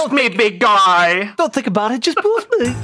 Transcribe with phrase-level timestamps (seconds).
[0.00, 1.30] Boost me, big guy.
[1.36, 2.00] Don't think about it.
[2.00, 2.74] Just boost me.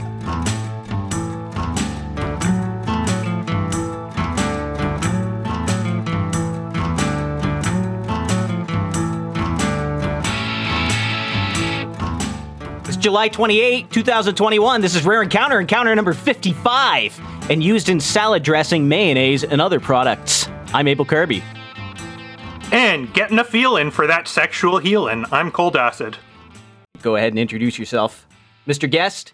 [12.85, 14.83] It's July 28, 2021.
[14.83, 19.81] This is Rare Encounter, encounter number 55, and used in salad dressing, mayonnaise, and other
[19.81, 20.51] products.
[20.75, 21.43] I'm Abel Kirby.
[22.73, 25.25] And getting a feeling for that sexual healing.
[25.33, 26.19] I'm Cold Acid.
[27.07, 28.27] Go ahead and introduce yourself.
[28.67, 28.91] Mr.
[28.91, 29.33] Guest,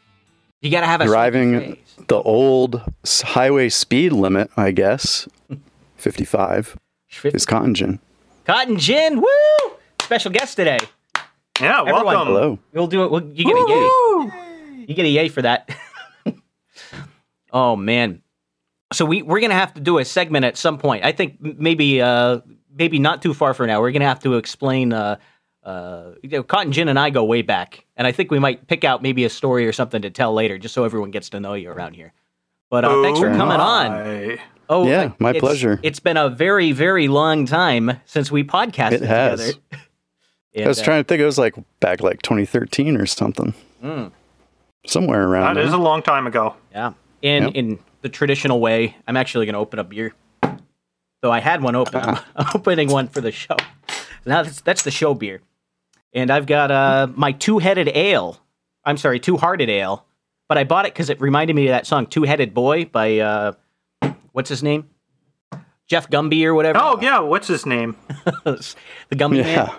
[0.60, 1.94] you gotta have a driving face.
[2.06, 5.26] the old highway speed limit, I guess.
[5.96, 6.76] 55
[7.24, 7.98] is cotton gin.
[8.44, 9.72] Cotton Gin, woo!
[10.02, 10.80] Special guest today.
[11.58, 12.04] Yeah, Everyone.
[12.04, 12.26] welcome.
[12.26, 12.58] Hello.
[12.74, 13.10] We'll do it.
[13.10, 14.84] We'll, you get a yay.
[14.86, 15.74] You get a yay for that.
[17.54, 18.20] oh man.
[18.92, 21.06] So we we're gonna have to do a segment at some point.
[21.06, 23.80] I think maybe uh maybe not too far from now.
[23.80, 24.92] We're gonna have to explain.
[24.92, 25.16] Uh,
[25.64, 28.66] uh, you know, Cotton Gin and I go way back, and I think we might
[28.66, 31.40] pick out maybe a story or something to tell later, just so everyone gets to
[31.40, 32.12] know you around here.
[32.70, 34.38] But uh, thanks for Oh coming on.
[34.68, 35.78] Oh, Yeah, my it's- pleasure.
[35.82, 39.40] It's been a very, very long time since we podcasted It has.
[39.54, 39.58] together.
[40.64, 43.54] I was uh, trying to think, it was like back like 2013 or something.
[43.82, 44.12] Mm.
[44.86, 45.78] Somewhere around That is there.
[45.80, 46.56] a long time ago.
[46.72, 46.92] Yeah.
[47.22, 47.52] In Yep.
[47.54, 50.12] in the traditional way, I'm actually going to open a beer.
[51.22, 52.00] So I had one open.
[52.04, 53.56] I'm opening one for the show.
[54.26, 55.40] Now that's, that's the show beer.
[56.14, 58.38] And I've got uh, my two-headed ale.
[58.84, 60.04] I'm sorry, two-hearted ale.
[60.48, 63.52] But I bought it because it reminded me of that song "Two-Headed Boy" by uh,
[64.32, 64.90] what's his name,
[65.86, 66.78] Jeff Gumby or whatever.
[66.82, 67.96] Oh, yeah, what's his name?
[68.44, 68.76] the
[69.12, 69.44] Gumby yeah.
[69.44, 69.70] man.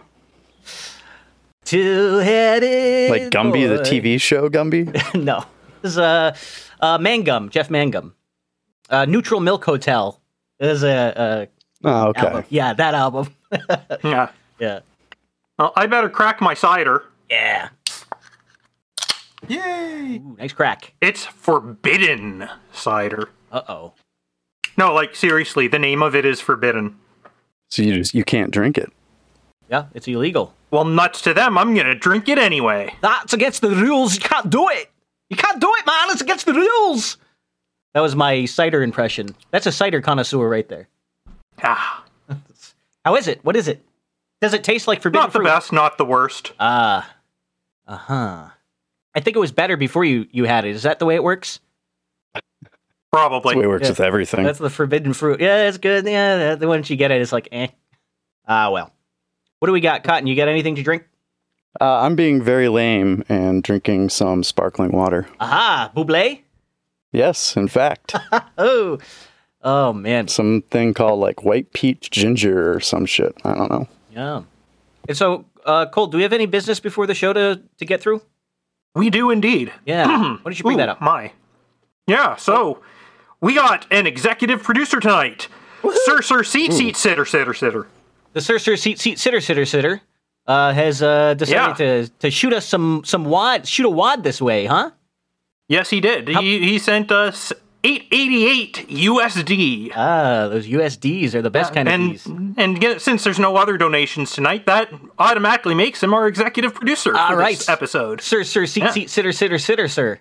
[1.66, 3.12] Two-headed.
[3.12, 3.84] Like Gumby, the.
[3.84, 4.86] TV show Gumby.
[5.24, 5.46] no,
[5.82, 6.36] this is uh,
[6.82, 8.16] uh, Mangum, Jeff Mangum.
[8.90, 10.20] Uh, Neutral Milk Hotel
[10.60, 11.48] is a,
[11.84, 12.28] Oh, okay.
[12.28, 12.46] album.
[12.50, 13.36] Yeah, that album.
[14.04, 14.30] Yeah.
[14.60, 14.80] yeah,
[15.60, 17.06] Well, I better crack my cider.
[17.30, 17.70] yeah.
[19.48, 20.22] Yay!
[20.24, 20.94] Ooh, nice crack.
[21.02, 23.30] It's forbidden cider.
[23.52, 23.94] Uh oh.
[24.78, 26.98] No, like seriously, the name of it is forbidden.
[27.70, 28.92] So you just you can't drink it.
[29.70, 30.54] Yeah, it's illegal.
[30.72, 31.58] Well, nuts to them.
[31.58, 32.96] I'm gonna drink it anyway.
[33.02, 34.14] That's against the rules.
[34.16, 34.90] You can't do it.
[35.30, 36.08] You can't do it, man.
[36.12, 37.18] It's against the rules.
[37.94, 39.36] That was my cider impression.
[39.52, 40.88] That's a cider connoisseur right there.
[41.62, 42.06] Ah,
[43.06, 43.44] How is it?
[43.44, 43.84] What is it?
[44.44, 45.46] Does it taste like forbidden not the fruit?
[45.46, 46.52] best, not the worst.
[46.60, 47.10] Ah.
[47.88, 48.50] uh huh.
[49.16, 50.76] I think it was better before you you had it.
[50.76, 51.62] Is that the way it works?
[52.34, 52.46] That's
[53.12, 53.54] Probably.
[53.54, 53.90] the way it works Yeah.
[53.92, 54.44] with everything.
[54.44, 55.40] That's the forbidden fruit.
[55.40, 56.06] Yeah, it's good.
[56.06, 57.68] Yeah, the once you get it, it's like eh.
[58.46, 58.92] Ah, well.
[59.60, 60.28] What do we got, Cotton?
[60.28, 61.06] You got anything to drink?
[61.80, 65.28] Uh, I'm being very lame and drinking some sparkling water.
[65.40, 66.42] Aha, Bubly.
[67.14, 68.14] Yes, in fact.
[68.58, 68.98] Oh,
[69.62, 70.28] oh man.
[70.28, 73.34] Something called like white peach ginger or some shit.
[73.46, 73.88] I don't know.
[74.14, 74.44] Yeah.
[75.08, 78.02] And so, uh, Cole, do we have any business before the show to to get
[78.02, 78.22] through?
[78.96, 79.72] We do indeed.
[79.86, 80.06] Yeah.
[80.08, 81.02] Why don't you bring Ooh, that up?
[81.02, 81.32] My.
[82.06, 82.82] Yeah, so
[83.42, 85.48] we got an executive producer tonight.
[86.06, 87.88] Sir, sir, seat, seat, sitter, sitter, sitter.
[88.34, 90.02] The Sir Sir Seat Seat Sitter Sitter Sitter
[90.48, 94.42] uh, has uh, decided to to shoot us some some wad shoot a wad this
[94.42, 94.92] way, huh?
[95.70, 96.28] Yes, he did.
[96.28, 99.92] He, he sent us 888 USD.
[99.96, 104.32] Ah, those USDs are the best kind of and and since there's no other donations
[104.32, 104.90] tonight, that
[105.20, 107.58] automatically makes him our executive producer All for right.
[107.58, 108.22] this episode.
[108.22, 108.92] Sir Sir Seat Yeah.
[108.92, 110.20] Seat Sitter Sitter Sitter Sir.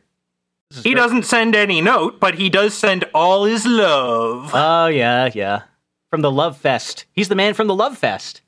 [0.75, 0.95] He great.
[0.97, 4.51] doesn't send any note, but he does send all his love.
[4.55, 5.63] Oh yeah, yeah.
[6.11, 7.05] From the Love Fest.
[7.13, 8.41] He's the man from the Love Fest.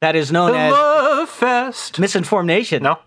[0.00, 1.98] That is known as the as Love Fest.
[1.98, 2.82] Misinformed Nation.
[2.82, 2.98] No.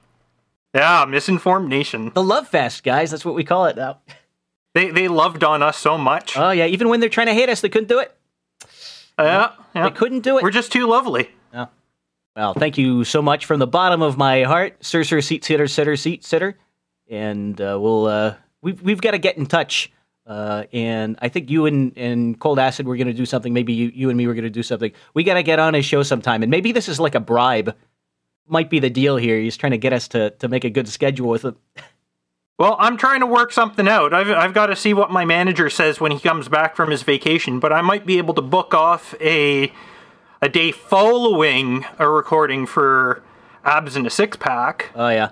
[0.74, 2.12] Yeah, misinformed nation.
[2.14, 3.12] The Love Fest, guys.
[3.12, 4.00] That's what we call it now.
[4.78, 6.38] They they loved on us so much.
[6.38, 8.16] Oh yeah, even when they're trying to hate us, they couldn't do it.
[9.18, 9.90] yeah, yeah.
[9.90, 10.44] They couldn't do it.
[10.44, 11.32] We're just too lovely.
[11.52, 11.66] Yeah.
[12.36, 15.68] Well, thank you so much from the bottom of my heart, Sir Sir Seat Sitter
[15.68, 16.60] Sitter Seat Sitter,
[17.10, 19.92] and uh, we'll uh, we've we've got to get in touch.
[20.28, 23.54] Uh, and I think you and, and Cold Acid were going to do something.
[23.54, 24.92] Maybe you, you and me were going to do something.
[25.16, 27.76] We got to get on his show sometime, and maybe this is like a bribe.
[28.48, 29.40] Might be the deal here.
[29.40, 31.56] He's trying to get us to to make a good schedule with it.
[32.58, 34.14] Well, I'm trying to work something out.
[34.14, 37.04] I've I've got to see what my manager says when he comes back from his
[37.04, 39.72] vacation, but I might be able to book off a
[40.42, 43.24] a day following a recording for
[43.64, 44.92] abs in a six pack.
[44.96, 45.32] Oh yeah.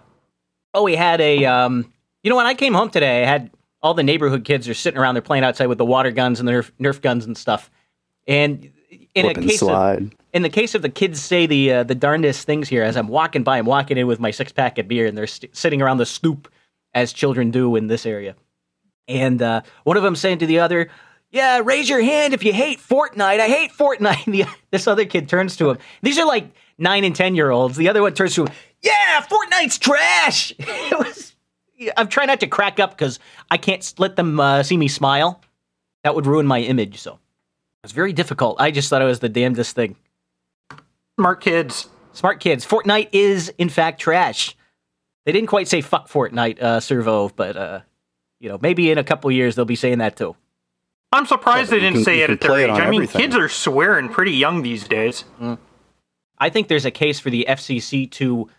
[0.73, 1.45] Oh, we had a.
[1.45, 1.91] Um,
[2.21, 3.49] you know, when I came home today, I had
[3.81, 5.15] all the neighborhood kids are sitting around.
[5.15, 7.71] They're playing outside with the water guns and the Nerf, Nerf guns and stuff.
[8.27, 8.71] And
[9.15, 11.83] in Flip a and case of in the case of the kids say the uh,
[11.83, 14.77] the darndest things here, as I'm walking by, I'm walking in with my six pack
[14.77, 16.49] of beer, and they're st- sitting around the stoop
[16.95, 18.35] as children do in this area.
[19.07, 20.89] And uh, one of them saying to the other,
[21.29, 23.39] "Yeah, raise your hand if you hate Fortnite.
[23.39, 25.77] I hate Fortnite." And the, this other kid turns to him.
[26.01, 26.47] These are like
[26.79, 27.77] nine and ten year olds.
[27.77, 28.53] The other one turns to him.
[28.81, 30.53] yeah, Fortnite's trash.
[30.59, 31.33] it was.
[31.97, 33.19] I'm trying not to crack up because
[33.51, 35.41] I can't let them uh, see me smile.
[36.03, 36.99] That would ruin my image.
[36.99, 37.19] So
[37.83, 38.61] it's very difficult.
[38.61, 39.97] I just thought it was the damnedest thing.
[41.19, 41.89] Smart kids.
[42.13, 42.65] Smart kids.
[42.65, 44.55] Fortnite is in fact trash.
[45.25, 47.79] They didn't quite say fuck Fortnite, uh, Servo, but uh,
[48.39, 50.35] you know maybe in a couple years they'll be saying that too.
[51.11, 52.69] I'm surprised they didn't can, say it at their age.
[52.69, 53.21] I mean, everything.
[53.21, 55.23] kids are swearing pretty young these days.
[55.41, 55.57] Mm.
[56.37, 58.49] I think there's a case for the FCC to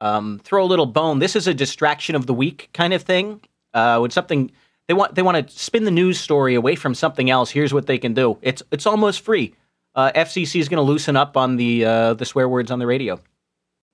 [0.00, 1.20] um, throw a little bone.
[1.20, 3.40] This is a distraction of the week kind of thing.
[3.72, 4.50] Uh, when something
[4.88, 7.50] they want, they want to spin the news story away from something else.
[7.50, 8.36] Here's what they can do.
[8.42, 9.54] It's it's almost free.
[9.94, 12.86] Uh, FCC is going to loosen up on the uh, the swear words on the
[12.86, 13.20] radio.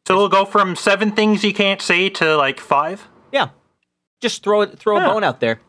[0.08, 3.06] So it'll go from seven things you can't say to like five.
[3.30, 3.50] Yeah,
[4.22, 5.60] just throw it, throw a bone out there.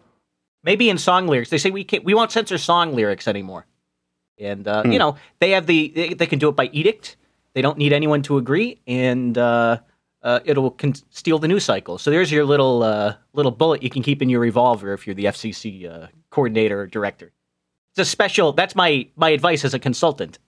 [0.64, 3.66] Maybe in song lyrics, they say we can't, we won't censor song lyrics anymore.
[4.38, 4.94] And uh, hmm.
[4.94, 7.18] you know they have the they, they, can do it by edict.
[7.54, 9.80] They don't need anyone to agree, and uh,
[10.24, 11.98] uh, it'll con- steal the news cycle.
[11.98, 15.16] So there's your little uh, little bullet you can keep in your revolver if you're
[15.16, 17.34] the FCC uh, coordinator or director.
[17.92, 18.54] It's a special.
[18.54, 20.40] That's my my advice as a consultant.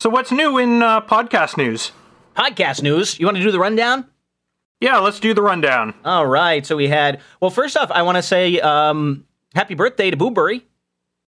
[0.00, 1.92] So what's new in uh, podcast news?
[2.36, 3.18] Podcast news.
[3.18, 4.06] You want to do the rundown?
[4.80, 5.94] Yeah, let's do the rundown.
[6.04, 6.64] All right.
[6.66, 7.20] So we had.
[7.40, 9.24] Well, first off, I want to say um,
[9.54, 10.62] happy birthday to Boobbury.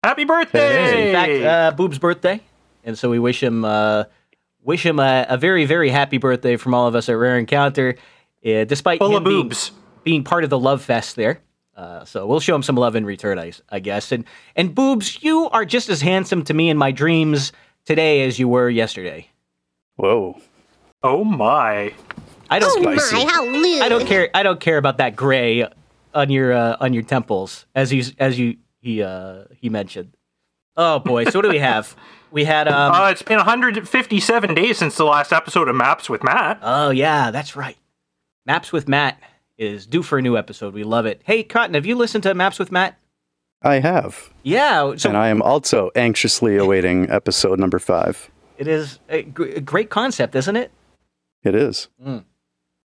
[0.04, 1.08] Happy birthday!
[1.08, 2.42] In fact, uh, Boob's birthday,
[2.84, 4.04] and so we wish him uh,
[4.62, 7.96] wish him a, a, very very happy birthday from all of us at Rare Encounter.
[8.46, 9.52] Uh, despite Full him being,
[10.04, 11.40] being, part of the love fest there.
[11.78, 14.12] Uh, so we'll show him some love in return, I, I guess.
[14.12, 14.26] And
[14.58, 17.54] and boobs, you are just as handsome to me in my dreams
[17.86, 19.30] today as you were yesterday.
[19.96, 20.38] Whoa!
[21.04, 21.94] Oh my!
[22.50, 22.86] I don't.
[22.86, 23.26] Oh my!
[23.30, 23.82] How lewd!
[23.82, 24.30] I don't care.
[24.34, 25.68] I don't care about that gray
[26.14, 30.16] on your uh, on your temples, as you as you he uh, he mentioned.
[30.78, 31.26] Oh boy!
[31.26, 31.96] So what do we have?
[32.32, 32.68] We had.
[32.68, 36.60] Um, uh, it's been 157 days since the last episode of Maps with Matt.
[36.62, 37.78] Oh yeah, that's right.
[38.46, 39.20] Maps with Matt
[39.58, 40.74] is due for a new episode.
[40.74, 41.22] We love it.
[41.26, 42.98] Hey, Cotton, have you listened to Maps with Matt?
[43.62, 44.32] I have.
[44.44, 44.96] Yeah.
[44.98, 48.30] So and I am also anxiously awaiting episode number five.
[48.58, 50.72] It is a, g- a great concept, isn't it?
[51.44, 51.90] It is.
[52.04, 52.24] Mm.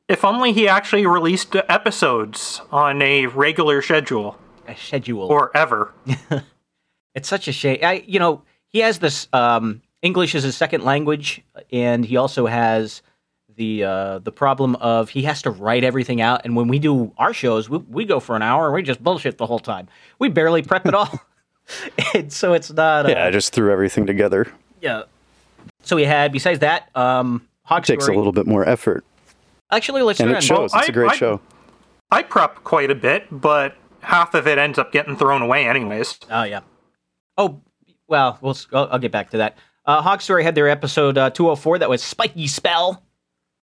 [0.07, 4.37] If only he actually released episodes on a regular schedule.
[4.67, 5.23] A schedule.
[5.23, 5.93] Or ever.
[7.15, 7.79] it's such a shame.
[7.81, 12.45] I, you know, he has this um, English as his second language, and he also
[12.45, 13.01] has
[13.55, 16.41] the uh, the problem of he has to write everything out.
[16.43, 19.03] And when we do our shows, we, we go for an hour and we just
[19.03, 19.87] bullshit the whole time.
[20.19, 21.21] We barely prep at all,
[22.13, 23.05] and so it's not.
[23.05, 24.51] Uh, yeah, I just threw everything together.
[24.81, 25.03] Yeah.
[25.83, 29.05] So we had besides that, um, Hog takes a little bit more effort.
[29.71, 30.57] Actually, let's and it shows.
[30.57, 31.41] Well, it's I, a great I, show.
[32.11, 36.19] I prep quite a bit, but half of it ends up getting thrown away anyways.
[36.29, 36.61] Oh yeah.
[37.37, 37.61] Oh
[38.07, 39.57] well, we'll I'll, I'll get back to that.
[39.85, 43.03] Uh, Hog Story had their episode uh, 204 that was Spiky Spell.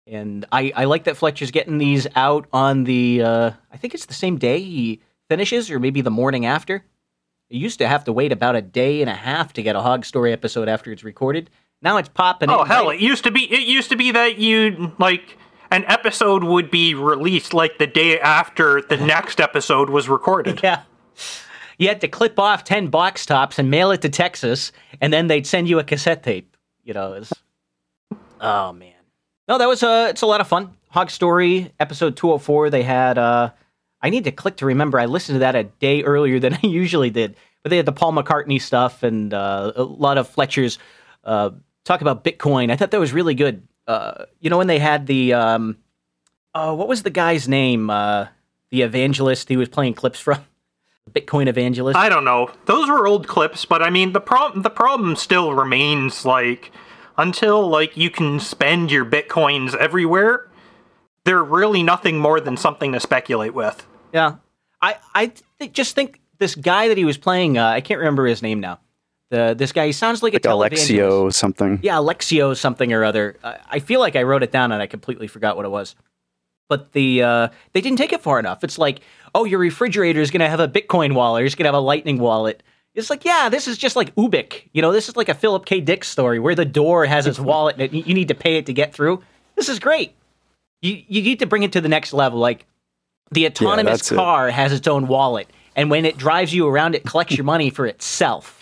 [0.07, 4.07] And I, I like that Fletcher's getting these out on the, uh, I think it's
[4.07, 6.83] the same day he finishes, or maybe the morning after.
[7.51, 9.83] You used to have to wait about a day and a half to get a
[9.83, 11.51] Hog Story episode after it's recorded.
[11.83, 12.51] Now it's popping.
[12.51, 12.87] Oh hell!
[12.89, 13.01] Right.
[13.01, 13.51] It used to be.
[13.53, 15.37] It used to be that you like
[15.71, 20.61] an episode would be released like the day after the next episode was recorded.
[20.63, 20.83] Yeah.
[21.79, 25.29] You had to clip off 10 box tops and mail it to Texas, and then
[25.29, 26.57] they'd send you a cassette tape.
[26.83, 27.33] You know, it's.
[28.41, 28.95] Oh, man.
[29.47, 30.09] No, that was a.
[30.09, 30.75] it's a lot of fun.
[30.91, 32.71] Hog Story episode 204.
[32.71, 33.51] They had uh,
[34.03, 34.99] I need to click to remember.
[34.99, 37.93] I listened to that a day earlier than I usually did, but they had the
[37.93, 40.79] Paul McCartney stuff and uh, a lot of Fletcher's
[41.25, 41.51] uh,
[41.89, 42.71] talk about Bitcoin.
[42.71, 43.67] I thought that was really good.
[43.87, 45.79] Uh, you know when they had the um,
[46.55, 47.91] uh, what was the guy's name?
[47.91, 48.27] Uh,
[48.71, 50.39] the evangelist he was playing clips from.
[51.11, 51.97] Bitcoin evangelist.
[51.97, 52.51] I don't know.
[52.67, 56.71] Those were old clips, but I mean the problem the problem still remains like
[57.17, 60.51] until like you can spend your bitcoins everywhere,
[61.25, 63.87] they're really nothing more than something to speculate with.
[64.13, 64.37] Yeah,
[64.83, 68.27] I I th- just think this guy that he was playing, uh, I can't remember
[68.27, 68.79] his name now.
[69.31, 71.81] The this guy, he sounds like, like a Alexio something.
[71.83, 73.37] Yeah, Alexio something or other.
[73.45, 75.95] I, I feel like I wrote it down and I completely forgot what it was.
[76.69, 78.65] But the uh, they didn't take it far enough.
[78.65, 79.01] It's like,
[79.35, 81.45] oh, your refrigerator is going to have a Bitcoin wallet.
[81.45, 82.63] It's going to have a Lightning wallet.
[82.95, 84.65] It's like, yeah, this is just like Ubik.
[84.73, 85.81] You know, this is like a Philip K.
[85.81, 88.73] Dick story where the door has its wallet and you need to pay it to
[88.73, 89.23] get through.
[89.57, 90.15] This is great.
[90.81, 92.39] You you need to bring it to the next level.
[92.39, 92.67] Like
[93.31, 94.53] the autonomous yeah, car it.
[94.53, 97.87] has its own wallet, and when it drives you around, it collects your money for
[97.87, 98.58] itself.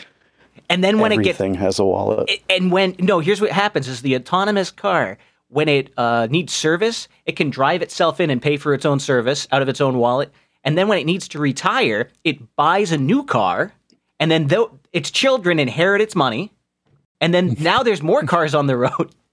[0.69, 2.31] And then when Everything it gets everything has a wallet.
[2.49, 7.09] And when no, here's what happens: is the autonomous car when it uh, needs service,
[7.25, 9.99] it can drive itself in and pay for its own service out of its own
[9.99, 10.33] wallet.
[10.65, 13.73] And then when it needs to retire, it buys a new car
[14.19, 16.53] and then th- its children inherit its money,
[17.21, 19.15] and then now there's more cars on the road.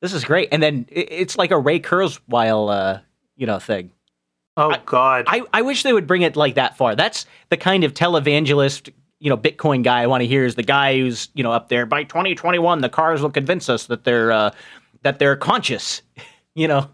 [0.00, 0.50] This is great.
[0.52, 3.00] And then it's like a Ray Kurzweil, uh,
[3.34, 3.90] you know, thing.
[4.56, 5.24] Oh God!
[5.26, 6.94] I, I wish they would bring it like that far.
[6.94, 10.44] That's the kind of televangelist, you know, Bitcoin guy I want to hear.
[10.44, 13.86] Is the guy who's you know up there by 2021, the cars will convince us
[13.86, 14.50] that they're uh,
[15.02, 16.02] that they're conscious.
[16.54, 16.88] you know,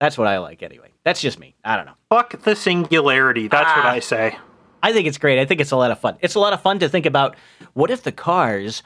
[0.00, 0.92] that's what I like anyway.
[1.04, 1.54] That's just me.
[1.64, 1.94] I don't know.
[2.10, 3.48] Fuck the singularity.
[3.48, 4.36] That's ah, what I say.
[4.82, 5.38] I think it's great.
[5.38, 6.16] I think it's a lot of fun.
[6.20, 7.36] It's a lot of fun to think about.
[7.74, 8.82] What if the cars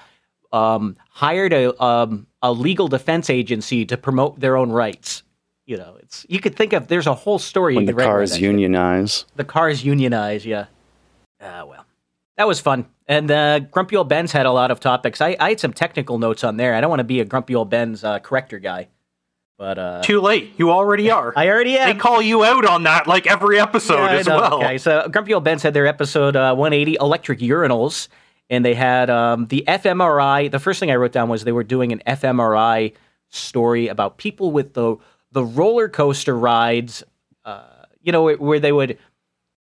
[0.53, 5.23] um, hired a um, a legal defense agency to promote their own rights?
[5.67, 6.89] you know, it's you could think of.
[6.89, 7.75] There's a whole story.
[7.75, 9.27] When the cars unionize.
[9.35, 10.47] The cars unionize.
[10.47, 10.67] Yeah.
[11.41, 11.85] Ah, well,
[12.37, 12.87] that was fun.
[13.07, 15.21] And uh, Grumpy Old Ben's had a lot of topics.
[15.21, 16.75] I, I had some technical notes on there.
[16.75, 18.89] I don't want to be a Grumpy Old Ben's uh, corrector guy,
[19.59, 20.53] but uh, too late.
[20.59, 21.33] You already are.
[21.37, 21.89] I already am.
[21.89, 24.55] They call you out on that like every episode yeah, as well.
[24.55, 28.09] Okay, so Grumpy Old Ben's had their episode uh, 180 electric urinals,
[28.51, 30.51] and they had um, the fMRI.
[30.51, 32.93] The first thing I wrote down was they were doing an fMRI
[33.29, 34.97] story about people with the
[35.33, 37.03] the roller coaster rides,
[37.45, 37.63] uh,
[38.03, 38.99] you know, where they would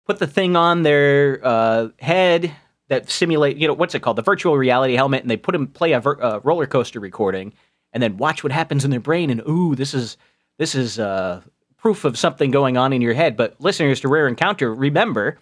[0.05, 2.55] put the thing on their uh, head
[2.87, 5.67] that simulate, you know, what's it called, the virtual reality helmet, and they put them
[5.67, 7.53] play a ver- uh, roller coaster recording,
[7.93, 10.17] and then watch what happens in their brain, and ooh, this is
[10.57, 11.41] this is uh,
[11.77, 13.35] proof of something going on in your head.
[13.35, 15.37] But listeners to Rare Encounter, remember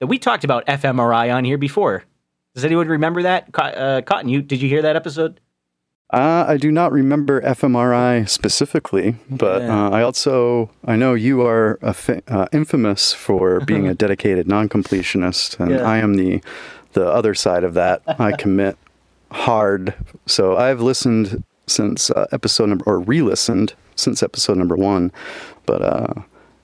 [0.00, 2.04] that we talked about fMRI on here before.
[2.54, 3.48] Does anyone remember that?
[3.54, 5.40] Uh, Cotton, you did you hear that episode?
[6.10, 9.86] Uh, I do not remember fMRI specifically, but yeah.
[9.86, 15.58] uh, I also I know you are fa- uh, infamous for being a dedicated non-completionist,
[15.58, 15.82] and yeah.
[15.82, 16.40] I am the
[16.96, 18.02] the other side of that.
[18.18, 18.76] I commit
[19.30, 19.94] hard,
[20.26, 25.12] so I've listened since uh, episode number or re-listened since episode number one,
[25.66, 26.14] but uh,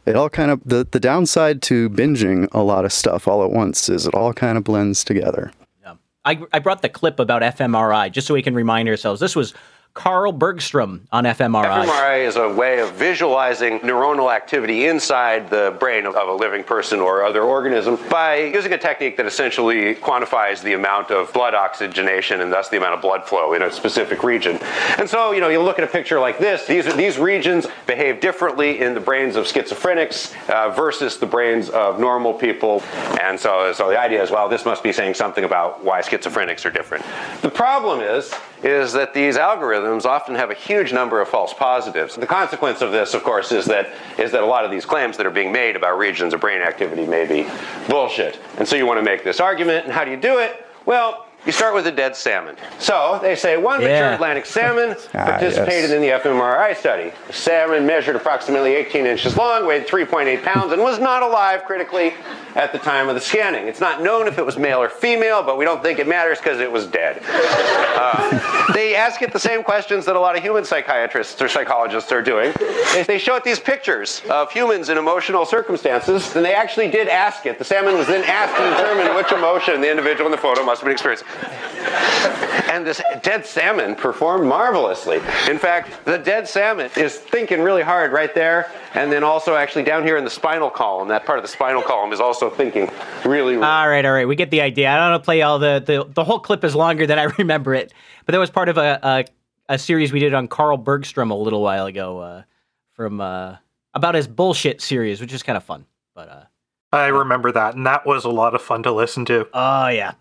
[0.07, 3.51] it all kind of the the downside to binging a lot of stuff all at
[3.51, 5.53] once is it all kind of blends together.
[5.83, 5.95] Yeah.
[6.25, 9.21] I, I brought the clip about fMRI just so we can remind ourselves.
[9.21, 9.55] This was
[9.95, 11.85] Carl Bergstrom on fMRI.
[11.85, 16.99] fMRI is a way of visualizing neuronal activity inside the brain of, a living person
[17.01, 22.41] or other organism by using a technique that essentially quantifies the amount of blood oxygenation
[22.41, 24.57] and thus the amount of blood flow in a specific region.
[24.99, 28.21] And so, you know, you look at a picture like this, these, these regions behave
[28.21, 32.83] differently in the brains of schizophrenics uh, versus the brains of normal people.
[33.21, 36.65] And so, so the idea is, well, this must be saying something about why schizophrenics
[36.65, 37.05] are different.
[37.43, 38.33] The problem is,
[38.63, 42.17] is that these algorithms often have a huge number of false positives.
[42.17, 45.17] The consequence of this, of course, is that is that a lot of these claims
[45.17, 47.49] that are being made about regions of brain activity may be
[47.89, 48.39] bullshit.
[48.59, 50.67] And so you want to make this argument, and how do you do it?
[50.85, 52.57] Well, you start with a dead salmon.
[52.79, 53.89] So they say one yeah.
[53.89, 55.93] mature Atlantic salmon ah, participated yes.
[55.93, 57.13] in the fMRI study.
[57.27, 62.15] The salmon measured approximately 18 inches long, weighed 3.8 pounds, and was not alive critically
[62.55, 63.67] at the time of the scanning.
[63.67, 66.39] It's not known if it was male or female, but we don't think it matters
[66.39, 67.23] because it was dead.
[67.93, 72.11] Uh, they ask it the same questions that a lot of human psychiatrists or psychologists
[72.11, 72.53] are doing.
[73.07, 77.47] They show it these pictures of humans in emotional circumstances, and they actually did ask
[77.47, 77.59] it.
[77.59, 80.81] The salmon was then asked to determine which emotion the individual in the photo must
[80.81, 81.29] have been experiencing
[82.71, 85.17] and this dead salmon performed marvelously.
[85.49, 89.85] In fact, the dead salmon is thinking really hard right there, and then also actually
[89.85, 91.09] down here in the spinal column.
[91.09, 92.91] That part of the spinal column is also thinking
[93.25, 93.55] really.
[93.55, 94.91] really all right, all right, we get the idea.
[94.91, 97.25] I don't want to play all the, the the whole clip is longer than I
[97.39, 97.93] remember it,
[98.27, 99.25] but that was part of a a,
[99.75, 102.43] a series we did on Carl Bergstrom a little while ago, uh,
[102.93, 103.57] from uh,
[103.95, 105.87] about his bullshit series, which is kind of fun.
[106.15, 106.45] But uh,
[106.93, 109.49] I remember that, and that was a lot of fun to listen to.
[109.53, 110.13] Oh yeah,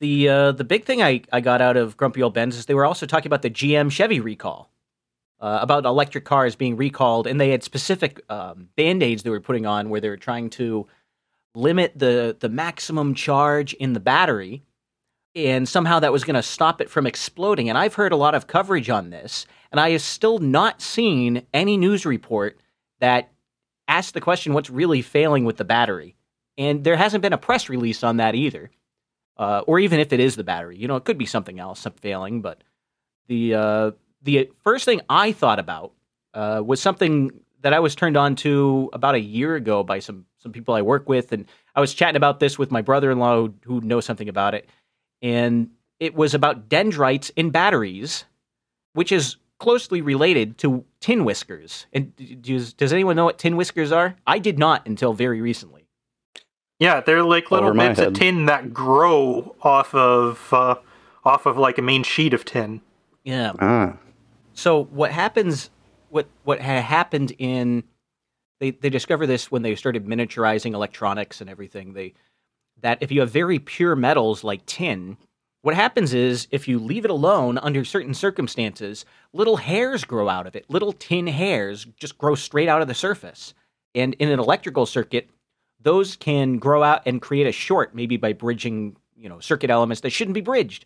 [0.00, 2.74] the uh, the big thing I, I got out of Grumpy Old Ben's is they
[2.74, 4.70] were also talking about the GM Chevy recall,
[5.40, 9.40] uh, about electric cars being recalled, and they had specific um, band aids they were
[9.40, 10.86] putting on where they were trying to
[11.54, 14.62] limit the the maximum charge in the battery,
[15.34, 17.68] and somehow that was going to stop it from exploding.
[17.68, 21.46] And I've heard a lot of coverage on this, and I have still not seen
[21.54, 22.58] any news report
[23.00, 23.30] that
[23.88, 26.16] asked the question what's really failing with the battery,
[26.58, 28.70] and there hasn't been a press release on that either
[29.36, 31.86] uh, or even if it is the battery, you know, it could be something else,
[32.00, 32.42] failing.
[32.42, 32.62] But
[33.28, 33.90] the uh,
[34.22, 35.92] the first thing I thought about
[36.34, 37.30] uh, was something
[37.62, 40.82] that I was turned on to about a year ago by some some people I
[40.82, 44.28] work with, and I was chatting about this with my brother-in-law who, who knows something
[44.28, 44.68] about it,
[45.22, 48.24] and it was about dendrites in batteries,
[48.92, 51.86] which is closely related to tin whiskers.
[51.92, 52.12] And
[52.42, 54.16] does, does anyone know what tin whiskers are?
[54.26, 55.75] I did not until very recently.
[56.78, 60.76] Yeah, they're like little bits of tin that grow off of uh,
[61.24, 62.82] off of like a main sheet of tin.
[63.24, 63.52] Yeah.
[63.60, 63.96] Ah.
[64.52, 65.70] So what happens?
[66.10, 67.84] What what had happened in?
[68.60, 71.94] They they discovered this when they started miniaturizing electronics and everything.
[71.94, 72.14] They
[72.82, 75.16] that if you have very pure metals like tin,
[75.62, 80.46] what happens is if you leave it alone under certain circumstances, little hairs grow out
[80.46, 80.66] of it.
[80.68, 83.54] Little tin hairs just grow straight out of the surface.
[83.94, 85.28] And in an electrical circuit,
[85.86, 90.00] those can grow out and create a short, maybe by bridging, you know, circuit elements
[90.00, 90.84] that shouldn't be bridged.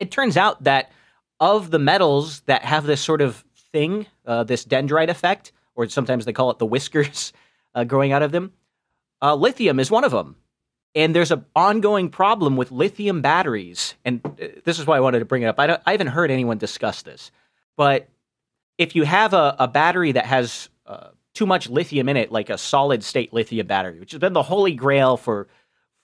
[0.00, 0.90] It turns out that
[1.38, 6.24] of the metals that have this sort of thing, uh, this dendrite effect, or sometimes
[6.24, 7.32] they call it the whiskers
[7.76, 8.52] uh, growing out of them,
[9.22, 10.34] uh, lithium is one of them.
[10.96, 13.94] And there's an ongoing problem with lithium batteries.
[14.04, 15.60] And uh, this is why I wanted to bring it up.
[15.60, 17.30] I, I haven't heard anyone discuss this.
[17.76, 18.08] But
[18.78, 22.48] if you have a, a battery that has uh, too much lithium in it, like
[22.48, 25.48] a solid state lithium battery, which has been the holy grail for,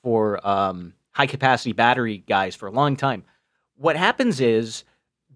[0.03, 3.23] for um, high capacity battery guys for a long time,
[3.77, 4.85] what happens is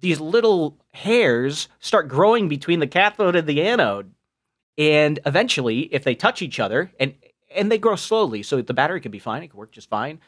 [0.01, 4.13] these little hairs start growing between the cathode and the anode.
[4.77, 7.15] And eventually, if they touch each other, and
[7.55, 8.43] and they grow slowly.
[8.43, 10.19] So the battery could be fine; it could work just fine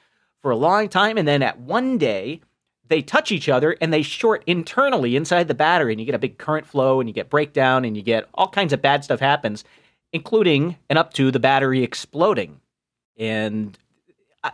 [0.41, 2.41] for a long time, and then at one day
[2.89, 6.19] they touch each other and they short internally inside the battery, and you get a
[6.19, 9.21] big current flow, and you get breakdown, and you get all kinds of bad stuff
[9.21, 9.65] happens,
[10.13, 12.61] including and up to the battery exploding.
[13.19, 13.79] And
[14.43, 14.53] I,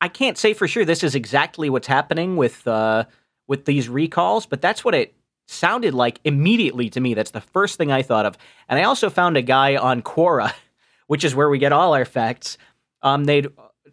[0.00, 3.04] I can't say for sure this is exactly what's happening with uh,
[3.46, 5.14] with these recalls, but that's what it
[5.46, 7.14] sounded like immediately to me.
[7.14, 8.38] That's the first thing I thought of.
[8.68, 10.54] And I also found a guy on Quora
[11.06, 12.58] which is where we get all our facts.
[13.02, 13.48] Um, they'd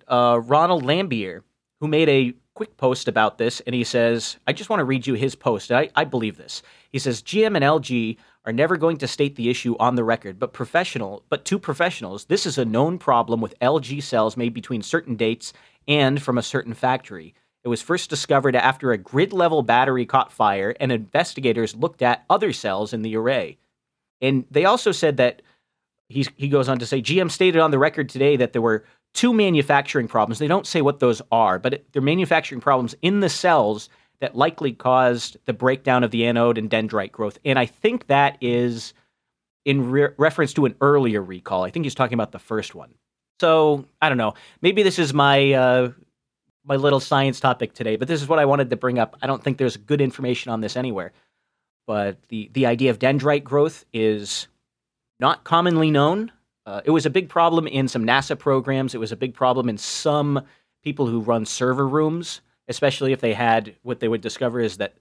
[0.08, 1.42] uh, Ronald Lambier,
[1.80, 5.08] who made a quick post about this, and he says, I just want to read
[5.08, 5.72] you his post.
[5.72, 6.62] I, I believe this.
[6.92, 10.40] He says, GM and LG are never going to state the issue on the record,
[10.40, 14.82] but professional, but to professionals, this is a known problem with LG cells made between
[14.82, 15.54] certain dates
[15.88, 17.34] and from a certain factory.
[17.64, 22.26] It was first discovered after a grid level battery caught fire, and investigators looked at
[22.30, 23.58] other cells in the array.
[24.20, 25.42] And they also said that
[26.10, 28.84] he, he goes on to say GM stated on the record today that there were
[29.14, 30.40] two manufacturing problems.
[30.40, 33.90] They don't say what those are, but it, they're manufacturing problems in the cells
[34.20, 37.38] that likely caused the breakdown of the anode and dendrite growth.
[37.44, 38.94] And I think that is
[39.66, 41.64] in re- reference to an earlier recall.
[41.64, 42.94] I think he's talking about the first one.
[43.40, 44.36] So I don't know.
[44.62, 45.92] Maybe this is my uh,
[46.64, 49.18] my little science topic today, but this is what I wanted to bring up.
[49.22, 51.12] I don't think there's good information on this anywhere.
[51.88, 54.48] But the the idea of dendrite growth is
[55.20, 56.32] not commonly known.
[56.66, 58.94] Uh, it was a big problem in some NASA programs.
[58.94, 60.46] It was a big problem in some
[60.84, 64.96] people who run server rooms, especially if they had what they would discover is that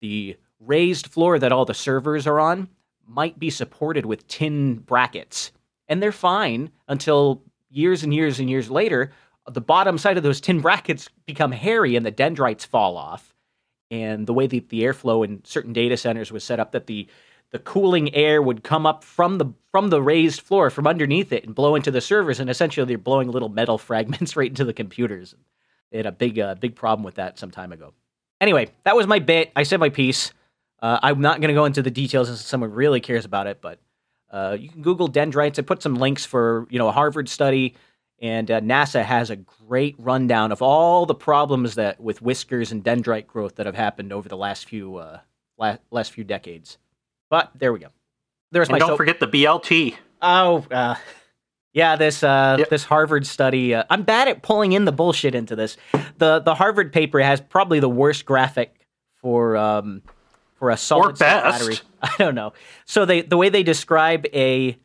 [0.00, 2.68] the raised floor that all the servers are on
[3.06, 5.52] might be supported with tin brackets.
[5.88, 9.12] And they're fine until years and years and years later,
[9.50, 13.34] the bottom side of those tin brackets become hairy and the dendrites fall off.
[13.90, 17.08] And the way that the airflow in certain data centers was set up, that the
[17.52, 21.44] the cooling air would come up from the from the raised floor from underneath it
[21.44, 24.72] and blow into the servers and essentially they're blowing little metal fragments right into the
[24.72, 25.34] computers.
[25.90, 27.92] They had a big uh, big problem with that some time ago.
[28.40, 29.52] Anyway that was my bit.
[29.54, 30.32] I said my piece.
[30.80, 33.60] Uh, i'm not going to go into the details unless someone really cares about it
[33.60, 33.78] but
[34.30, 35.58] uh, you can google dendrites.
[35.58, 37.76] I put some links for you know a harvard study
[38.20, 42.82] and uh, nasa has a great rundown of all the problems that with whiskers and
[42.82, 45.20] dendrite growth that have happened over the last few uh,
[45.58, 46.78] last, last few decades
[47.32, 47.88] but there we go.
[48.50, 48.78] There's and my.
[48.78, 48.98] Don't soap.
[48.98, 49.96] forget the BLT.
[50.20, 50.96] Oh, uh,
[51.72, 51.96] yeah.
[51.96, 52.68] This uh, yep.
[52.68, 53.74] this Harvard study.
[53.74, 55.78] Uh, I'm bad at pulling in the bullshit into this.
[56.18, 60.02] the The Harvard paper has probably the worst graphic for um,
[60.56, 61.78] for a solid battery.
[62.02, 62.52] I don't know.
[62.84, 64.78] So they the way they describe a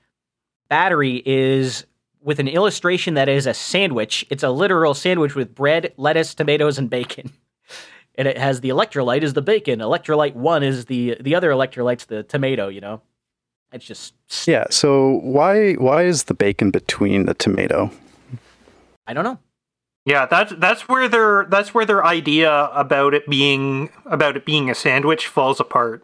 [0.70, 1.86] battery is
[2.22, 4.26] with an illustration that is a sandwich.
[4.30, 7.34] It's a literal sandwich with bread, lettuce, tomatoes, and bacon
[8.18, 9.80] and it has the electrolyte is the bacon.
[9.80, 12.68] Electrolyte one is the the other electrolyte's the tomato.
[12.68, 13.02] You know,
[13.72, 14.14] it's just
[14.46, 14.66] yeah.
[14.70, 17.92] So why why is the bacon between the tomato?
[19.06, 19.40] I don't know.
[20.06, 24.70] Yeah, that's that's where their that's where their idea about it being about it being
[24.70, 26.04] a sandwich falls apart.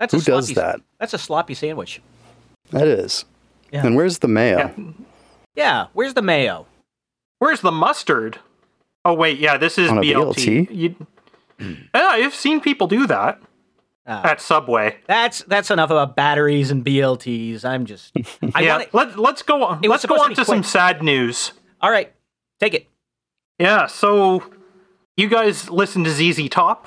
[0.00, 0.80] That's who sloppy, does that?
[0.98, 2.00] That's a sloppy sandwich.
[2.70, 3.24] That is.
[3.70, 3.86] Yeah.
[3.86, 4.58] And where's the mayo?
[4.58, 4.92] Yeah.
[5.54, 6.66] yeah, where's the mayo?
[7.38, 8.38] Where's the mustard?
[9.04, 10.34] Oh wait, yeah, this is BLT.
[10.34, 10.74] BLT?
[10.74, 11.06] You,
[11.58, 13.40] yeah, I've seen people do that
[14.06, 14.96] uh, at Subway.
[15.06, 17.64] That's that's enough about batteries and BLTs.
[17.64, 18.12] I'm just
[18.54, 18.72] I yeah.
[18.78, 19.80] Wanna, let let's go on.
[19.82, 21.52] Let's go on to, to some sad news.
[21.80, 22.12] All right,
[22.60, 22.88] take it.
[23.58, 23.86] Yeah.
[23.86, 24.42] So,
[25.16, 26.86] you guys listen to ZZ Top?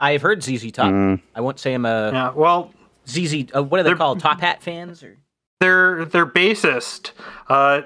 [0.00, 0.92] I've heard ZZ Top.
[0.92, 1.20] Mm.
[1.34, 2.30] I won't say I'm a yeah.
[2.32, 2.72] Well,
[3.08, 3.46] ZZ.
[3.54, 4.20] Uh, what are they called?
[4.20, 5.16] Top Hat fans or?
[5.60, 7.10] Their their bassist,
[7.48, 7.82] uh,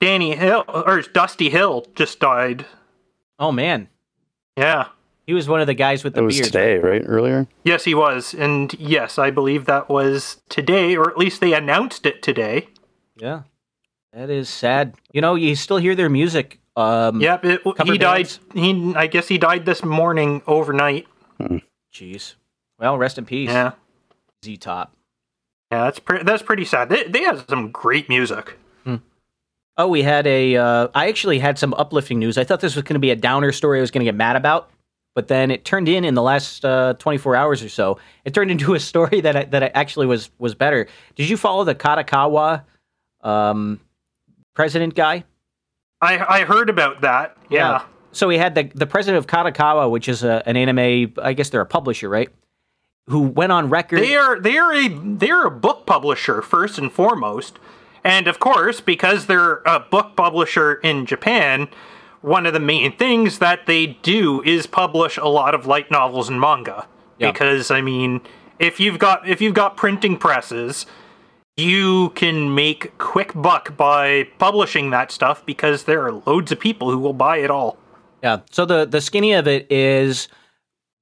[0.00, 2.66] Danny Hill or Dusty Hill, just died.
[3.38, 3.88] Oh man.
[4.56, 4.88] Yeah.
[5.26, 6.44] He was one of the guys with the it was beard.
[6.46, 7.02] today, right?
[7.04, 7.46] Earlier.
[7.64, 12.04] Yes, he was, and yes, I believe that was today, or at least they announced
[12.04, 12.68] it today.
[13.16, 13.42] Yeah,
[14.12, 14.94] that is sad.
[15.12, 18.30] You know, you still hear their music Um, yep, it, he died.
[18.52, 21.06] He, I guess he died this morning overnight.
[21.92, 22.34] Jeez.
[22.78, 23.50] Well, rest in peace.
[23.50, 23.72] Yeah.
[24.44, 24.94] Z Top.
[25.70, 26.24] Yeah, that's pretty.
[26.24, 26.88] That's pretty sad.
[26.88, 28.58] They, they have some great music.
[28.84, 28.96] Hmm.
[29.76, 30.56] Oh, we had a.
[30.56, 32.36] Uh, I actually had some uplifting news.
[32.36, 33.78] I thought this was going to be a downer story.
[33.78, 34.70] I was going to get mad about,
[35.14, 37.98] but then it turned in in the last uh, 24 hours or so.
[38.24, 40.86] It turned into a story that I, that actually was was better.
[41.14, 42.64] Did you follow the Kadokawa
[43.22, 43.80] um,
[44.54, 45.24] president guy?
[46.00, 47.36] I I heard about that.
[47.48, 47.58] Yeah.
[47.58, 47.84] yeah.
[48.12, 51.14] So we had the the president of Kadokawa, which is a, an anime.
[51.22, 52.28] I guess they're a publisher, right?
[53.08, 54.00] Who went on record?
[54.00, 57.58] They are they are a they're a book publisher first and foremost,
[58.02, 61.68] and of course because they're a book publisher in Japan,
[62.24, 66.30] one of the main things that they do is publish a lot of light novels
[66.30, 66.88] and manga.
[67.18, 67.34] Yep.
[67.34, 68.22] Because I mean,
[68.58, 70.86] if you've got if you've got printing presses
[71.56, 76.90] you can make quick buck by publishing that stuff because there are loads of people
[76.90, 77.78] who will buy it all.
[78.22, 78.40] Yeah.
[78.50, 80.28] So the the skinny of it is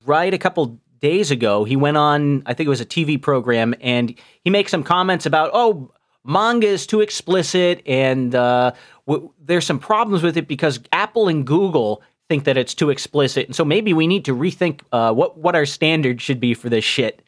[0.04, 3.74] right a couple days ago he went on I think it was a TV program
[3.80, 5.92] and he makes some comments about oh
[6.24, 8.72] manga is too explicit and uh,
[9.06, 13.46] w- there's some problems with it because Apple and Google think that it's too explicit
[13.46, 16.68] and so maybe we need to rethink uh, what what our standards should be for
[16.68, 17.22] this shit.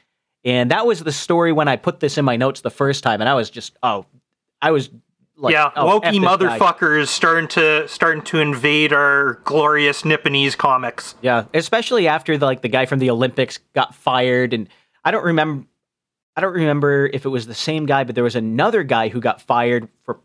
[0.45, 3.21] And that was the story when I put this in my notes the first time,
[3.23, 4.05] and I was just, oh,
[4.61, 4.91] I was
[5.37, 7.05] like, yeah, oh, wokey motherfuckers guy.
[7.05, 11.15] starting to starting to invade our glorious Nipponese comics.
[11.23, 14.69] Yeah, especially after the, like the guy from the Olympics got fired, and
[15.03, 15.67] I don't remember,
[16.37, 19.21] I don't remember if it was the same guy, but there was another guy who
[19.21, 20.21] got fired for,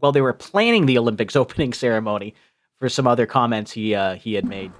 [0.00, 2.34] well, they were planning the Olympics opening ceremony
[2.78, 4.72] for some other comments he uh, he had made.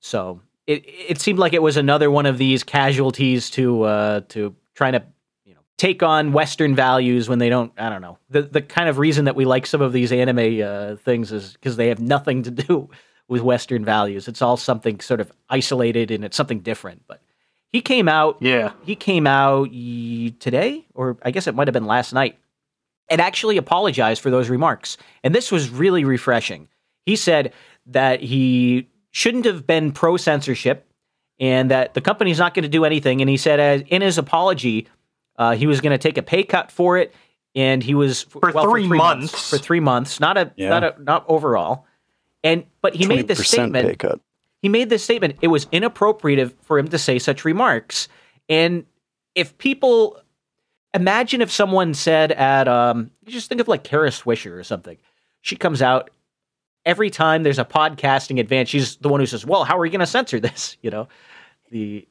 [0.00, 4.54] So it it seemed like it was another one of these casualties to uh, to
[4.74, 5.02] trying to
[5.44, 7.72] you know take on Western values when they don't.
[7.78, 10.60] I don't know the the kind of reason that we like some of these anime
[10.62, 12.90] uh, things is because they have nothing to do
[13.28, 14.26] with Western values.
[14.26, 17.02] It's all something sort of isolated and it's something different.
[17.06, 17.22] But
[17.72, 18.38] he came out.
[18.40, 22.38] Yeah, he came out today, or I guess it might have been last night,
[23.08, 24.96] and actually apologized for those remarks.
[25.22, 26.68] And this was really refreshing.
[27.04, 27.52] He said
[27.86, 30.86] that he shouldn't have been pro censorship
[31.40, 33.20] and that the company's not going to do anything.
[33.20, 34.88] And he said, uh, in his apology,
[35.36, 37.14] uh, he was going to take a pay cut for it,
[37.54, 39.32] and he was for, well, three, for three months.
[39.32, 39.50] months.
[39.50, 40.68] for three months, not a yeah.
[40.68, 41.86] not a not overall.
[42.44, 44.02] And but he made this statement.
[44.62, 45.36] He made this statement.
[45.40, 48.08] It was inappropriate for him to say such remarks.
[48.48, 48.86] And
[49.34, 50.20] if people
[50.94, 54.96] imagine if someone said at um, just think of like Kara Swisher or something,
[55.42, 56.10] she comes out
[56.84, 59.92] every time there's a podcasting advance, she's the one who says, "Well, how are you
[59.92, 61.08] going to censor this?" You know,
[61.70, 62.08] the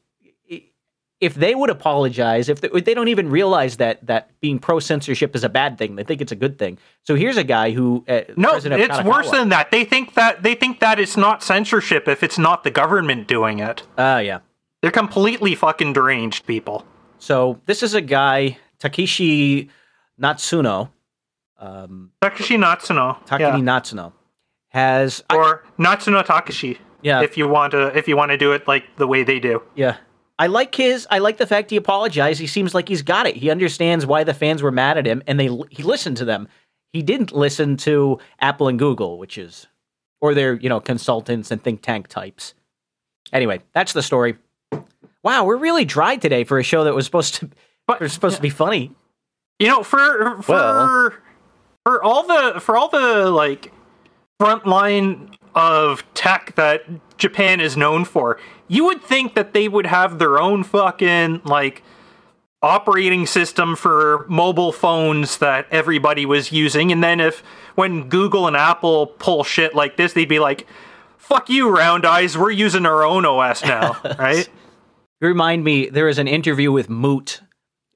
[1.19, 5.35] if they would apologize, if they, they, don't even realize that that being pro censorship
[5.35, 6.77] is a bad thing, they think it's a good thing.
[7.03, 9.71] So here's a guy who uh, no, it's worse than that.
[9.71, 13.59] They think that they think that it's not censorship if it's not the government doing
[13.59, 13.83] it.
[13.97, 14.39] Oh uh, yeah,
[14.81, 16.85] they're completely fucking deranged people.
[17.17, 19.69] So this is a guy Takeshi
[20.21, 20.91] Natsuno.
[21.59, 23.25] Um, Takeshi Natsuno.
[23.25, 23.55] Takeshi yeah.
[23.55, 24.13] Natsuno
[24.69, 26.77] has or I, Natsuno Takashi.
[27.01, 27.21] Yeah.
[27.21, 29.63] If you want to if you want to do it like the way they do.
[29.75, 29.97] Yeah.
[30.39, 32.39] I like his I like the fact he apologized.
[32.39, 33.35] He seems like he's got it.
[33.35, 36.47] He understands why the fans were mad at him and they he listened to them.
[36.93, 39.67] He didn't listen to Apple and Google, which is
[40.21, 42.53] or their, you know, consultants and think tank types.
[43.33, 44.37] Anyway, that's the story.
[45.23, 47.49] Wow, we're really dry today for a show that was supposed to
[47.87, 48.37] but, was supposed yeah.
[48.37, 48.91] to be funny.
[49.59, 51.13] You know, for for well,
[51.83, 53.73] for all the for all the like
[54.39, 56.83] front line of tech that
[57.17, 61.83] Japan is known for, you would think that they would have their own fucking like
[62.61, 67.43] operating system for mobile phones that everybody was using and then if
[67.75, 70.65] when Google and Apple pull shit like this they'd be like
[71.17, 74.49] fuck you round eyes we're using our own OS now right?
[75.21, 77.41] Remind me there was an interview with Moot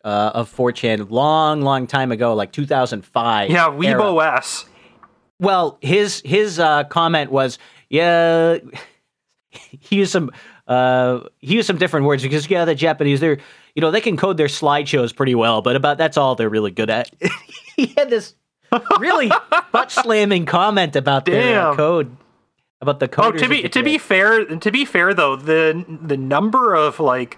[0.03, 4.65] uh, of 4chan long long time ago like 2005 yeah WeebOS
[5.41, 7.57] well, his his uh, comment was,
[7.89, 8.59] yeah,
[9.49, 10.29] he used some
[10.71, 13.39] uh, he used some different words because yeah, the Japanese they're
[13.75, 16.71] you know they can code their slideshows pretty well, but about that's all they're really
[16.71, 17.13] good at.
[17.75, 18.35] he had this
[18.97, 19.29] really
[19.73, 22.15] butt slamming comment about their uh, code
[22.79, 23.35] about the code.
[23.35, 27.37] Oh, to be to be fair, to be fair though, the the number of like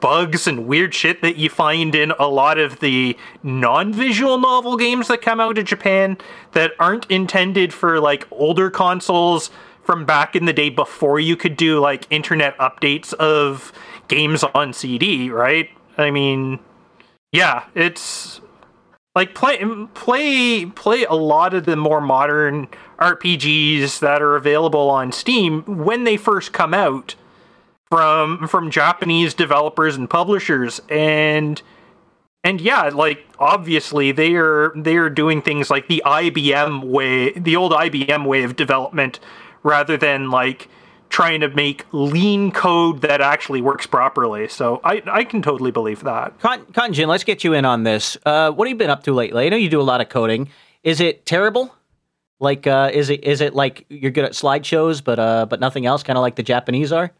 [0.00, 5.08] bugs and weird shit that you find in a lot of the non-visual novel games
[5.08, 6.16] that come out of Japan
[6.52, 9.50] that aren't intended for like older consoles
[9.88, 13.72] from back in the day before you could do like internet updates of
[14.06, 15.70] games on CD, right?
[15.96, 16.58] I mean,
[17.32, 18.42] yeah, it's
[19.14, 25.10] like play play play a lot of the more modern RPGs that are available on
[25.10, 27.14] Steam when they first come out
[27.90, 31.62] from from Japanese developers and publishers and
[32.44, 37.56] and yeah, like obviously they are they are doing things like the IBM way, the
[37.56, 39.18] old IBM way of development
[39.62, 40.68] rather than like
[41.10, 44.48] trying to make lean code that actually works properly.
[44.48, 46.38] So I, I can totally believe that.
[46.40, 48.16] Con- Cotton Gin, let's get you in on this.
[48.26, 49.46] Uh, what have you been up to lately?
[49.46, 50.48] I know you do a lot of coding.
[50.82, 51.74] Is it terrible?
[52.40, 55.86] Like, uh, is it is it like you're good at slideshows, but uh, but nothing
[55.86, 57.10] else, kind of like the Japanese are?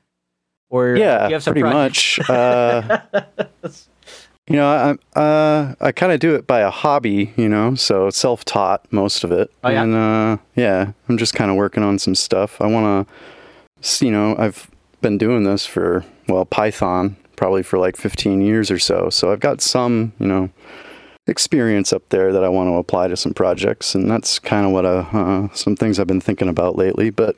[0.70, 2.20] Or yeah, you have some pretty much.
[4.48, 8.08] You know, I uh, I kind of do it by a hobby, you know, so
[8.08, 9.82] self taught most of it, oh, yeah?
[9.82, 12.60] and uh, yeah, I'm just kind of working on some stuff.
[12.60, 13.14] I want to
[14.00, 18.78] you know, I've been doing this for, well, Python probably for like 15 years or
[18.78, 19.10] so.
[19.10, 20.50] So I've got some, you know,
[21.26, 23.94] experience up there that I want to apply to some projects.
[23.94, 27.10] And that's kind of what, uh, uh, some things I've been thinking about lately.
[27.10, 27.36] But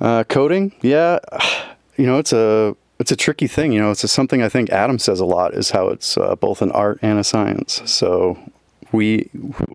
[0.00, 1.18] uh, coding, yeah,
[1.96, 3.72] you know, it's a, it's a tricky thing.
[3.72, 6.34] You know, it's a, something I think Adam says a lot is how it's uh,
[6.36, 7.82] both an art and a science.
[7.84, 8.38] So
[8.92, 9.30] we,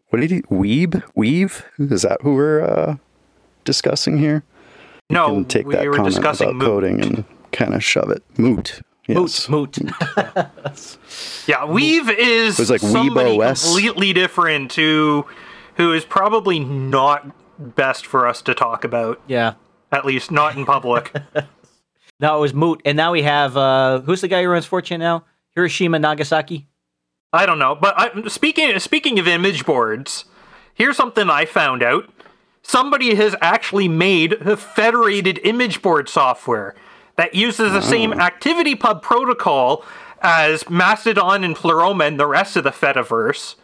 [0.10, 1.04] what did he, Weeb?
[1.16, 1.66] Weave?
[1.78, 2.96] Is that who we're uh,
[3.66, 4.44] discussing here?
[5.10, 6.66] no, can take we that were comment discussing about moot.
[6.68, 8.24] coding and kind of shove it.
[8.38, 8.82] Moot.
[9.08, 9.50] Yes.
[9.50, 9.94] Moot, moot.
[11.48, 13.64] Yeah, Weave is was like somebody WeebOS.
[13.66, 15.26] completely different who
[15.76, 17.30] who is probably not
[17.76, 19.20] best for us to talk about.
[19.28, 19.54] yeah.
[19.92, 21.14] At least not in public.
[22.22, 25.00] No, it was moot, and now we have uh, who's the guy who runs 4chan
[25.00, 25.26] now?
[25.56, 26.68] Hiroshima Nagasaki.
[27.34, 30.26] I don't know, but I, speaking speaking of image boards,
[30.74, 32.10] here's something I found out.
[32.62, 36.76] Somebody has actually made a federated image board software
[37.16, 39.84] that uses the same ActivityPub protocol
[40.22, 43.56] as Mastodon and Pleroma and the rest of the Fediverse.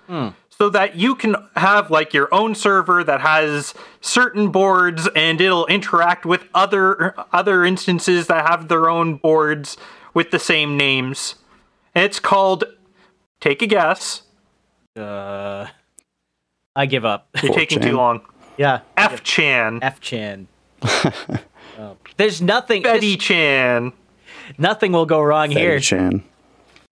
[0.59, 5.67] So that you can have like your own server that has certain boards and it'll
[5.67, 9.77] interact with other other instances that have their own boards
[10.15, 11.35] with the same names.
[11.95, 12.63] It's called
[13.39, 14.23] take a guess.
[14.95, 15.67] Uh,
[16.75, 17.27] I give up.
[17.43, 18.21] You're taking too long.
[18.57, 18.79] yeah.
[18.97, 19.79] F Chan.
[19.83, 20.47] F Chan.
[20.83, 21.97] Oh.
[22.17, 22.81] There's nothing.
[22.81, 23.93] Betty this- Chan.
[24.57, 25.75] nothing will go wrong here.
[25.75, 26.23] Betty Chan.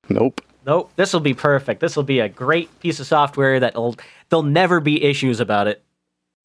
[0.07, 0.41] Nope.
[0.65, 0.91] Nope.
[0.95, 1.79] This will be perfect.
[1.79, 3.95] This will be a great piece of software that'll
[4.29, 5.83] there'll never be issues about it.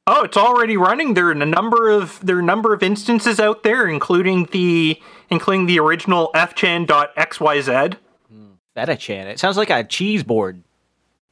[0.07, 1.15] Oh, it's already running.
[1.15, 5.01] There are a number of there are a number of instances out there, including the
[5.31, 7.97] including the original fchan.xyz.
[8.75, 9.27] Feta Chan.
[9.27, 10.63] It sounds like a cheese board.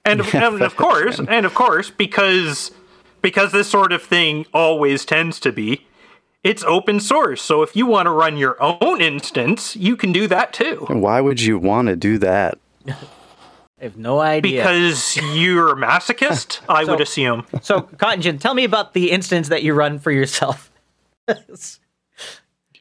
[0.04, 2.70] And, and of course, and of course, because
[3.20, 5.86] because this sort of thing always tends to be,
[6.42, 7.42] it's open source.
[7.42, 10.86] So if you want to run your own instance, you can do that too.
[10.88, 12.58] Why would you want to do that?
[13.80, 14.60] I have no idea.
[14.62, 17.46] Because you're a masochist, I would assume.
[17.62, 20.70] so, Cotton Gin, tell me about the instance that you run for yourself.
[21.28, 21.34] you,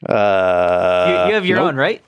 [0.06, 1.68] Uh, you have your nope.
[1.68, 2.02] own, right?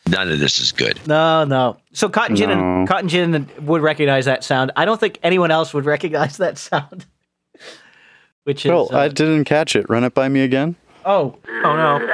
[0.07, 0.97] None of this is good.
[1.07, 1.75] No, no.
[1.91, 4.71] So Cotton Gin and Cotton Gin would recognize that sound.
[4.77, 7.05] I don't think anyone else would recognize that sound.
[8.45, 9.89] Which is Well, uh, I didn't catch it.
[9.89, 10.77] Run it by me again.
[11.05, 12.07] oh Oh no.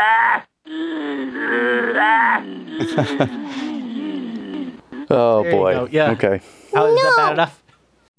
[5.12, 5.74] Oh There you boy.
[5.74, 6.12] go, yeah.
[6.12, 6.40] Okay.
[6.74, 7.64] how is that bad enough?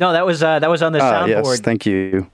[0.00, 1.44] No, that was uh, that was on the Ah, soundboard.
[1.44, 1.60] yes.
[1.60, 2.28] Thank you.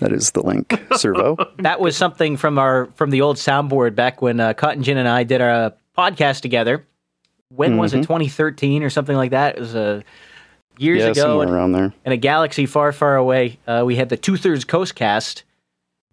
[0.00, 0.74] That is the link.
[0.96, 1.36] Servo.
[1.58, 5.08] that was something from our from the old soundboard back when uh, Cotton Gin and
[5.08, 6.84] I did our podcast together.
[7.50, 8.00] When was Mm-hmm.
[8.00, 8.04] it?
[8.04, 9.56] 2013 or something like that.
[9.56, 10.00] It was uh,
[10.78, 11.92] years yeah, ago, somewhere and, around there.
[12.04, 13.58] in a galaxy far, far away.
[13.68, 15.44] Uh, we had the Two Thirds Coast cast.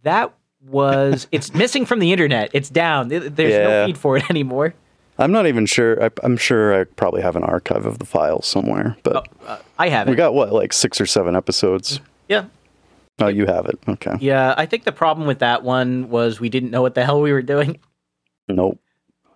[0.04, 0.32] That
[0.66, 2.50] was it's missing from the internet.
[2.54, 3.08] It's down.
[3.10, 3.86] There- There's no Yeah.
[3.86, 4.74] feed for it anymore.
[5.18, 6.02] I'm not even sure.
[6.04, 8.96] I, I'm sure I probably have an archive of the file somewhere.
[9.04, 10.12] But Uh, I have it.
[10.12, 12.00] we got what, like six or seven episodes.
[12.30, 12.46] yeah.
[13.22, 13.78] Oh, you have it.
[13.86, 14.14] Okay.
[14.22, 17.20] Yeah, I think the problem with that one was we didn't know what the hell
[17.20, 17.78] we were doing.
[18.48, 18.80] Nope.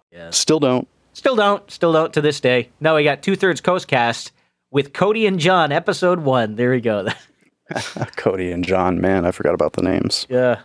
[0.10, 0.30] Yeah.
[0.30, 0.88] Still don't.
[1.12, 1.70] Still don't.
[1.70, 2.70] Still don't to this day.
[2.80, 4.32] No, we got two thirds Coast Cast
[4.72, 6.56] with Cody and John, episode one.
[6.56, 7.10] There we go.
[8.16, 9.02] Cody and John.
[9.02, 10.28] Man, I forgot about the names.
[10.30, 10.62] yeah.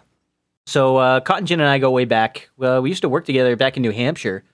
[0.69, 2.51] So uh, Cotton Gin and I go way back.
[2.59, 4.45] Well, we used to work together back in New Hampshire,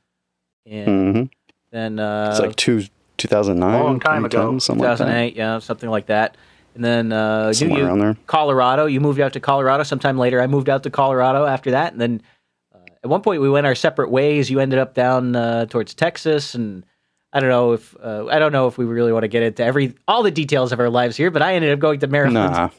[0.65, 1.23] and hmm
[1.73, 2.85] then uh, It's like two,
[3.19, 4.53] 2009, Long time ago.
[4.53, 6.37] 2010, something like 2008, yeah, something like that.
[6.77, 8.17] And then uh, you- Somewhere you, around there.
[8.29, 8.87] Colorado.
[8.87, 10.41] You moved out to Colorado sometime later.
[10.41, 12.23] I moved out to Colorado after that, and then
[12.73, 14.49] uh, at one point we went our separate ways.
[14.49, 16.87] You ended up down uh, towards Texas, and
[17.33, 19.65] I don't know if uh, I don't know if we really want to get into
[19.65, 21.33] every all the details of our lives here.
[21.33, 22.35] But I ended up going to Maryland.
[22.53, 22.71] Nah.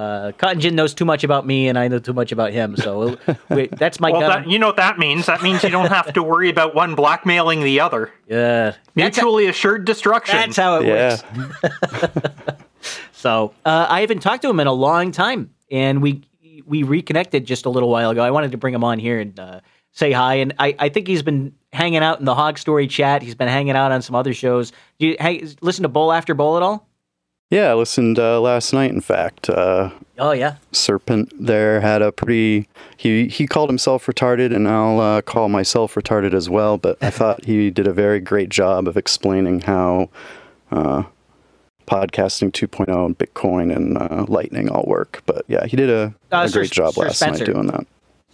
[0.00, 2.74] Uh, Cotton Gin knows too much about me, and I know too much about him.
[2.76, 3.18] So
[3.50, 4.30] we, that's my Well, gun.
[4.44, 5.26] that, you know what that means?
[5.26, 8.10] That means you don't have to worry about one blackmailing the other.
[8.26, 10.36] yeah, that's how, Mutually assured destruction.
[10.36, 11.20] that's how it Yeah.
[11.36, 12.32] works.
[13.12, 16.22] So uh, I haven't talked to him in a long time, and we
[16.64, 18.22] we reconnected just a little while ago.
[18.22, 19.60] I wanted to bring him on here and uh,
[19.92, 23.20] say hi, and I, I think he's been hanging out in the Hog Story chat.
[23.22, 24.72] He's been hanging out on some other shows.
[24.98, 26.88] Do you hey, listen to Bowl After Bowl at all?
[27.50, 28.92] Yeah, I listened uh, last night.
[28.92, 32.68] In fact, uh, Oh yeah, Serpent there had a pretty.
[32.96, 36.78] He he called himself retarded, and I'll uh, call myself retarded as well.
[36.78, 40.10] But I thought he did a very great job of explaining how
[40.70, 41.02] uh,
[41.88, 45.22] podcasting 2.0 and Bitcoin and uh, Lightning all work.
[45.26, 47.44] But yeah, he did a, Uh, a Sir- great job Sir last Spencer.
[47.46, 47.86] night doing that.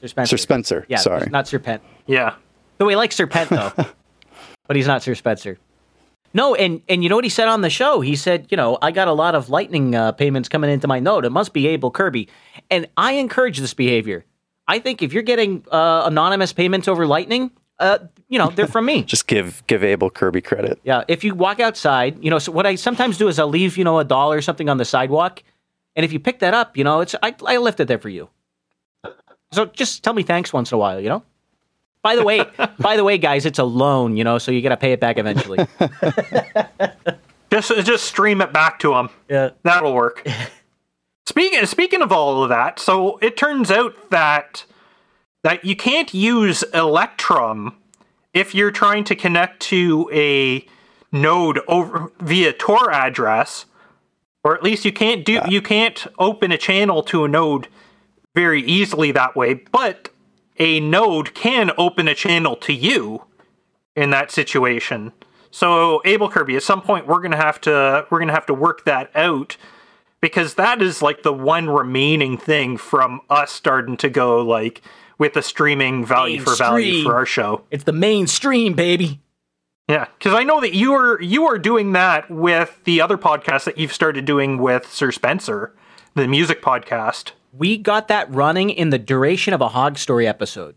[0.02, 0.36] Sir Spencer.
[0.36, 1.30] Sir Spencer, Yeah, sorry.
[1.30, 1.82] not Serpent.
[2.06, 2.34] yeah.
[2.78, 3.72] Though he likes Serpent though,
[4.66, 5.56] but he's not Sir Spencer.
[6.34, 8.00] No, and and you know what he said on the show?
[8.00, 10.98] He said, you know, I got a lot of lightning uh, payments coming into my
[10.98, 11.24] note.
[11.24, 12.28] It must be Abel Kirby,
[12.70, 14.24] and I encourage this behavior.
[14.68, 18.86] I think if you're getting uh, anonymous payments over lightning, uh, you know, they're from
[18.86, 19.02] me.
[19.04, 20.80] Just give give Abel Kirby credit.
[20.84, 23.76] Yeah, if you walk outside, you know, so what I sometimes do is I'll leave,
[23.76, 25.42] you know, a dollar or something on the sidewalk,
[25.94, 28.08] and if you pick that up, you know, it's I, I left it there for
[28.08, 28.28] you.
[29.52, 31.22] So just tell me thanks once in a while, you know.
[32.06, 32.40] By the way,
[32.78, 35.00] by the way, guys, it's a loan, you know, so you got to pay it
[35.00, 35.66] back eventually.
[37.50, 39.08] Just just stream it back to him.
[39.28, 39.50] yeah.
[39.64, 40.24] That'll work.
[41.26, 44.64] speaking speaking of all of that, so it turns out that
[45.42, 47.76] that you can't use Electrum
[48.34, 50.64] if you're trying to connect to a
[51.10, 53.66] node over via Tor address,
[54.44, 57.66] or at least you can't do you can't open a channel to a node
[58.34, 59.54] very easily that way.
[59.54, 60.10] But
[60.58, 63.24] a node can open a channel to you
[63.94, 65.12] in that situation.
[65.50, 68.84] So Abel Kirby, at some point we're gonna have to we're gonna have to work
[68.84, 69.56] that out
[70.20, 74.82] because that is like the one remaining thing from us starting to go like
[75.18, 77.64] with the streaming value for value for our show.
[77.70, 79.20] It's the mainstream, baby.
[79.88, 83.64] Yeah, because I know that you are you are doing that with the other podcast
[83.64, 85.72] that you've started doing with Sir Spencer,
[86.14, 87.32] the music podcast.
[87.56, 90.76] We got that running in the duration of a Hog Story episode.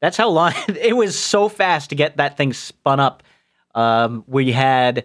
[0.00, 1.18] That's how long it was.
[1.18, 3.22] So fast to get that thing spun up.
[3.74, 5.04] Um, we had,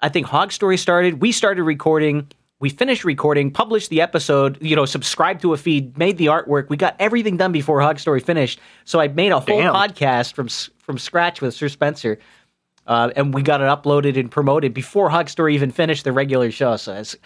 [0.00, 1.20] I think, Hog Story started.
[1.20, 2.28] We started recording.
[2.60, 4.56] We finished recording, published the episode.
[4.62, 6.68] You know, subscribed to a feed, made the artwork.
[6.70, 8.58] We got everything done before Hog Story finished.
[8.84, 9.74] So I made a whole Damn.
[9.74, 12.18] podcast from from scratch with Sir Spencer.
[12.86, 16.50] Uh, and we got it uploaded and promoted before Hog Story even finished the regular
[16.50, 16.76] show.
[16.76, 17.16] So it's,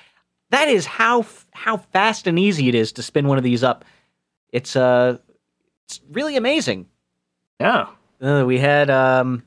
[0.51, 3.85] that is how how fast and easy it is to spin one of these up.
[4.53, 5.19] It's uh,
[5.87, 6.87] it's really amazing.
[7.61, 7.89] Yeah.
[8.21, 9.43] Uh, we had um,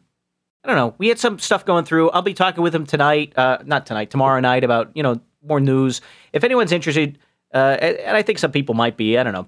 [0.64, 2.10] I don't know, we had some stuff going through.
[2.12, 5.60] I'll be talking with him tonight, uh, not tonight, tomorrow night about you know more
[5.60, 6.02] news.
[6.34, 7.18] If anyone's interested,
[7.54, 9.48] uh, and and I think some people might be, I don't know.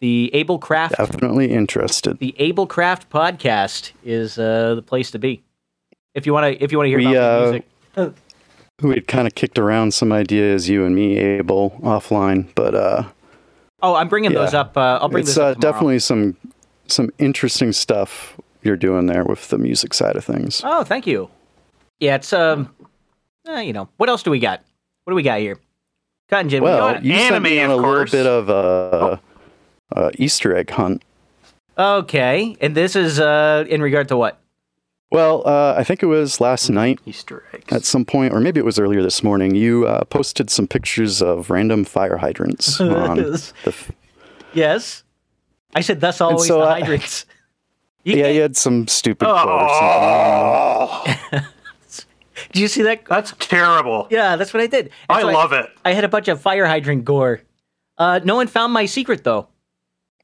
[0.00, 2.18] The AbleKraft, Definitely interested.
[2.20, 5.42] the AbleKraft podcast is uh, the place to be.
[6.14, 7.62] If you want to, if you want to hear We, about uh, the
[7.96, 8.14] music.
[8.82, 13.04] We had kind of kicked around some ideas, you and me, Abel, offline, but uh,
[13.82, 14.76] Oh, I'm bringing those up.
[14.76, 15.72] Uh, I'll bring it's this uh, up tomorrow.
[15.72, 16.36] definitely some
[16.86, 20.60] some interesting stuff you're doing there with the music side of things.
[20.64, 21.30] Oh, thank you.
[21.98, 22.74] Yeah, it's um,
[23.48, 24.62] eh, you know, what else do we got?
[25.04, 25.58] What do we got here?
[26.28, 26.62] Cotton gin.
[26.62, 29.20] Well, got- you sent me anime, on a of little bit of a,
[29.92, 31.02] a Easter egg hunt.
[31.78, 34.39] okay, and this is uh in regard to what?
[35.10, 37.72] Well, uh, I think it was last night Easter eggs.
[37.72, 39.54] at some point, or maybe it was earlier this morning.
[39.56, 43.52] You uh, posted some pictures of random fire hydrants on the.
[43.66, 43.90] f-
[44.52, 45.04] Yes,
[45.74, 47.26] I said that's always so, the uh, hydrants.
[48.02, 51.40] You Yeah, you had some stupid quote or something.
[51.42, 51.48] Oh,
[52.52, 53.04] Did you see that?
[53.04, 54.06] that's terrible.
[54.10, 54.86] Yeah, that's what I did.
[54.86, 55.66] And I so love it.
[55.84, 57.42] I had a bunch of fire hydrant gore.
[57.98, 59.48] Uh, no one found my secret though.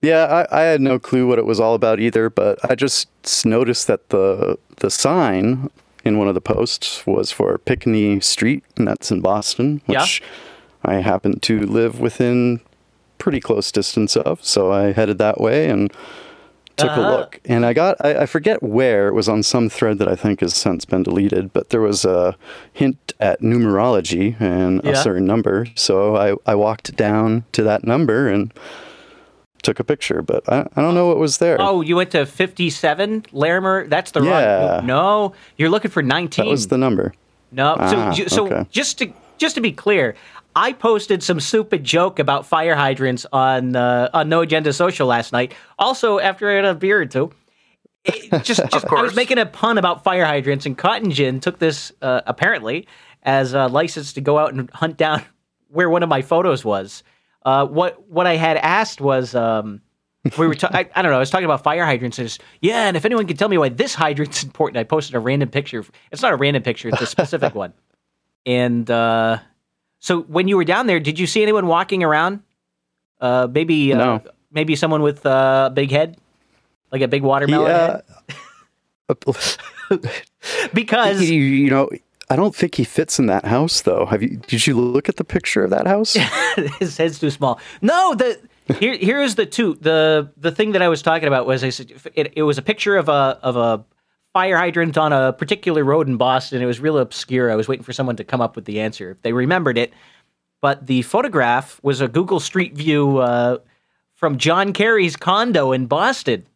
[0.02, 3.08] Yeah, I, I had no clue what it was all about either, but I just
[3.44, 5.70] noticed that the the sign
[6.04, 10.02] in one of the posts was for Pinckney Street, and that's in Boston, Yeah.
[10.02, 10.22] which
[10.84, 12.60] I happened to live within
[13.18, 15.92] pretty close distance of, so I headed that way and
[16.76, 17.00] took uh-huh.
[17.00, 17.40] a look.
[17.44, 20.40] And I got, I, I, forget where, it was on some thread that I think
[20.40, 22.36] has since been deleted, but there was a
[22.72, 24.90] hint at numerology and yeah.
[24.92, 25.66] a certain number.
[25.74, 28.52] So I, I walked down to that number and
[29.62, 31.56] took a picture, but I, I don't know what was there.
[31.60, 33.86] Oh, you went to 57 Larimer?
[33.88, 34.76] That's the yeah.
[34.76, 34.86] wrong.
[34.86, 36.44] No, you're looking for 19.
[36.44, 37.12] That was the number.
[37.52, 38.66] No, ah, so, so okay.
[38.70, 40.14] just to just to be clear,
[40.54, 45.32] I posted some stupid joke about fire hydrants on uh, on No Agenda Social last
[45.32, 45.54] night.
[45.78, 47.32] Also, after I had a beer or two,
[48.04, 51.58] it, just, just I was making a pun about fire hydrants, and Cotton Gin took
[51.58, 52.88] this uh, apparently
[53.22, 55.22] as a license to go out and hunt down
[55.68, 57.02] where one of my photos was.
[57.46, 59.34] Uh, what what I had asked was.
[59.34, 59.80] Um,
[60.36, 61.16] we were ta- I, I, don't know.
[61.16, 62.18] I was talking about fire hydrants.
[62.18, 65.20] And yeah, and if anyone can tell me why this hydrant's important, I posted a
[65.20, 65.84] random picture.
[66.10, 67.72] It's not a random picture; it's a specific one.
[68.48, 69.38] And uh,
[69.98, 72.44] so when you were down there, did you see anyone walking around?
[73.20, 74.22] Uh, maybe uh, no.
[74.52, 76.16] maybe someone with a big head,
[76.92, 78.02] like a big watermelon
[79.08, 79.14] yeah.
[80.72, 81.90] because you, you know,
[82.28, 84.06] I don't think he fits in that house, though.
[84.06, 84.36] Have you?
[84.36, 86.14] Did you look at the picture of that house?
[86.78, 87.60] His head's too small.
[87.82, 88.40] No, the
[88.78, 89.74] here here's the two.
[89.80, 92.62] The the thing that I was talking about was I said it, it was a
[92.62, 93.84] picture of a of a
[94.32, 96.60] fire hydrant on a particular road in Boston.
[96.60, 97.50] It was real obscure.
[97.50, 99.12] I was waiting for someone to come up with the answer.
[99.12, 99.92] If they remembered it,
[100.60, 103.58] but the photograph was a Google Street View uh,
[104.14, 106.46] from John Kerry's condo in Boston.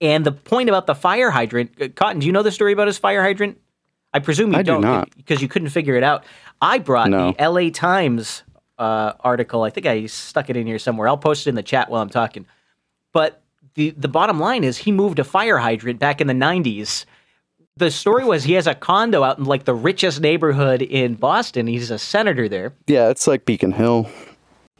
[0.00, 2.86] And the point about the fire hydrant, uh, Cotton, do you know the story about
[2.86, 3.58] his fire hydrant?
[4.12, 6.24] I presume you I don't, do because you couldn't figure it out.
[6.60, 7.32] I brought no.
[7.32, 8.42] the LA Times
[8.78, 9.62] uh, article.
[9.62, 11.08] I think I stuck it in here somewhere.
[11.08, 12.46] I'll post it in the chat while I'm talking.
[13.12, 13.42] But
[13.74, 17.04] the the bottom line is he moved a fire hydrant back in the 90s.
[17.76, 21.66] The story was he has a condo out in like the richest neighborhood in Boston.
[21.66, 22.72] He's a senator there.
[22.86, 24.10] Yeah, it's like Beacon Hill.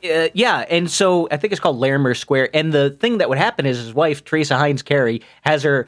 [0.03, 2.51] Uh, yeah, and so I think it's called Larimer Square.
[2.55, 5.87] And the thing that would happen is his wife Teresa Heinz Kerry has her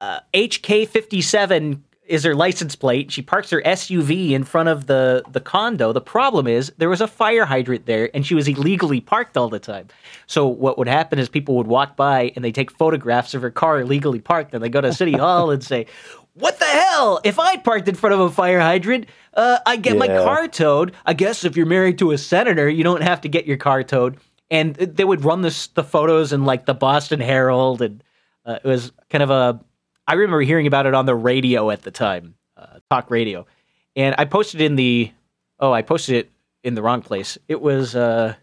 [0.00, 3.10] uh, HK fifty seven is her license plate.
[3.10, 5.94] She parks her SUV in front of the the condo.
[5.94, 9.48] The problem is there was a fire hydrant there, and she was illegally parked all
[9.48, 9.88] the time.
[10.26, 13.50] So what would happen is people would walk by and they take photographs of her
[13.50, 15.86] car illegally parked, and they go to City Hall and say,
[16.34, 17.18] "What the hell?
[17.24, 19.98] If I parked in front of a fire hydrant, uh, I get yeah.
[20.00, 20.92] my car towed.
[21.06, 23.82] I guess if you're married to a senator, you don't have to get your car
[23.82, 24.18] towed."
[24.50, 28.04] And they would run this the photos in like the Boston Herald, and
[28.44, 29.60] uh, it was kind of a
[30.12, 33.46] I remember hearing about it on the radio at the time, uh, talk radio,
[33.96, 35.10] and I posted in the
[35.58, 36.30] oh, I posted it
[36.62, 37.38] in the wrong place.
[37.48, 38.34] It was uh,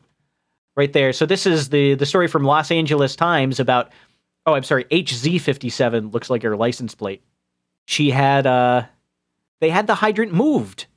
[0.75, 1.13] right there.
[1.13, 3.91] So this is the the story from Los Angeles Times about
[4.47, 7.21] oh, I'm sorry, HZ57 looks like her license plate.
[7.85, 8.85] She had uh,
[9.59, 10.87] they had the hydrant moved.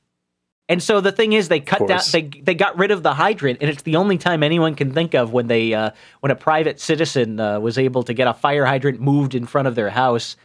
[0.69, 3.59] And so the thing is, they cut down, they they got rid of the hydrant,
[3.61, 6.79] and it's the only time anyone can think of when they uh, when a private
[6.79, 10.35] citizen uh, was able to get a fire hydrant moved in front of their house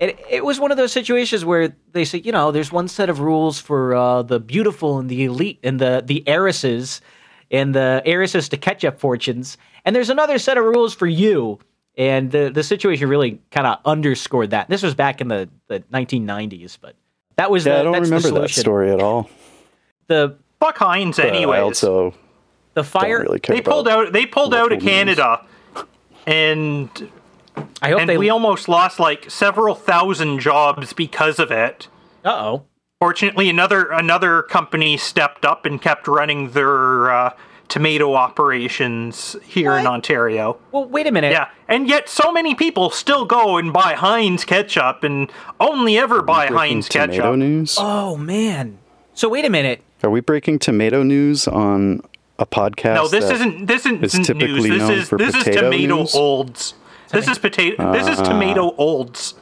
[0.00, 3.08] it, it was one of those situations where they say, you know, there's one set
[3.08, 7.00] of rules for uh, the beautiful and the elite and the the heiresses
[7.50, 11.58] and the heiresses to catch up fortunes, and there's another set of rules for you.
[11.98, 14.68] And the the situation really kind of underscored that.
[14.68, 16.96] This was back in the, the 1990s, but
[17.36, 17.74] that was yeah.
[17.74, 19.28] The, I don't remember that story at all.
[20.06, 21.58] The Buck Hines, anyways.
[21.58, 22.14] I also
[22.74, 23.20] the fire.
[23.20, 24.12] Really they pulled out.
[24.12, 25.44] They pulled out of Canada,
[26.26, 26.88] and
[27.80, 28.16] I hope and they...
[28.16, 31.88] we almost lost like several thousand jobs because of it.
[32.24, 32.64] Uh oh.
[33.00, 37.30] Fortunately, another another company stepped up and kept running their uh,
[37.68, 39.80] tomato operations here what?
[39.80, 40.58] in Ontario.
[40.70, 41.32] Well, wait a minute.
[41.32, 46.22] Yeah, and yet so many people still go and buy Heinz ketchup and only ever
[46.22, 47.16] buy Heinz ketchup.
[47.16, 47.76] Tomato News?
[47.78, 48.78] Oh man.
[49.14, 49.82] So wait a minute.
[50.04, 52.02] Are we breaking tomato news on
[52.38, 52.94] a podcast?
[52.94, 53.66] No, this isn't.
[53.66, 54.62] This isn't is news.
[54.64, 56.14] This is this is tomato news?
[56.14, 56.74] olds.
[57.12, 57.82] This is potato.
[57.82, 59.34] Uh, this is tomato olds.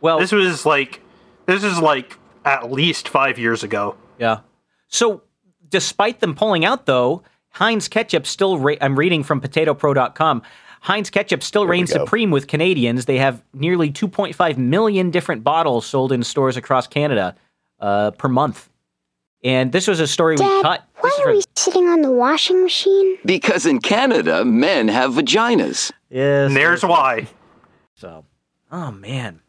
[0.00, 1.00] Well, this was like
[1.46, 3.96] this is like at least five years ago.
[4.18, 4.40] Yeah.
[4.88, 5.22] So,
[5.68, 8.58] despite them pulling out, though, Heinz ketchup still.
[8.58, 10.42] Ra- I'm reading from PotatoPro.com.
[10.80, 13.04] Heinz ketchup still there reigns supreme with Canadians.
[13.06, 17.34] They have nearly 2.5 million different bottles sold in stores across Canada
[17.80, 18.68] uh, per month.
[19.44, 20.87] And this was a story Dad, we cut.
[21.00, 23.18] Why are we sitting on the washing machine?
[23.24, 25.92] Because in Canada, men have vaginas.
[26.10, 26.48] Yes.
[26.48, 27.28] And there's why.
[27.94, 28.24] So,
[28.70, 29.40] oh man.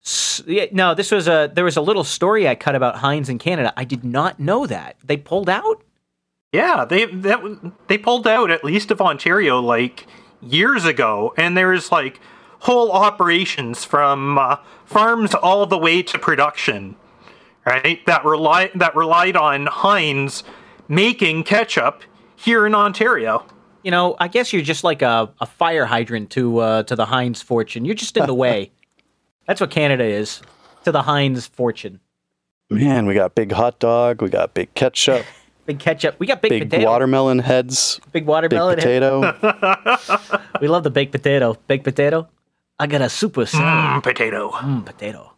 [0.00, 3.28] So, yeah, no, this was a there was a little story I cut about Heinz
[3.28, 3.72] in Canada.
[3.76, 5.82] I did not know that they pulled out.
[6.52, 10.06] Yeah, they that they pulled out at least of Ontario like
[10.40, 12.20] years ago, and there's like
[12.60, 16.96] whole operations from uh, farms all the way to production
[17.64, 18.04] right?
[18.06, 20.44] That rely that relied on Heinz
[20.92, 22.02] making ketchup
[22.36, 23.46] here in Ontario.
[23.82, 27.06] You know, I guess you're just like a, a fire hydrant to uh, to the
[27.06, 27.84] Heinz fortune.
[27.84, 28.70] You're just in the way.
[29.46, 30.40] That's what Canada is
[30.84, 31.98] to the Heinz fortune.
[32.70, 35.26] Man, we got big hot dog, we got big ketchup,
[35.66, 36.18] Big ketchup.
[36.18, 36.90] We got big, big potato.
[36.90, 40.00] watermelon heads, Big watermelon big potato.
[40.60, 41.56] We love the baked potato.
[41.68, 42.28] Baked potato.
[42.78, 43.42] I got a super.
[43.42, 44.50] Mm, potato.
[44.50, 45.32] Mm, potato.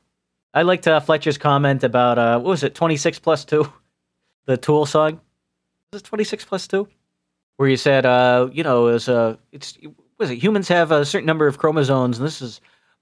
[0.55, 3.71] I liked uh, Fletcher's comment about uh, what was it, twenty six plus two,
[4.47, 5.21] the Tool song.
[5.95, 6.89] Was it twenty six plus two?
[7.57, 9.79] Where you said, uh, you know, is uh, it's
[10.19, 12.61] was it humans have a certain number of chromosomes, and this is,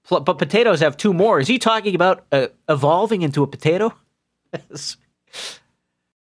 [0.09, 1.39] but potatoes have two more.
[1.39, 3.93] Is he talking about uh, evolving into a potato?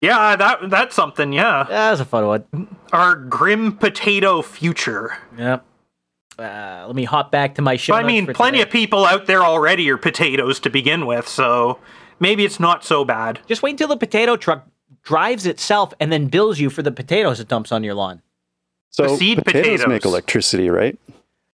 [0.00, 1.32] Yeah, that that's something.
[1.32, 2.76] Yeah, that was a fun one.
[2.92, 5.16] our grim potato future.
[5.38, 5.60] yeah
[6.38, 7.94] Uh, let me hop back to my show.
[7.94, 8.62] I mean, plenty today.
[8.68, 11.78] of people out there already are potatoes to begin with, so
[12.18, 13.38] maybe it's not so bad.
[13.46, 14.66] Just wait until the potato truck
[15.02, 18.22] drives itself and then bills you for the potatoes it dumps on your lawn.
[18.90, 20.98] So seed potatoes, make electricity, right?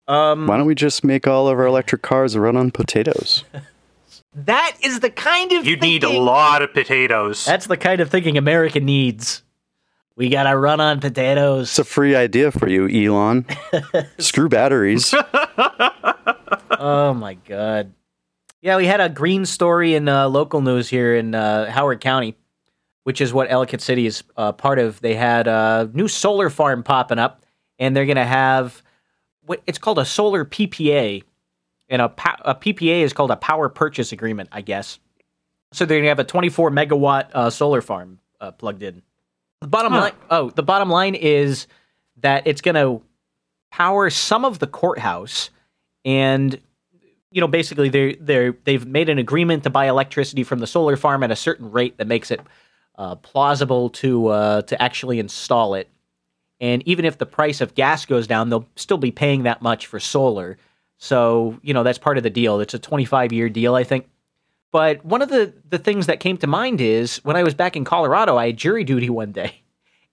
[0.07, 3.43] Um, Why don't we just make all of our electric cars run on potatoes?
[4.35, 7.45] that is the kind of You'd need a lot of potatoes.
[7.45, 9.41] That's the kind of thinking America needs.
[10.15, 11.69] We gotta run on potatoes.
[11.69, 13.45] It's a free idea for you, Elon.
[14.19, 15.13] Screw batteries.
[16.71, 17.93] oh my god.
[18.61, 22.37] Yeah, we had a green story in uh, local news here in uh, Howard County,
[23.03, 24.99] which is what Ellicott City is uh, part of.
[25.01, 27.43] They had a new solar farm popping up,
[27.79, 28.81] and they're gonna have
[29.45, 31.23] what it's called a solar PPA,
[31.89, 32.05] and a,
[32.45, 34.99] a PPA is called a power purchase agreement, I guess.
[35.71, 39.01] So they're gonna have a 24 megawatt uh, solar farm uh, plugged in.
[39.61, 39.99] The bottom Huh.
[40.01, 41.67] line, oh, the bottom line is
[42.17, 42.99] that it's gonna
[43.71, 45.49] power some of the courthouse,
[46.05, 46.59] and
[47.31, 50.95] you know, basically they they they've made an agreement to buy electricity from the solar
[50.95, 52.39] farm at a certain rate that makes it
[52.97, 55.89] uh, plausible to uh, to actually install it.
[56.59, 59.87] And even if the price of gas goes down, they'll still be paying that much
[59.87, 60.57] for solar.
[60.97, 62.59] So you know that's part of the deal.
[62.59, 64.07] It's a 25 year deal, I think.
[64.71, 67.75] But one of the the things that came to mind is when I was back
[67.75, 69.61] in Colorado, I had jury duty one day,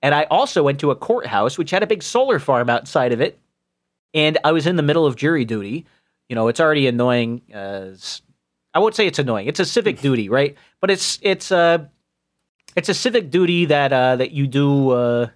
[0.03, 3.21] and I also went to a courthouse which had a big solar farm outside of
[3.21, 3.39] it.
[4.13, 5.87] And I was in the middle of jury duty.
[6.29, 7.43] You know, it's already annoying.
[7.53, 8.23] As
[8.75, 9.47] I won't say it's annoying.
[9.47, 10.57] It's a civic duty, right?
[10.81, 11.89] But it's it's a
[12.77, 14.91] it's a civic duty that uh, that you do.
[14.91, 15.27] Uh,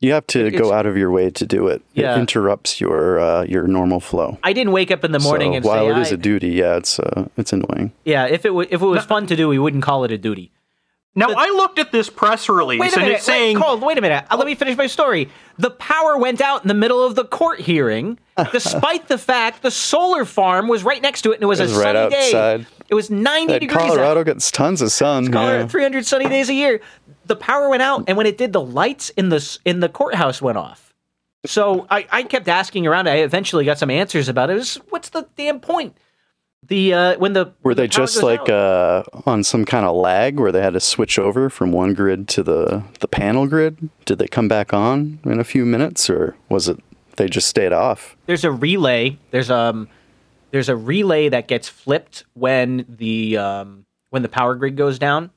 [0.00, 1.80] You have to go out of your way to do it.
[1.94, 2.16] Yeah.
[2.16, 4.36] It interrupts your uh, your normal flow.
[4.42, 6.18] I didn't wake up in the morning so and while say, it is I- a
[6.18, 7.92] duty, yeah, it's uh, it's annoying.
[8.04, 10.18] "Yeah, if it w- if it was fun to do, we wouldn't call it a
[10.18, 10.50] duty."
[11.14, 13.78] Now, I looked at this press release, Wait a and minute, it's saying wait, Cole,
[13.78, 14.24] wait a minute.
[14.30, 15.30] Uh, Let me finish my story.
[15.58, 18.18] The power went out in the middle of the court hearing,
[18.52, 21.64] despite the fact the solar farm was right next to it and it was, It
[21.64, 21.94] was a right
[22.30, 22.66] sunny day.
[22.88, 23.88] It was 90 That degrees out.
[23.88, 25.24] Colorado gets tons of sun.
[25.24, 25.68] It's Colorado, yeah.
[25.68, 26.80] 300 sunny days a year.
[27.26, 30.42] The power went out, and when it did, the lights in the in the courthouse
[30.42, 30.92] went off.
[31.46, 33.08] So I, I kept asking around.
[33.08, 34.54] I eventually got some answers about it.
[34.54, 35.96] it was, what's the damn point?
[36.66, 40.52] The uh, when the Were they just like uh, on some kind of lag where
[40.52, 43.90] they had to switch over from one grid to the the panel grid?
[44.04, 46.78] Did they come back on in a few minutes, or was it
[47.16, 48.16] they just stayed off?
[48.26, 49.18] there's a relay.
[49.30, 49.88] There's um
[50.52, 55.30] there's a relay that gets flipped when the um when the power grid goes down.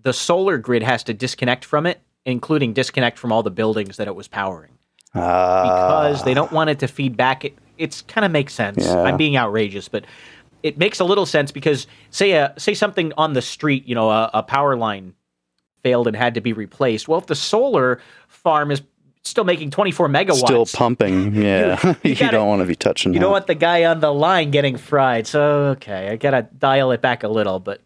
[0.00, 4.08] The solar grid has to disconnect from it, including disconnect from all the buildings that
[4.08, 4.78] it was powering.
[5.14, 7.44] Ah, because they don't want it to feed back.
[7.44, 8.84] It it's kind of makes sense.
[8.84, 9.02] Yeah.
[9.02, 10.04] I'm being outrageous, but
[10.62, 14.10] it makes a little sense because say a say something on the street, you know,
[14.10, 15.14] a, a power line
[15.82, 17.08] failed and had to be replaced.
[17.08, 18.82] Well, if the solar farm is
[19.22, 21.34] still making 24 megawatts, still pumping.
[21.42, 23.12] Yeah, you you, gotta- don't want to be touching.
[23.12, 23.24] you that.
[23.24, 25.26] don't want the guy on the line getting fried.
[25.26, 25.42] So
[25.76, 27.80] okay, I gotta dial it back a little, but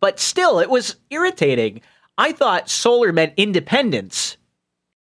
[0.00, 1.80] but still, it was irritating.
[2.18, 4.36] I thought solar meant independence.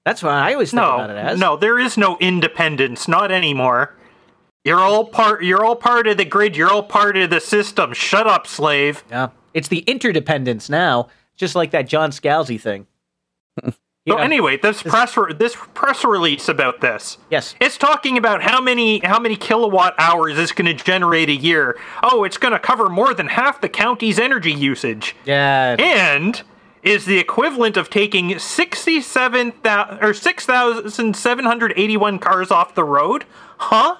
[0.05, 1.39] That's what I always think about it no, as.
[1.39, 3.95] no, there is no independence, not anymore.
[4.63, 5.43] You're all part.
[5.43, 6.55] You're all part of the grid.
[6.55, 7.93] You're all part of the system.
[7.93, 9.03] Shut up, slave.
[9.09, 12.85] Yeah, it's the interdependence now, just like that John Scalzi thing.
[13.63, 13.73] You
[14.07, 17.19] So know, anyway, this press re- this press release about this.
[17.29, 17.53] Yes.
[17.61, 21.77] It's talking about how many how many kilowatt hours it's going to generate a year.
[22.01, 26.41] Oh, it's going to cover more than half the county's energy usage, yeah, and
[26.81, 32.73] is the equivalent of taking sixty-seven thousand or six thousand seven hundred eighty-one cars off
[32.73, 33.25] the road.
[33.57, 33.97] Huh?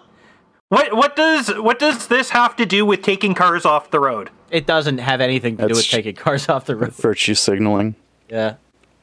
[0.72, 4.30] What what does what does this have to do with taking cars off the road?
[4.50, 6.94] it doesn't have anything to do with taking cars off the road.
[6.94, 7.96] virtue signaling.
[8.30, 8.56] Yeah,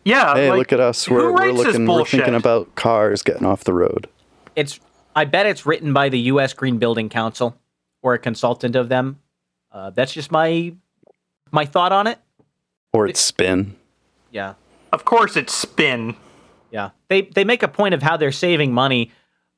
[0.03, 0.35] Yeah.
[0.35, 1.11] Hey, like, look at us.
[1.11, 1.87] We're, we're looking.
[1.87, 4.09] We're thinking about cars getting off the road.
[4.57, 4.81] it's.
[5.15, 6.55] I bet it's written by the U.S.
[6.55, 7.55] Green Building Council
[8.01, 9.19] or a consultant of them.
[9.71, 10.73] Uh, that's just my
[11.51, 12.19] my thought on it.
[12.95, 13.77] Or it's spin.
[14.31, 14.55] Yeah,
[14.91, 16.17] Of course, it's spin.
[16.71, 19.11] Yeah, they they make a point of how they're saving money,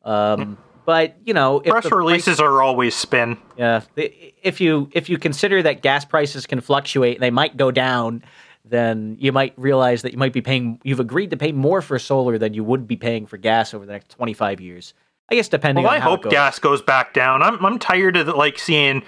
[0.05, 3.37] um, but you know, if Press the releases price- are always spin.
[3.57, 7.71] yeah, if you if you consider that gas prices can fluctuate and they might go
[7.71, 8.23] down,
[8.65, 10.81] then you might realize that you might be paying.
[10.85, 13.85] You've agreed to pay more for solar than you would be paying for gas over
[13.87, 14.95] the next twenty five years.
[15.31, 16.33] I guess depending Well, on I how hope it goes.
[16.33, 17.43] gas goes back down.
[17.43, 19.03] I'm I'm tired of like seeing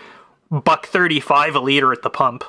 [0.50, 2.44] buck thirty five a liter at the pump.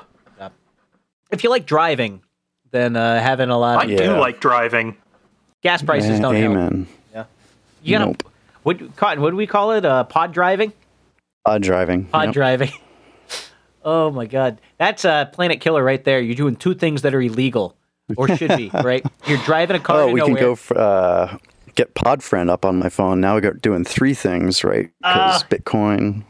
[1.30, 2.22] If you like driving,
[2.70, 4.14] then uh, having a lot I of Yeah.
[4.14, 4.96] do like driving.
[5.62, 6.52] gas prices Eh, don't help.
[6.52, 6.86] Amen.
[7.12, 7.24] Yeah.
[7.82, 8.22] You gotta, Nope.
[8.64, 9.84] What, Cotton, what do we call it?
[9.84, 10.72] Uh, pod driving?
[11.46, 12.06] Pod driving.
[12.06, 12.34] Pod Yep.
[12.34, 12.70] driving.
[13.84, 16.20] oh my god, that's a planet killer right there.
[16.20, 17.76] You're doing two things that are illegal,
[18.16, 19.04] or should be, right?
[19.26, 20.02] You're driving a car.
[20.02, 21.36] Oh, we can go f- uh,
[21.74, 23.20] get Podfriend up on my phone.
[23.20, 24.90] Now we got doing three things, right?
[25.00, 25.46] Because Ah.
[25.50, 26.22] Bitcoin,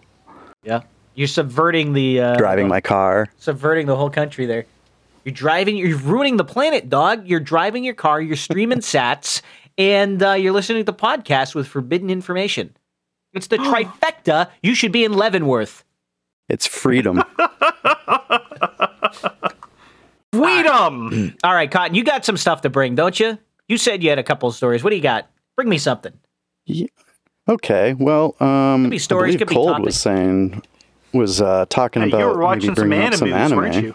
[0.64, 0.82] Yeah,
[1.14, 3.28] you're subverting the uh, driving my car.
[3.38, 4.66] subverting the whole country there.
[5.24, 5.76] You're driving.
[5.76, 7.26] You're ruining the planet, dog.
[7.26, 8.20] You're driving your car.
[8.20, 9.40] You're streaming sats,
[9.78, 12.76] and uh, you're listening to the podcast with forbidden information.
[13.32, 14.50] It's the trifecta.
[14.62, 15.84] You should be in Leavenworth.
[16.48, 17.22] It's freedom.
[20.32, 21.34] Freedom.
[21.44, 23.38] All right, Cotton, you got some stuff to bring, don't you?
[23.68, 24.82] You said you had a couple of stories.
[24.82, 25.30] What do you got?
[25.56, 26.12] Bring me something.
[27.48, 29.84] okay, well, um, be stories, I could believe be Cold topics.
[29.86, 30.62] was saying
[31.12, 33.56] was uh, talking Hey, about you were watching maybe some bringing up some animes, anime.
[33.58, 33.94] weren't you?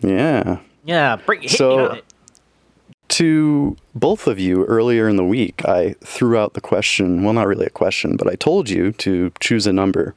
[0.00, 0.58] Yeah.
[0.86, 2.04] Yeah, bring hit So- me with it.
[3.08, 7.22] To both of you earlier in the week, I threw out the question.
[7.22, 10.14] Well, not really a question, but I told you to choose a number.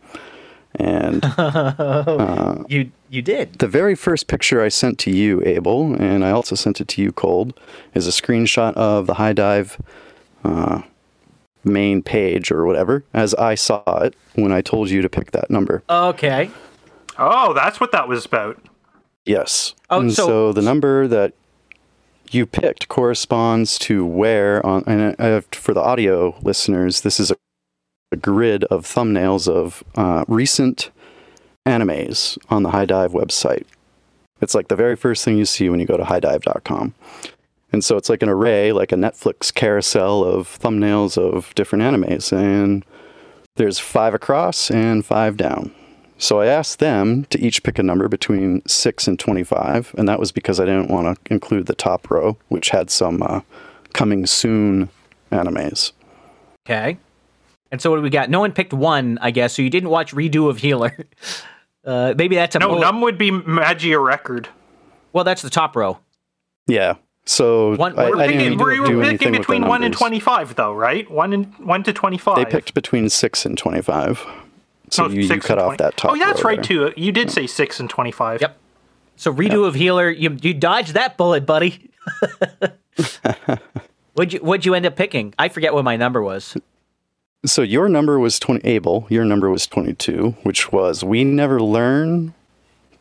[0.75, 1.23] And
[2.69, 3.53] You you did.
[3.59, 7.01] the very first picture I sent to you, Abel, and I also sent it to
[7.01, 7.57] you, Cold,
[7.93, 9.77] is a screenshot of the HIDIVE
[10.43, 10.81] uh,
[11.63, 15.49] main page or whatever, as I saw it when I told you to pick that
[15.49, 15.83] number.
[15.89, 16.51] Okay.
[17.17, 18.61] Oh, that's what that was about.
[19.25, 19.73] Yes.
[19.89, 21.33] Oh, and so- so, the number that
[22.33, 27.35] you picked corresponds to where on and uh, for the audio listeners, this is a,
[28.11, 30.91] a grid of thumbnails of uh, recent
[31.67, 33.65] animes on the HIDIVE website.
[34.41, 36.93] It's like the very first thing you see when you go to hidive.com.
[37.71, 42.31] And so it's like an array, like a Netflix carousel of thumbnails of different animes.
[42.31, 42.85] And
[43.55, 45.73] there's five across and five down.
[46.17, 50.19] So I asked them to each pick a number between 6 and 25, and that
[50.19, 53.41] was because I didn't want to include the top row, which had some uh,
[53.93, 54.89] coming soon
[55.31, 55.91] animes.
[56.65, 56.97] Okay.
[57.71, 58.29] And so what do we got?
[58.29, 59.53] No one picked one, I guess.
[59.53, 60.95] So you didn't watch redo of Healer.
[61.85, 64.49] Uh, maybe that's a No, bullet- num would be Magia record.
[65.13, 65.99] Well, that's the top row.
[66.65, 66.95] Yeah.
[67.25, 69.93] So One- I, we're I picking- didn't we're- do were anything picking between one and
[69.93, 71.09] twenty-five, though, right?
[71.09, 72.35] One and one to twenty-five.
[72.35, 74.25] They picked between 6 and 25.
[74.89, 76.91] So No, you, you cut off that top Oh, that's right there.
[76.91, 76.93] too.
[76.95, 78.41] You did say six and twenty-five.
[78.41, 78.57] Yep.
[79.17, 81.89] So redo of Healer, you you dodged that bullet, buddy.
[84.13, 85.33] what'd you what'd you end up picking?
[85.37, 86.55] I forget what my number was.
[87.45, 92.33] So your number was 20, Abel, your number was 22, which was We Never Learn,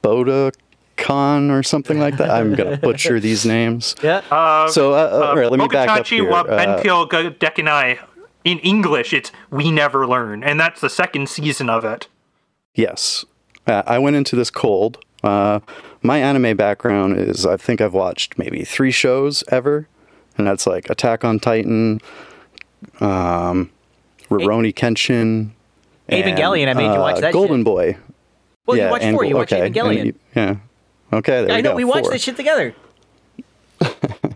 [0.05, 0.55] Boda
[0.99, 2.31] Khan or something like that.
[2.31, 3.95] I'm going to butcher these names.
[4.03, 4.23] Yeah.
[4.31, 6.31] Uh, So, uh, uh, all right, let me back up Bogachachi here.
[6.31, 7.99] wa Uh, Dekinai.
[8.47, 12.07] In English, it's We Never Learn, and that's the second season of it.
[12.77, 13.25] Yes.
[13.67, 14.99] Uh, I went into this cold.
[15.25, 15.59] Uh,
[16.01, 19.89] my anime background is I think I've watched maybe three shows ever,
[20.39, 22.01] and that's like Attack on Titan,
[23.01, 23.73] um,
[24.31, 25.51] Rurouni Kenshin,
[26.09, 27.65] and, Evangelion, I made you watch uh, that Golden shit.
[27.65, 27.97] Boy.
[28.65, 29.25] well, yeah, you watched and four.
[29.25, 30.05] You Gol- watched okay, Evangelion.
[30.05, 30.57] you- yeah.
[31.13, 31.77] Okay, there I we know go.
[31.77, 32.13] we watched four.
[32.13, 32.77] this shit together.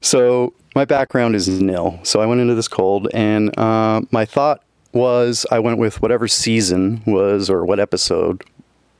[0.00, 2.00] So my background is nil.
[2.02, 6.26] So I went into this cold, and uh, my thought was I went with whatever
[6.28, 8.42] season was or what episode.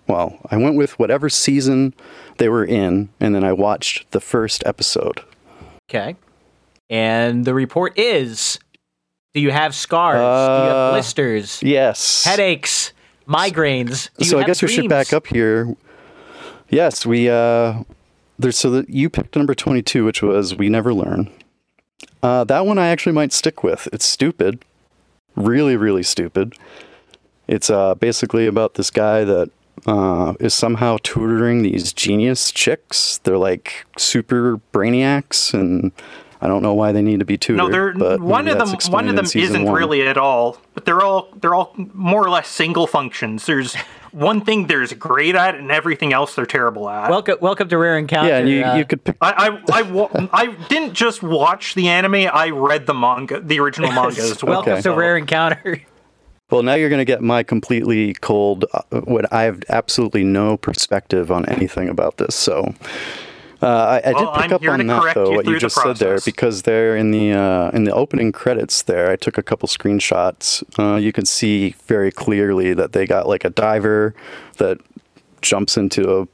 [0.07, 1.94] Well, I went with whatever season
[2.38, 5.20] they were in, and then I watched the first episode.
[5.88, 6.16] Okay.
[6.88, 8.59] And the report is:
[9.34, 10.16] Do you have scars?
[10.16, 11.62] Do you have Uh, blisters?
[11.62, 12.24] Yes.
[12.24, 12.92] Headaches?
[13.28, 14.11] Migraines?
[14.18, 14.90] Do you so I guess we should dreams?
[14.90, 15.76] back up here.
[16.68, 17.82] Yes, we uh
[18.41, 21.30] there's so that you picked number 22 which was we never learn.
[22.22, 23.88] Uh that one I actually might stick with.
[23.93, 24.64] It's stupid.
[25.36, 26.55] Really really stupid.
[27.47, 29.51] It's uh basically about this guy that
[29.86, 33.18] uh, is somehow tutoring these genius chicks.
[33.18, 35.93] They're like super brainiacs, and
[36.41, 37.59] I don't know why they need to be tutored.
[37.59, 38.68] No, they're but one of them.
[38.91, 39.74] One of them isn't one.
[39.74, 40.59] really at all.
[40.74, 43.47] But they're all they're all more or less single functions.
[43.47, 43.76] There's
[44.12, 47.11] one thing there's great at, and everything else they're terrible at.
[47.11, 48.28] Welcome, welcome to Rare Encounter.
[48.28, 51.88] Yeah, you, uh, you could pick I, I, I, wa- I didn't just watch the
[51.88, 52.28] anime.
[52.32, 54.54] I read the manga, the original manga as well.
[54.56, 54.82] welcome Okay.
[54.82, 55.82] to Rare Encounter.
[56.50, 60.56] Well, now you're going to get my completely cold, uh, what I have absolutely no
[60.56, 62.34] perspective on anything about this.
[62.34, 62.74] So,
[63.62, 65.76] Uh, I, I did Well, pick I'm up on that though, you what you just
[65.76, 69.42] said there, because there in the uh, in the opening credits there, I took a
[69.42, 70.62] couple screenshots.
[70.78, 74.14] Uh, you can see very clearly that they got like a diver
[74.56, 74.78] that
[75.42, 76.28] jumps into a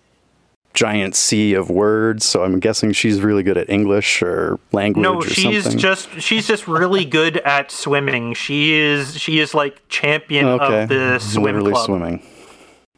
[0.74, 2.24] giant sea of words.
[2.24, 5.78] So I'm guessing she's really good at English or language No, or she's something.
[5.80, 8.34] just she's just really good at swimming.
[8.34, 11.86] She is she is like champion okay, of the swim literally club.
[11.86, 12.22] swimming.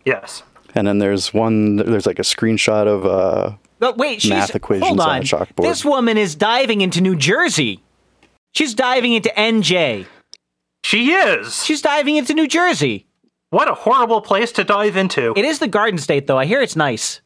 [0.05, 0.43] Yes.
[0.75, 1.77] And then there's one.
[1.77, 5.17] There's like a screenshot of uh, But wait, she's Math equations hold on on.
[5.19, 5.63] a chalkboard.
[5.63, 7.83] This woman is diving into New Jersey.
[8.53, 10.07] She's diving into NJ.
[10.83, 11.65] She is.
[11.65, 13.07] She's diving into New Jersey.
[13.51, 15.33] What a horrible place to dive into.
[15.37, 16.39] It is the Garden State, though.
[16.39, 17.21] I hear it's nice.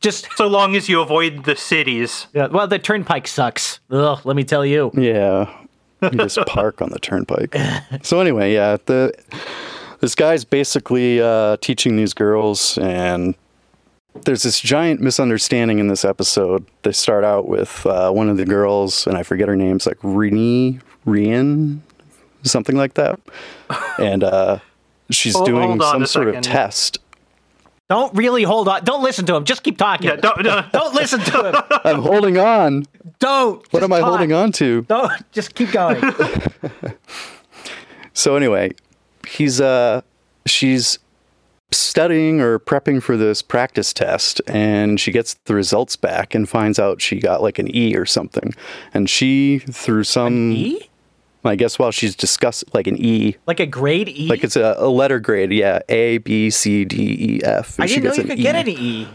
[0.00, 2.26] Just so long as you avoid the cities.
[2.32, 3.80] yeah, well, the Turnpike sucks.
[3.90, 4.90] Ugh, let me tell you.
[4.94, 5.52] Yeah.
[6.02, 7.54] You just park on the turnpike.
[8.02, 9.12] So anyway, yeah, the
[10.00, 13.34] this guy's basically uh, teaching these girls, and
[14.24, 16.66] there's this giant misunderstanding in this episode.
[16.82, 19.76] They start out with uh, one of the girls, and I forget her name.
[19.76, 21.80] It's like Rini, Rian,
[22.42, 23.20] something like that,
[23.98, 24.58] and uh,
[25.10, 26.98] she's Hold- doing some a sort of test.
[27.88, 28.84] Don't really hold on.
[28.84, 29.44] Don't listen to him.
[29.44, 30.06] Just keep talking.
[30.08, 31.62] Yeah, don't, don't, Don't listen to him.
[31.84, 32.84] I'm holding on.
[33.18, 33.66] Don't.
[33.72, 34.82] What am I holding on to?
[34.82, 35.10] Don't.
[35.32, 36.00] Just keep going.
[38.12, 38.72] So anyway,
[39.26, 40.02] he's uh
[40.46, 40.98] she's
[41.72, 46.78] studying or prepping for this practice test and she gets the results back and finds
[46.78, 48.54] out she got like an E or something.
[48.92, 50.90] And she through some an E?
[51.44, 54.28] I guess while she's discussing like an E, Like a grade E?
[54.28, 57.78] like it's a, a letter grade, yeah, A B C D E F.
[57.80, 58.42] I didn't know you could E.
[58.42, 59.08] get an E.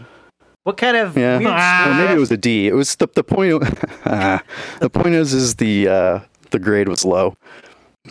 [0.64, 2.66] What kind of Yeah, or maybe it was a D.
[2.66, 3.60] It was the the point.
[4.04, 7.36] the point is, is the uh, the grade was low,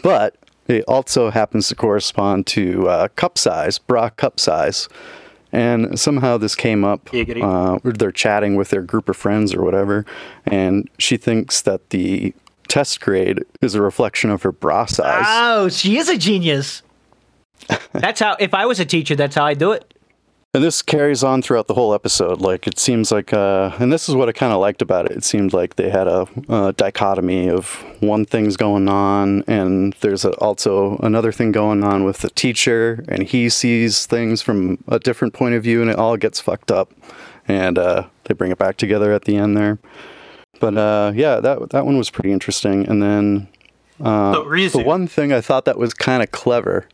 [0.01, 0.37] but
[0.67, 4.89] it also happens to correspond to uh, cup size, bra cup size,
[5.51, 7.09] and somehow this came up.
[7.13, 10.05] Uh, they're chatting with their group of friends or whatever,
[10.45, 12.33] and she thinks that the
[12.67, 15.25] test grade is a reflection of her bra size.
[15.27, 16.81] Oh, she is a genius.
[17.93, 18.35] That's how.
[18.39, 19.94] If I was a teacher, that's how I'd do it.
[20.55, 22.39] And this carries on throughout the whole episode.
[22.39, 25.11] Like it seems like, uh, and this is what I kind of liked about it.
[25.11, 30.23] It seemed like they had a, a dichotomy of one thing's going on, and there's
[30.23, 34.97] a, also another thing going on with the teacher, and he sees things from a
[34.97, 36.89] different point of view, and it all gets fucked up.
[37.49, 39.77] And uh, they bring it back together at the end there.
[40.61, 42.87] But uh, yeah, that that one was pretty interesting.
[42.87, 43.49] And then
[43.99, 44.31] uh,
[44.69, 46.87] So, the one thing I thought that was kind of clever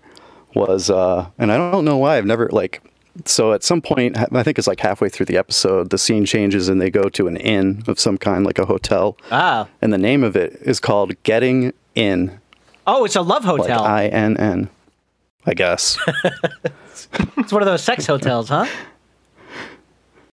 [0.55, 2.81] was, uh, and I don't know why I've never like.
[3.25, 6.69] So at some point, I think it's like halfway through the episode, the scene changes
[6.69, 9.67] and they go to an inn of some kind, like a hotel, Ah.
[9.81, 12.39] and the name of it is called Getting In,
[12.87, 13.83] Oh, it's a love like hotel.
[13.83, 14.69] I N N,
[15.45, 15.97] I guess.
[17.37, 18.65] it's one of those sex hotels, huh?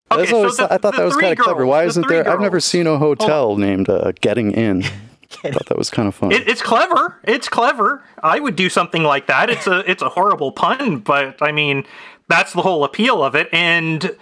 [0.09, 1.65] Okay, That's so always- the- I thought that was kind of clever.
[1.65, 2.29] Why the isn't three there?
[2.29, 4.83] I've never seen a hotel named uh, Getting In.
[5.43, 6.31] I thought that was kind of fun.
[6.31, 7.17] It, it's clever.
[7.25, 8.01] It's clever.
[8.23, 9.49] I would do something like that.
[9.49, 11.85] It's a it's a horrible pun, but I mean
[12.27, 13.49] that's the whole appeal of it.
[13.51, 14.15] And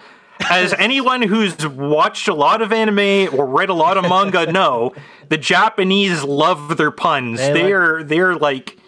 [0.48, 4.94] as anyone who's watched a lot of anime or read a lot of manga know,
[5.28, 7.38] the Japanese love their puns.
[7.38, 8.78] They They like- are they're like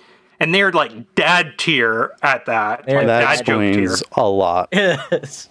[0.41, 2.87] and they're like dad tier at that.
[2.87, 3.83] Like that dad joke tier.
[3.93, 4.73] explains a lot.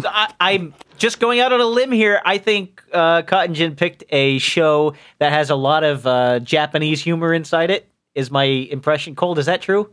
[0.00, 2.22] So I, I'm just going out on a limb here.
[2.24, 7.02] I think uh, Cotton Gin picked a show that has a lot of uh, Japanese
[7.02, 7.86] humor inside it.
[8.14, 9.38] Is my impression cold?
[9.38, 9.90] Is that true?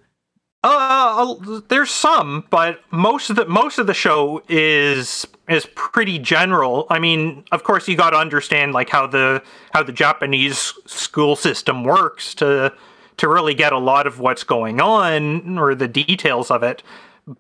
[0.63, 1.35] Uh,
[1.67, 6.87] there's some, but most of the most of the show is is pretty general.
[6.89, 9.43] I mean, of course, you got to understand like how the
[9.73, 12.73] how the Japanese school system works to
[13.17, 16.81] to really get a lot of what's going on or the details of it.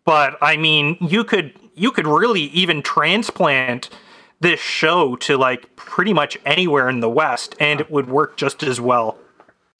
[0.03, 3.89] But I mean, you could you could really even transplant
[4.41, 8.63] this show to like pretty much anywhere in the West, and it would work just
[8.63, 9.17] as well.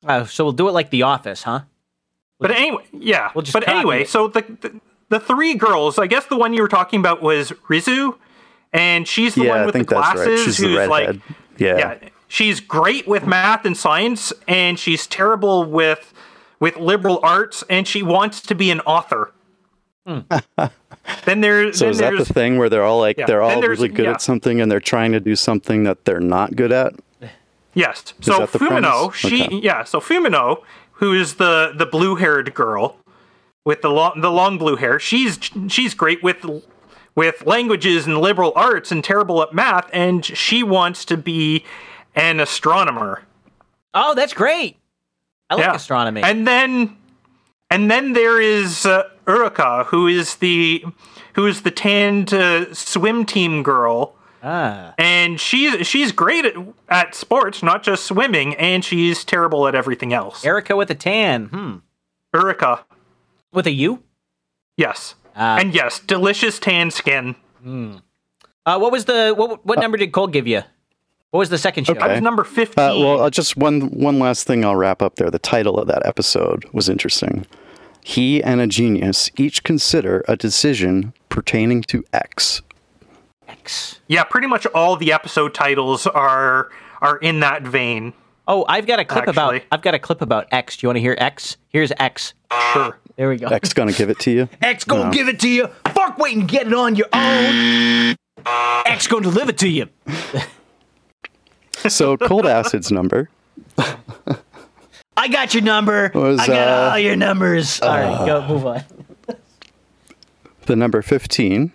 [0.05, 1.61] Uh, so we'll do it like The Office, huh?
[2.39, 3.31] But anyway, yeah.
[3.33, 4.09] we'll just but anyway, it.
[4.09, 7.51] so the, the the three girls, I guess the one you were talking about was
[7.69, 8.17] Rizu,
[8.73, 10.45] and she's the yeah, one I with the think that's glasses right.
[10.45, 11.15] She's the who's like
[11.57, 11.77] yeah.
[11.77, 16.13] yeah, she's great with math and science, and she's terrible with
[16.59, 19.31] with liberal arts, and she wants to be an author.
[20.05, 20.19] Hmm.
[21.25, 23.41] then there, So then is that the there's thing where they're all like Yeah, they're
[23.41, 24.13] all really good yeah.
[24.13, 26.93] at something and they're trying to do something that they're not good at?
[27.73, 28.13] Yes.
[28.21, 29.15] So Fumino, premise?
[29.15, 29.57] she Okay.
[29.57, 30.63] yeah, so Fumino,
[31.03, 32.95] who is the the blue-haired girl
[33.65, 35.37] with the long the long blue hair, she's
[35.67, 36.45] she's great with
[37.13, 41.65] with languages and liberal arts and terrible at math and she wants to be
[42.15, 43.21] an astronomer.
[43.93, 44.77] Oh, that's great.
[45.49, 45.75] I like yeah.
[45.75, 46.23] astronomy.
[46.23, 46.95] And then
[47.69, 50.85] and then there is uh, Uruka, who is the
[51.35, 54.93] who is the tanned uh, swim team girl Ah.
[54.97, 56.55] And she's she's great at,
[56.89, 60.43] at sports, not just swimming, and she's terrible at everything else.
[60.45, 61.45] Erica with a tan.
[61.45, 61.75] Hmm.
[62.35, 62.85] Erica,
[63.53, 64.03] With a U?
[64.75, 65.57] yes, Ah.
[65.57, 67.35] and yes, delicious tan skin.
[67.65, 69.65] Uh, what was the what?
[69.65, 70.61] What number did Cole give you?
[71.31, 71.93] What was the second show?
[71.93, 72.83] That was number fifteen.
[72.83, 75.31] Uh, well, uh, just one one last thing I'll wrap up there.
[75.31, 77.45] The title of that episode was interesting.
[78.03, 82.61] He and a genius each consider a decision pertaining to X.
[83.53, 83.99] X.
[84.07, 86.69] yeah, pretty much all the episode titles are
[87.01, 88.13] are in that vein.
[88.47, 89.61] Oh, I've got a clip about.
[89.71, 90.77] I've got a clip about X.
[90.77, 91.57] Do you want to hear X?
[91.69, 92.33] Here's X.
[92.73, 92.97] Sure.
[93.15, 93.47] There we go.
[93.47, 94.49] X gonna give it to you.
[94.61, 95.67] X gonna give it to you.
[95.93, 98.15] Fuck waiting to get it on your own.
[98.85, 99.87] X gonna deliver it to you.
[101.87, 103.29] So cold acid's number
[105.15, 106.11] I got your number.
[106.13, 107.79] Was, I got uh, all your numbers.
[107.81, 108.83] all right, go move on.
[110.65, 111.71] the number 15,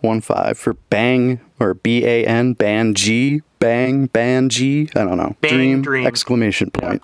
[0.00, 4.88] one five for bang or B A N ban G bang ban G.
[4.94, 5.36] I don't know.
[5.40, 6.06] Bang dream, dream.
[6.06, 7.02] exclamation point.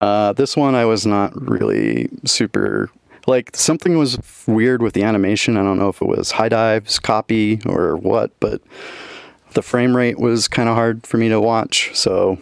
[0.00, 2.90] Uh, this one I was not really super
[3.26, 5.56] like something was weird with the animation.
[5.56, 8.60] I don't know if it was HIDIVE's, copy, or what, but
[9.54, 11.90] the frame rate was kind of hard for me to watch.
[11.94, 12.38] So,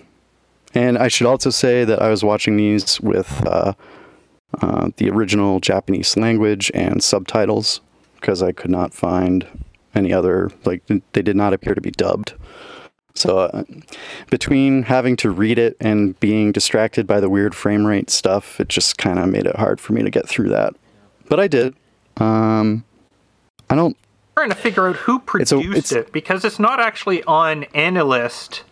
[0.74, 3.74] and I should also say that I was watching these with uh,
[4.60, 7.80] uh, the original Japanese language and subtitles
[8.14, 9.46] because I could not find
[9.94, 10.82] any other like
[11.12, 12.34] they did not appear to be dubbed.
[13.14, 13.64] So uh,
[14.30, 18.68] between having to read it and being distracted by the weird frame rate stuff, it
[18.68, 20.74] just kind of made it hard for me to get through that.
[21.28, 21.74] But I did.
[22.18, 22.84] Um,
[23.68, 23.96] I don't.
[24.36, 27.64] trying to figure out who It's a- produced it's- it because it's not actually on
[27.74, 28.62] AniList,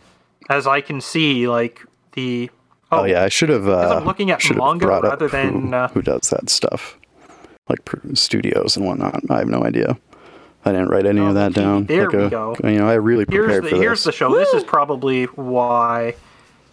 [0.48, 1.48] as I can see.
[1.48, 2.50] Like the
[2.90, 3.68] Oh, yeah, I should have.
[3.68, 6.96] Uh, I'm looking at manga rather than, who, uh, who does that stuff,
[7.68, 7.80] like
[8.14, 9.20] studios and whatnot.
[9.28, 9.98] I have no idea.
[10.64, 11.84] I didn't write any Oh, of that gee, down.
[11.86, 12.56] there like we a- go.
[12.64, 14.34] You know, I really here's prepared the for here's the show.
[14.36, 16.14] This is probably why.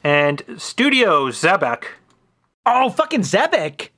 [0.03, 1.83] And Studio Xebec.
[2.65, 3.89] Oh, fucking Xebec.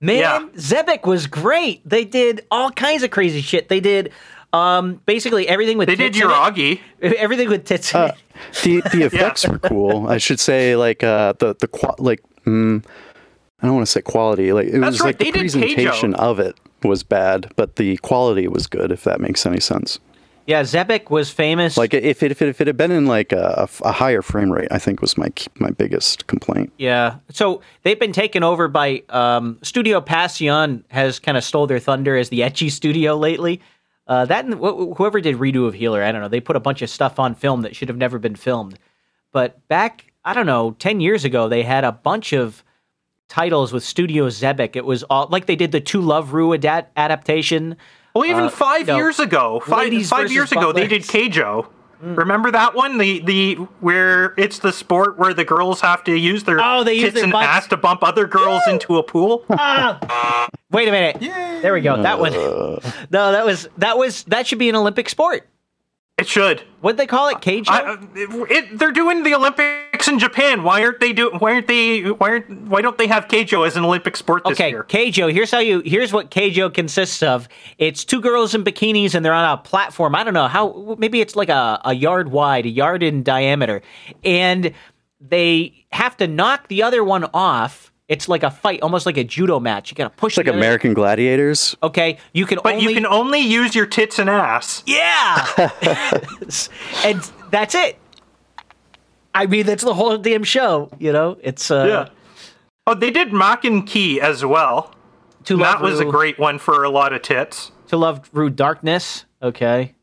[0.00, 0.40] Man, Yeah.
[0.56, 1.86] Xebec was great.
[1.88, 3.68] They did all kinds of crazy shit.
[3.68, 4.12] They did
[4.52, 6.34] um, basically everything with They did tits in it.
[6.34, 6.80] Uragi.
[7.18, 8.12] Everything with tits Uh,
[8.64, 10.08] the the effects were cool.
[10.08, 12.82] I should say like uh the the like mm,
[13.62, 14.52] I don't want to say quality.
[14.52, 16.18] Like it That's was right, like they the presentation Keijo.
[16.18, 18.90] of it was bad, but the quality was good.
[18.90, 19.98] If that makes any sense.
[20.46, 21.76] Yeah, Xebec was famous.
[21.76, 24.50] Like if it if it, if it had been in like a, a higher frame
[24.50, 26.72] rate, I think was my my biggest complaint.
[26.78, 27.16] Yeah.
[27.30, 32.16] So they've been taken over by um, Studio Passione has kind of stole their thunder
[32.16, 33.60] as the ecchi studio lately.
[34.08, 36.28] Uh, that and wh- whoever did redo of Healer, I don't know.
[36.28, 38.76] They put a bunch of stuff on film that should have never been filmed.
[39.30, 42.64] But back, I don't know, ten years ago, they had a bunch of
[43.30, 44.76] titles with Studio Xebec.
[44.76, 47.76] It was all like they did the To Love Ru adapt- adaptation.
[48.14, 48.96] Well, even Uh, five no.
[48.96, 51.28] years ago, five five years ago, they did butlers.
[51.30, 51.66] Keijo.
[52.04, 52.16] Mm.
[52.16, 52.96] Remember that one?
[52.98, 56.94] The the where it's the sport where the girls have to use their Oh, they
[56.94, 57.46] use tits their and butts.
[57.46, 59.44] ass to bump other girls into a pool.
[59.50, 60.48] Ah.
[60.72, 61.18] Wait a minute.
[61.62, 62.00] There we go.
[62.02, 62.32] That one.
[62.34, 62.80] Uh.
[63.10, 65.46] no, that was that was that should be an Olympic sport.
[66.20, 66.62] It should.
[66.80, 67.36] What'd they call it?
[67.36, 67.68] Uh, Keijo?
[67.68, 67.96] I, uh,
[68.48, 70.62] it, they're doing the Olympics in Japan.
[70.62, 71.30] Why aren't they do?
[71.38, 72.02] Why aren't they?
[72.02, 72.50] Why aren't?
[72.62, 74.84] Why don't they have Keijo as an Olympic sport this Okay, year?
[74.84, 75.32] Keijo.
[75.32, 75.80] Here's how you.
[75.84, 77.48] Here's what Keijo consists of.
[77.78, 80.14] It's two girls in bikinis, and they're on a platform.
[80.14, 80.96] I don't know how.
[80.98, 83.82] Maybe it's like a, a yard wide, a yard in diameter,
[84.24, 84.72] and
[85.20, 87.89] they have to knock the other one off.
[88.10, 89.90] It's like a fight, almost like a judo match.
[89.90, 90.36] You got to push.
[90.36, 91.76] It's like American Gladiators.
[91.80, 92.84] Okay, you can But only.
[92.88, 94.82] you can only use your tits and ass.
[94.84, 95.46] Yeah,
[97.04, 97.96] and that's it.
[99.32, 100.90] I mean, that's the whole damn show.
[100.98, 102.08] You know, it's uh, Yeah.
[102.86, 104.92] Oh, they did Maken-Ki as well.
[105.44, 107.70] to that love was a great one for a lot of tits.
[107.88, 109.24] To Love Ru Darkness.
[109.40, 109.94] Okay.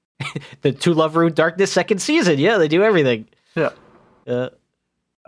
[0.62, 2.38] the To Love Ru Darkness second season.
[2.38, 3.26] Yeah, they do everything.
[3.56, 3.70] Yeah.
[4.26, 4.50] Uh,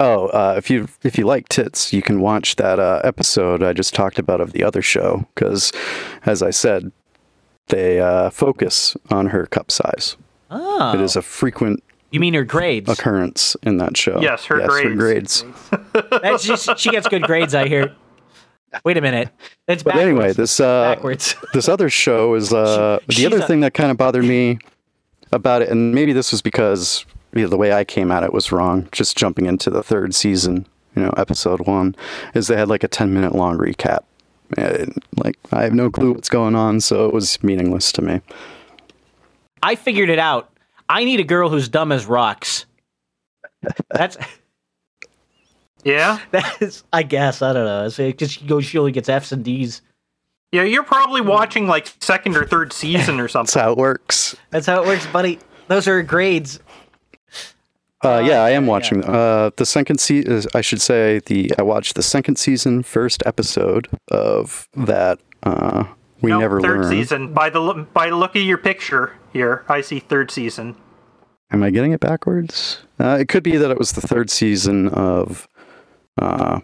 [0.00, 3.72] Oh, uh, if you if you like tits, you can watch that uh, episode I
[3.72, 5.72] just talked about of the other show because,
[6.24, 6.92] as I said,
[7.68, 10.16] they uh, focus on her cup size.
[10.50, 10.92] oh.
[10.94, 11.82] It is a frequent
[12.12, 12.88] You mean her grades?
[12.88, 14.20] occurrence in that show.
[14.20, 15.44] Yes, her grades.
[16.22, 17.94] That's just, she gets good grades, I hear.
[18.84, 19.30] Wait a minute.
[19.66, 20.08] That's But backwards.
[20.08, 21.34] anyway, this uh, backwards.
[21.54, 24.58] this other show is uh, She- the other a- thing that kind of bothered me
[25.32, 28.32] about it, and maybe this was because you know, the way I came at it
[28.32, 28.88] was wrong.
[28.92, 31.94] Just jumping into the third season, you know, episode one,
[32.34, 34.00] is they had like a ten minute long recap.
[34.56, 38.20] And, like I have no clue what's going on, so it was meaningless to me.
[39.62, 40.50] I figured it out.
[40.88, 42.64] I need a girl who's dumb as rocks.
[43.90, 44.16] That's
[45.84, 46.18] Yeah.
[46.30, 46.84] that's.
[46.92, 47.90] I guess I don't know.
[47.96, 49.82] Because she goes, she only gets Fs and Ds.
[50.52, 53.46] Yeah, you're probably watching like second or third season or something.
[53.46, 54.34] That's how it works.
[54.50, 55.38] That's how it works, buddy.
[55.68, 56.58] Those are grades.
[58.04, 59.04] Uh, yeah, I am watching.
[59.04, 63.88] Uh, the second season, I should say, the I watched the second season, first episode
[64.10, 65.18] of that.
[65.42, 65.84] Uh,
[66.20, 66.90] we No, never third learn.
[66.90, 67.32] season.
[67.32, 70.76] By the by the look of your picture here, I see third season.
[71.50, 72.82] Am I getting it backwards?
[73.00, 75.48] Uh, it could be that it was the third season of.
[76.20, 76.60] Uh,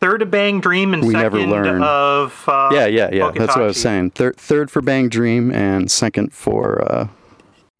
[0.00, 1.82] Third of Bang Dream and We second never learn.
[1.82, 3.30] of uh, yeah, yeah, yeah.
[3.34, 4.12] That's what I was saying.
[4.12, 7.08] Third, third for Bang Dream, and second for uh,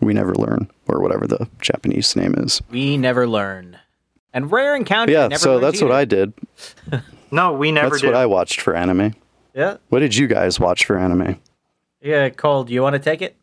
[0.00, 2.62] We Never Learn, or whatever the Japanese name is.
[2.70, 3.78] We never learn.
[4.32, 5.12] And rare encounter.
[5.12, 5.92] Yeah, never so learns that's what.
[5.92, 6.32] I did.
[7.32, 8.08] No, we never That's did.
[8.08, 9.14] what I watched for anime.
[9.54, 9.76] Yeah.
[9.88, 11.40] What did you guys watch for anime?
[12.00, 13.36] Yeah, Cole, do you want to take it?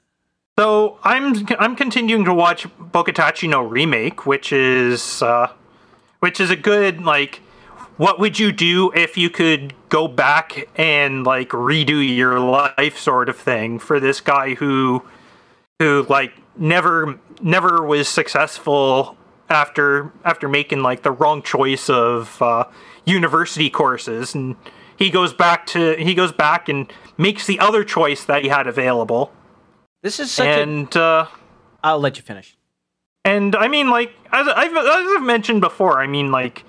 [0.60, 5.48] So I'm I'm continuing to watch Bokutachi no remake, which is uh,
[6.20, 7.42] which is a good like.
[7.98, 13.30] What would you do if you could go back and like redo your life, sort
[13.30, 15.04] of thing, for this guy who
[15.80, 19.18] who like never never was successful
[19.50, 22.66] after after making like the wrong choice of uh,
[23.06, 24.56] university courses, and
[24.98, 28.68] he goes back to he goes back and makes the other choice that he had
[28.68, 29.32] available,
[30.04, 30.62] This is such a.
[30.62, 30.96] and.
[30.96, 31.28] Uh,
[31.84, 32.58] I'll let you finish.
[33.24, 34.86] and I mean, like as I've, as
[35.18, 36.64] I've mentioned before, I mean, like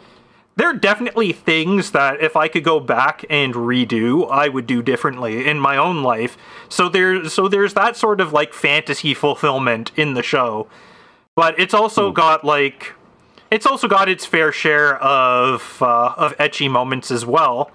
[0.59, 4.83] there are definitely things that if I could go back and redo, I would do
[4.83, 6.37] differently in my own life.
[6.69, 10.67] So there's so there's that sort of like fantasy fulfillment in the show,
[11.37, 12.93] but it's also got like
[13.53, 17.71] it's also got its fair share of uh, of ecchi moments as well.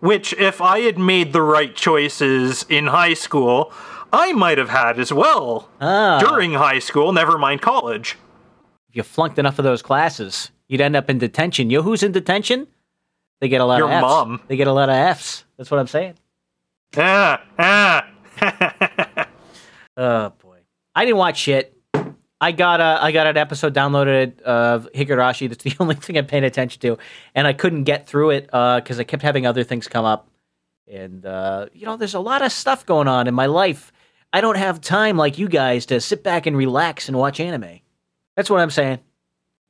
[0.00, 3.72] Which, if I had made the right choices in high school,
[4.12, 6.20] I might have had as well Ah.
[6.20, 7.12] during high school.
[7.12, 8.16] Never mind college.
[8.90, 11.70] If you flunked enough of those classes, you'd end up in detention.
[11.70, 12.66] You know who's in detention?
[13.40, 14.02] They get a lot Your of Fs.
[14.02, 14.40] mom.
[14.48, 15.44] They get a lot of Fs.
[15.56, 16.14] That's what I'm saying.
[16.96, 18.06] Ah, ah.
[20.00, 20.58] Oh boy,
[20.94, 21.74] I didn't watch shit.
[22.40, 25.48] I got a I got an episode downloaded of Higurashi.
[25.48, 26.98] That's the only thing I'm paying attention to,
[27.34, 30.28] and I couldn't get through it because I kept having other things come up.
[30.86, 33.92] And uh, you know, there's a lot of stuff going on in my life.
[34.32, 37.80] I don't have time like you guys to sit back and relax and watch anime.
[38.36, 39.00] That's what I'm saying.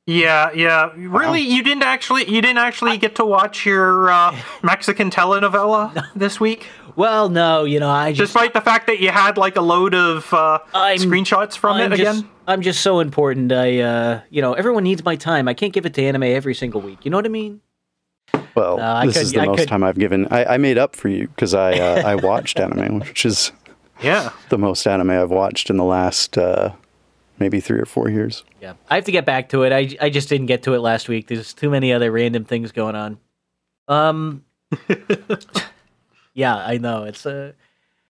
[0.09, 0.91] Yeah, yeah.
[0.95, 6.39] Really, you didn't actually you didn't actually get to watch your uh, Mexican telenovela this
[6.39, 9.61] week, Well, no, you know, I just despite the fact that you had like a
[9.61, 12.29] load of uh, screenshots from I'm it just, again.
[12.47, 13.51] I'm just so important.
[13.51, 15.47] I, uh, you know, everyone needs my time.
[15.47, 17.05] I can't give it to anime every single week.
[17.05, 17.61] You know what I mean?
[18.55, 20.27] Well, No, I this could- is the I most could- time I've given.
[20.31, 23.51] I, I made up for you because I uh, I watched anime, which is
[24.01, 24.31] Yeah.
[24.49, 26.71] the most anime I've watched in the last uh,
[27.39, 28.43] maybe three or four years.
[28.61, 29.71] Yeah, I have to get back to it.
[29.71, 31.27] I, I just didn't get to it last week.
[31.27, 33.17] There's too many other random things going on.
[33.87, 34.43] Um,
[36.33, 37.53] yeah, I know it's a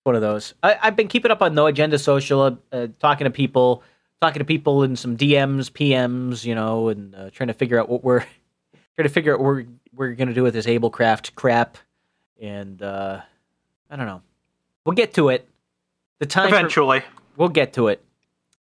[0.04, 0.54] one of those.
[0.64, 3.84] I, I've been keeping up on No Agenda Social, uh, talking to people,
[4.22, 7.90] talking to people in some DMs, PMs, you know, and uh, trying to figure out
[7.90, 8.22] what we're
[8.96, 11.78] trying to figure out what we're we're gonna do with this AbleKraft crap.
[12.40, 13.22] And uh,
[13.90, 14.22] I don't know.
[14.86, 15.48] We'll get to it.
[16.20, 17.02] The time for- Eventually.
[17.36, 18.04] we'll get to it.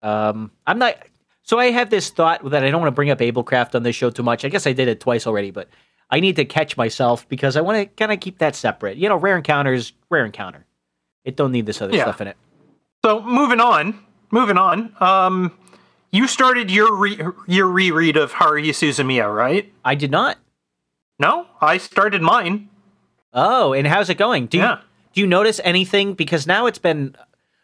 [0.04, 0.96] Um, I'm not.
[1.44, 3.96] So I have this thought that I don't want to bring up AbleKraft on this
[3.96, 4.46] show too much.
[4.46, 5.68] I guess I did it twice already, but
[6.10, 8.98] I need to catch myself because I want to kind of keep that separate.
[8.98, 10.66] You know, rare encounters, rare encounter.
[11.26, 12.04] It don't need this other Yeah.
[12.04, 12.38] stuff in it.
[13.04, 14.00] So moving on,
[14.32, 14.94] moving on.
[15.02, 15.52] Um,
[16.12, 19.74] you started your re- your reread of Haruhi Suzumiya, right?
[19.84, 20.38] I did not.
[21.20, 22.70] No, I started mine.
[23.34, 24.46] Oh, and how's it going?
[24.48, 24.78] Do you Yeah.
[25.14, 26.14] do you notice anything?
[26.14, 27.16] Because now it's been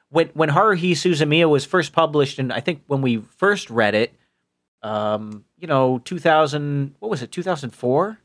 [0.10, 4.14] when when Haruhi Suzumiya was first published, and I think when we first read it,
[4.82, 8.20] um, you know, two thousand what was it, two thousand four?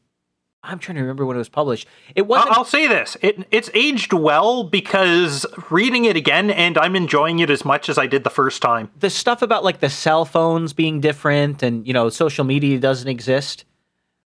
[0.67, 1.87] I'm trying to remember when it was published.
[2.15, 2.57] It wasn't.
[2.57, 7.51] I'll say this: it it's aged well because reading it again, and I'm enjoying it
[7.51, 8.91] as much as I did the first time.
[8.99, 13.09] the stuff about like the cell phones being different and you know social media doesn't
[13.09, 13.67] exist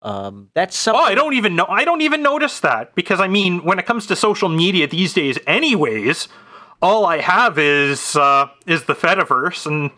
[0.01, 1.66] um that's Oh, I don't even know.
[1.70, 5.14] I don't even notice that because I mean, when it comes to social media these
[5.14, 6.28] days, anyways,
[6.84, 9.90] all I have is uh, is the Fediverse, and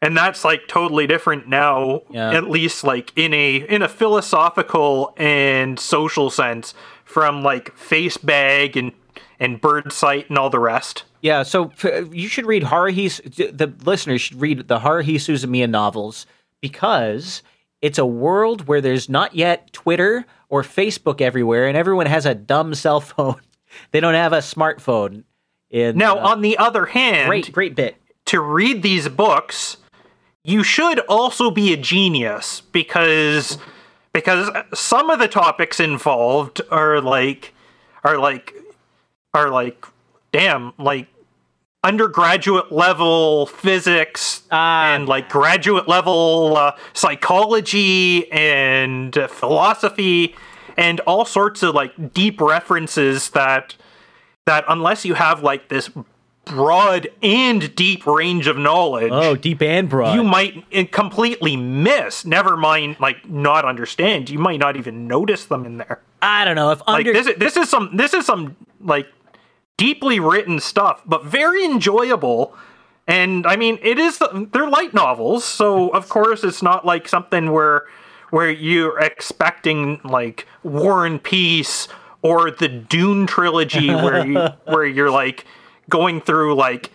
[0.00, 2.02] and that's like totally different now.
[2.10, 2.30] Yeah.
[2.32, 6.72] At least like in a in a philosophical and social sense,
[7.04, 8.92] from like Facebag and
[9.38, 11.04] and Birdsite and all the rest.
[11.20, 13.06] yeah so f- you should read haruhi
[13.62, 16.24] the listeners should read the haruhi suzumiya novels
[16.62, 17.42] because
[17.82, 22.34] it's a world where there's not yet twitter or facebook everywhere and everyone has a
[22.34, 23.40] dumb cell phone
[23.90, 25.24] they don't have a smartphone
[25.76, 27.96] and Now, uh, on the other hand, great great bit.
[28.26, 29.76] to read these books,
[30.44, 33.58] you should also be a genius because
[34.12, 37.52] because some of the topics involved are like
[38.04, 38.54] are like
[39.34, 39.84] are like
[40.32, 41.08] damn like
[41.84, 50.34] undergraduate level physics and like graduate level uh, psychology and uh, philosophy
[50.76, 53.76] and all sorts of like deep references that
[54.46, 55.90] that unless you have like this
[56.44, 60.14] broad and deep range of knowledge Oh, deep and broad.
[60.14, 64.30] you might uh, completely miss never mind like not understand.
[64.30, 66.00] You might not even notice them in there.
[66.22, 69.08] I don't know if like this is this is some this is some like
[69.76, 72.54] deeply written stuff but very enjoyable.
[73.08, 74.20] And i mean it is
[74.52, 77.86] they're light novels so of course it's not like something where
[78.30, 81.86] where you're expecting like war and peace
[82.26, 85.44] or the dune trilogy where you where you're like
[85.88, 86.90] going through like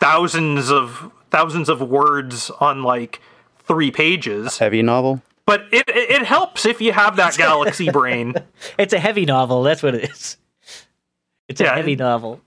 [0.00, 3.20] thousands of thousands of words on like
[3.64, 5.22] three pages Heavy novel.
[5.46, 8.34] but it it, it helps if you have that galaxy brain
[8.78, 9.62] it's a heavy novel.
[9.62, 10.36] That's what it is.
[11.48, 12.40] It's a Yeah, heavy it- novel.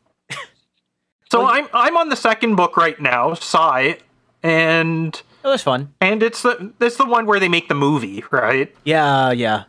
[1.31, 3.97] So I'm I'm on the second book right now, Sigh,
[4.43, 5.91] and It was fun.
[5.99, 8.73] and it's the it's the one where they make the movie, right?
[8.84, 9.63] Yeah, yeah.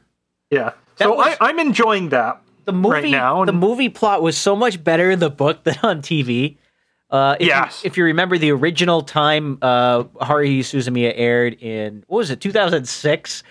[0.51, 0.73] Yeah.
[0.99, 3.45] That So was- I, I'm enjoying that The movie, right now.
[3.45, 6.57] the movie plot was so much better in the book than on TV.
[7.11, 7.85] Uh, if Yes.
[7.85, 12.41] You, if you remember the original time uh, Haruhi Suzumiya aired in what was it,
[12.41, 13.43] 2006?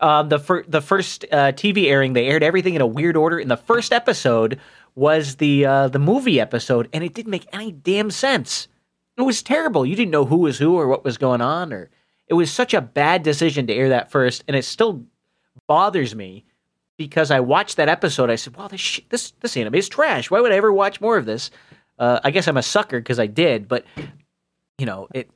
[0.00, 3.38] Um, the fir- the first uh, TV airing, they aired everything in a weird order.
[3.38, 4.58] And the first episode
[4.94, 8.66] was the uh, the movie episode, and it didn't make any damn sense.
[9.16, 9.84] It was terrible.
[9.84, 11.90] You didn't know who was who or what was going on, or
[12.28, 15.04] it was such a bad decision to air that first, and it still
[15.66, 16.44] bothers me
[17.00, 18.28] because I watched that episode.
[18.28, 20.30] I said, "Wow, this sh- this this anime is trash.
[20.30, 21.50] Why would I ever watch more of this?"
[21.98, 23.86] Uh, I guess I'm a sucker because I did, but
[24.76, 25.30] you know it.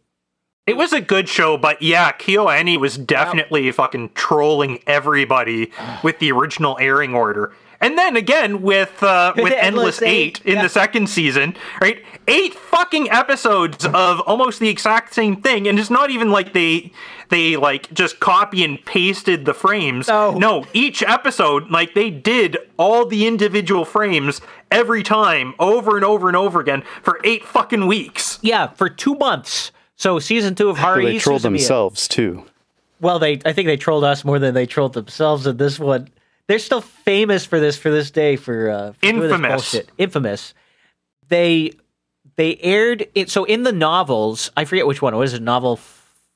[0.66, 6.32] it was a good show, but yeah, KyoAni was definitely fucking trolling everybody with the
[6.32, 7.54] original airing order.
[7.85, 10.62] And then again with uh, with Endless Endless Eight, Eight in yeah.
[10.62, 12.03] the second season, right?
[12.26, 16.93] Eight fucking episodes of almost the exact same thing, and it's not even like they
[17.28, 20.09] they like just copy and pasted the frames.
[20.09, 20.32] No.
[20.32, 26.26] no, each episode like they did all the individual frames every time, over and over
[26.28, 28.39] and over again for eight fucking weeks.
[28.41, 29.72] Yeah, for two months.
[29.97, 32.47] So season two of Well, they trolled themselves too.
[33.03, 36.09] Well, they I think they trolled us more than they trolled themselves in this one.
[36.49, 39.76] They're still famous for this for this day for, uh, for Infamous.
[39.99, 40.55] Infamous.
[41.28, 41.72] They
[42.36, 43.30] they aired it.
[43.30, 45.16] So in the novels, I forget which one.
[45.16, 45.42] Was it?
[45.42, 45.78] Novel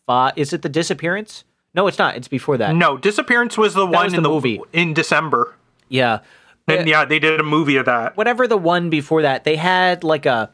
[0.06, 0.32] five?
[0.36, 1.44] Is it the disappearance?
[1.74, 2.16] No, it's not.
[2.16, 2.74] It's before that.
[2.74, 4.60] No, Disappearance was the one was in the the movie.
[4.72, 5.54] in December.
[5.88, 6.20] Yeah.
[6.66, 8.16] And yeah, they did a movie of that.
[8.16, 10.50] whatever the one before that, they had like a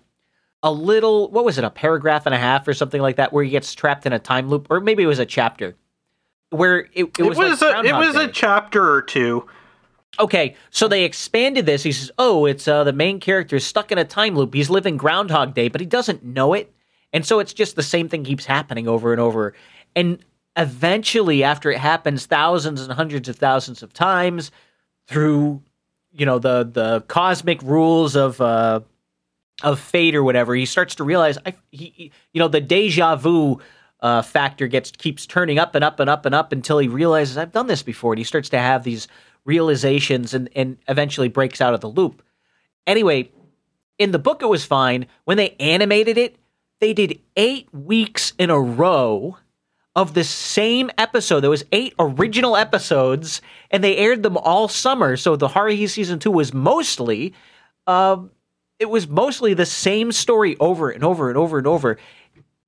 [0.63, 3.45] a little what was it, a paragraph and a half or something like that, where
[3.45, 5.75] he gets trapped in a time loop, or maybe it was a chapter
[6.55, 9.47] where it, it, It was, was, like a it was a chapter or two.
[10.19, 10.57] okay.
[10.71, 11.83] So they expanded this.
[11.83, 14.55] He says, "Oh, it's uh, the main character is stuck in a time loop.
[14.55, 16.73] He's living Groundhog Day, but he doesn't know it,
[17.13, 19.55] and so it's just the same thing keeps happening over and over,
[19.97, 20.19] and."
[20.57, 24.53] Eventually, after it happens thousands and hundreds of thousands of times
[25.09, 25.61] through,
[26.13, 28.79] you know, the the cosmic rules of uh,
[29.65, 33.17] of fate or whatever, he starts to realize, I, he, he- you know, the deja
[33.17, 33.59] vu
[34.05, 37.39] uh, factor gets keeps turning up and up and up and up until he realizes
[37.39, 39.09] I've done this before, and he starts to have these
[39.47, 42.23] realizations and and eventually breaks out of the loop.
[42.87, 43.31] Anyway,
[43.99, 45.07] in the book it was fine.
[45.25, 46.37] When they animated it,
[46.81, 49.39] they did eight weeks in a row
[49.97, 51.41] of the same episode.
[51.41, 53.41] There was eight original episodes,
[53.71, 55.17] and they aired them all summer.
[55.17, 57.33] So the Haruhi season two was mostly,
[57.87, 58.31] um,
[58.79, 61.97] it was mostly the same story over and over and over and over,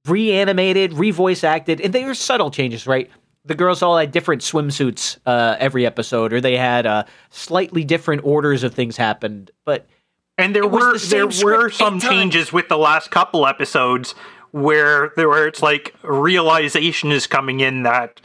[0.09, 3.11] reanimated, revoice acted, and they were subtle changes, right?
[3.45, 8.25] The girls all had different swimsuits uh, every episode, or they had uh, slightly different
[8.25, 9.87] orders of things happened, but.
[10.39, 14.15] And there were the there were some changes with the last couple episodes
[14.51, 18.21] where there where it's like realization is coming in that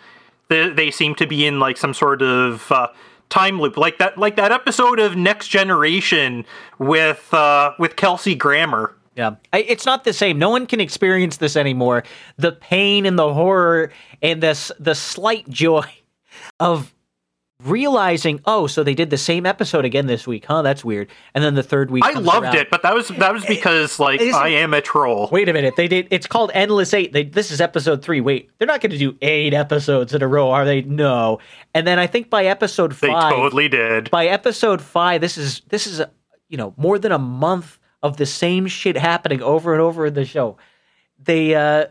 [0.50, 2.88] they, they seem to be in like some sort of uh,
[3.30, 6.46] time loop like that like that episode of Next Generation
[6.78, 8.94] with uh, with Kelsey Grammer.
[9.22, 10.40] Yeah, I, it's not the same.
[10.40, 12.04] No one can experience this anymore.
[12.38, 13.92] The pain and the horror
[14.24, 15.86] and this the slight joy
[16.60, 16.92] of
[17.64, 20.64] realizing, oh, so they did the same episode again this week, huh?
[20.64, 21.10] That's weird.
[21.36, 22.56] And then the third week, I loved around.
[22.56, 24.82] it, but that was that was eh, because eh, like it isn't- I am a
[24.82, 25.30] troll.
[25.32, 26.08] Wait a minute, they did.
[26.10, 27.14] It's called Endless Eight.
[27.14, 28.22] They, this is episode three.
[28.22, 30.82] Wait, they're not going to do eight episodes in a row, are they?
[30.82, 31.40] No.
[31.76, 34.10] And then I think by episode They five, totally did.
[34.10, 36.10] by episode five, this is this is a,
[36.50, 40.14] you know more than a month of the same shit happening over and over in
[40.14, 40.58] the show.
[41.24, 41.86] They uh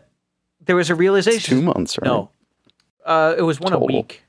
[0.63, 1.57] there was a It's realization.
[1.57, 2.05] two months, right?
[2.07, 2.29] No,
[3.05, 4.23] uh, it was one a week.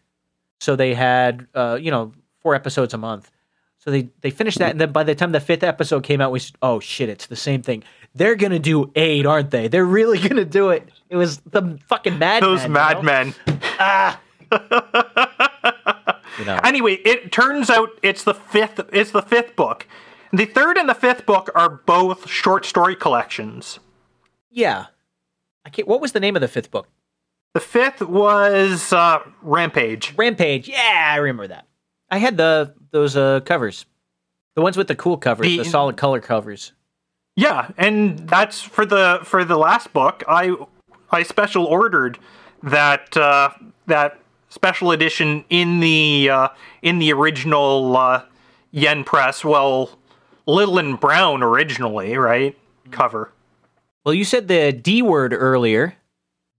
[0.61, 3.31] So they had uh you know four episodes a month.
[3.79, 6.31] So they they finished that, and then by the time the fifth episode came out,
[6.31, 7.83] we said, oh shit, it's the same thing.
[8.15, 9.67] They're gonna do eight, aren't they?
[9.69, 10.89] They're really gonna do it.
[11.11, 13.35] It was the fucking mad Those madmen.
[16.39, 16.59] You know?
[16.65, 18.81] Anyway, it turns out it's the fifth.
[18.93, 19.87] It's the fifth book.
[20.33, 23.79] The third and the fifth book are both short story collections.
[24.51, 24.87] yeah.
[25.65, 25.87] I can't.
[25.87, 26.89] What was the name of the fifth book?
[27.55, 30.13] The fifth was uh, Rampage.
[30.17, 30.69] Rampage.
[30.69, 31.69] Yeah, I remember that.
[32.11, 33.87] I had the those uh, covers,
[34.57, 36.73] the ones with the cool covers, the, The- solid color covers.
[37.37, 40.25] Yeah, and that's for the for the last book.
[40.27, 40.57] I
[41.13, 42.19] I special ordered
[42.65, 43.51] that uh,
[43.87, 44.19] that
[44.49, 46.49] special edition in the uh,
[46.83, 48.25] in the original uh,
[48.73, 49.45] Yen press.
[49.45, 49.97] Well,
[50.47, 52.57] Little and Brown originally, right?
[52.91, 53.31] Cover.
[54.05, 55.95] Well, you said the D word earlier,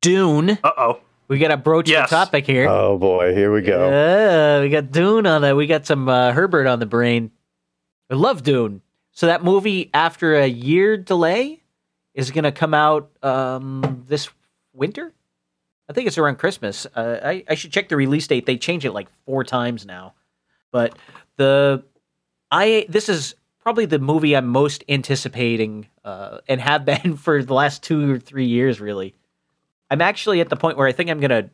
[0.01, 0.51] Dune.
[0.63, 0.99] Uh oh.
[1.27, 2.09] We got a broach Yes.
[2.09, 2.67] the topic here.
[2.69, 3.87] Oh boy, here we go.
[3.89, 5.55] Uh, we got Dune on that.
[5.55, 7.31] We got some uh, Herbert on the brain.
[8.09, 8.81] I love Dune.
[9.11, 11.61] So that movie, after a year delay,
[12.13, 14.29] is going to come out um, this
[14.73, 15.13] winter.
[15.89, 16.85] I think it's around Christmas.
[16.95, 18.45] Uh, I, I should check the release date.
[18.45, 20.13] They change it like four times now.
[20.71, 20.97] But
[21.37, 21.83] the
[22.51, 27.53] I this is probably the movie I'm most anticipating uh, and have been for the
[27.53, 28.79] last two or three years.
[28.79, 29.15] Really,
[29.89, 31.49] I'm actually at the point where I think I'm gonna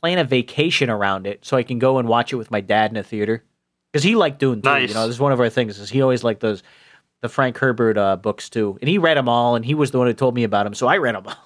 [0.00, 2.90] plan a vacation around it so I can go and watch it with my dad
[2.90, 3.42] in a theater
[3.92, 4.68] because he liked Dune too.
[4.68, 4.88] Nice.
[4.90, 5.78] You know, this is one of our things.
[5.78, 6.62] Is he always liked those
[7.20, 9.98] the Frank Herbert uh, books too, and he read them all, and he was the
[9.98, 11.34] one who told me about them, so I read them all.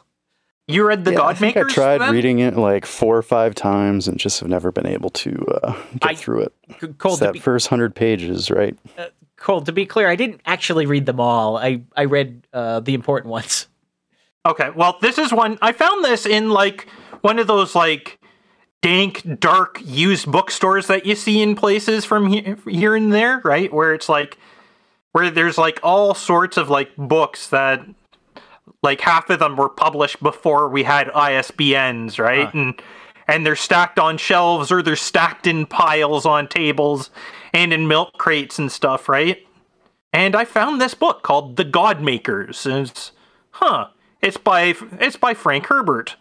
[0.69, 2.13] You read the Yeah, I think I tried then?
[2.13, 5.73] reading it like four or five times and just have never been able to uh,
[5.99, 6.99] get I- through it.
[6.99, 8.79] Cole, It's that be, first hundred pages, right?
[9.43, 11.59] Cole, to be clear, I didn't actually read them all.
[11.59, 13.67] I I read uh, the important ones.
[14.45, 16.89] Okay, well, this is one I found this in like
[17.21, 18.19] one of those like
[18.81, 23.73] dank, dark used bookstores that you see in places from here, here and there, right?
[23.73, 24.39] Where it's like
[25.13, 27.87] where there's like all sorts of like books that
[28.83, 32.53] like half of them were published before we had ISBNs, right?
[32.53, 32.83] And
[33.29, 37.11] and they're stacked on shelves or they're stacked in piles on tables
[37.53, 39.47] and in milk crates and stuff, right?
[40.13, 42.67] And I found this book called The Godmakers.
[42.67, 43.13] And it's
[43.53, 43.89] huh,
[44.21, 46.17] it's by it's by Frank Herbert.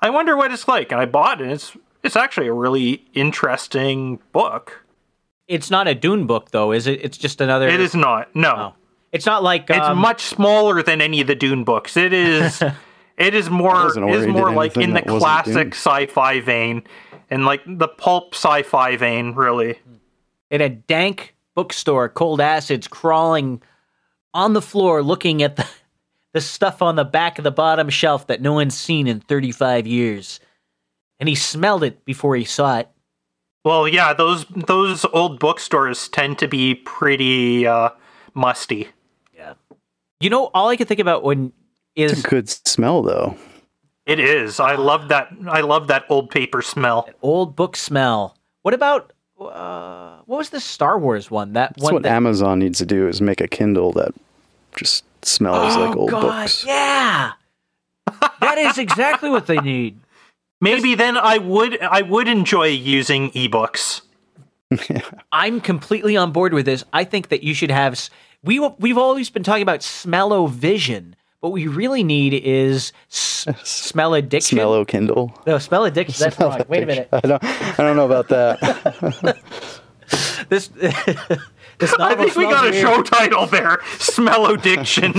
[0.00, 0.92] I wonder what it's like.
[0.92, 1.50] And I bought it.
[1.50, 4.84] It's it's actually a really interesting book.
[5.48, 7.04] It's not a Dune book, though, is it?
[7.04, 7.68] It's just another.
[7.68, 8.34] It is not.
[8.34, 8.54] No.
[8.56, 8.74] Oh.
[9.12, 11.96] It's not like It's um, much smaller than any of the Dune books.
[11.96, 12.62] It is
[13.16, 15.72] it is more wasn't it is more like in the classic Dune.
[15.72, 16.82] sci-fi vein
[17.30, 19.78] and like the pulp sci-fi vein, really.
[20.52, 23.60] In a dank bookstore, cold acids crawling
[24.34, 25.66] on the floor, looking at the
[26.34, 29.86] the stuff on the back of the bottom shelf that no one's seen in 35
[29.86, 30.38] years,
[31.18, 32.88] and he smelled it before he saw it.
[33.64, 37.90] Well, yeah, those those old bookstores tend to be pretty uh,
[38.34, 38.88] musty.
[39.34, 39.54] Yeah.
[40.20, 41.52] You know, all I can think about when
[41.96, 43.36] is It's a good smell though.
[44.04, 44.58] It is.
[44.58, 45.28] I love that.
[45.48, 47.08] I love that old paper smell.
[47.22, 48.36] old book smell.
[48.62, 49.12] What about
[49.46, 51.52] uh, what was the Star Wars one?
[51.54, 51.94] That That's one.
[51.94, 54.12] what that, Amazon needs to do is make a Kindle that
[54.76, 56.64] just smells like old Oh, God, books.
[56.66, 57.32] Yeah,
[58.40, 59.98] that is exactly what they need.
[60.60, 64.02] Maybe then I would I would enjoy using ebooks.
[65.32, 66.84] I'm completely on board with this.
[66.92, 68.08] I think that you should have.
[68.44, 71.16] We we've always been talking about smell-o-vision.
[71.42, 74.56] What we really need is s- smell-o-diction.
[74.58, 75.36] Smello Kindle.
[75.44, 76.14] no, smell-o-diction.
[76.22, 76.62] That's wrong.
[76.68, 77.08] Wait a minute.
[77.12, 77.42] I don't.
[77.44, 79.36] I don't know about that.
[80.48, 82.82] This this I think we smells got a weird.
[82.82, 83.78] show title there.
[83.98, 85.14] Smell-o-diction.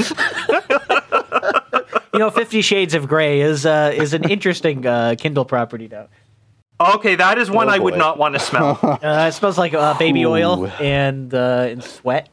[2.14, 6.08] You know, Fifty Shades of Grey is uh, is an interesting uh, Kindle property though.
[6.80, 8.78] okay, that is one Oh, I would not want to smell.
[8.84, 12.30] Uh, it smells like uh, baby oil and uh, and sweat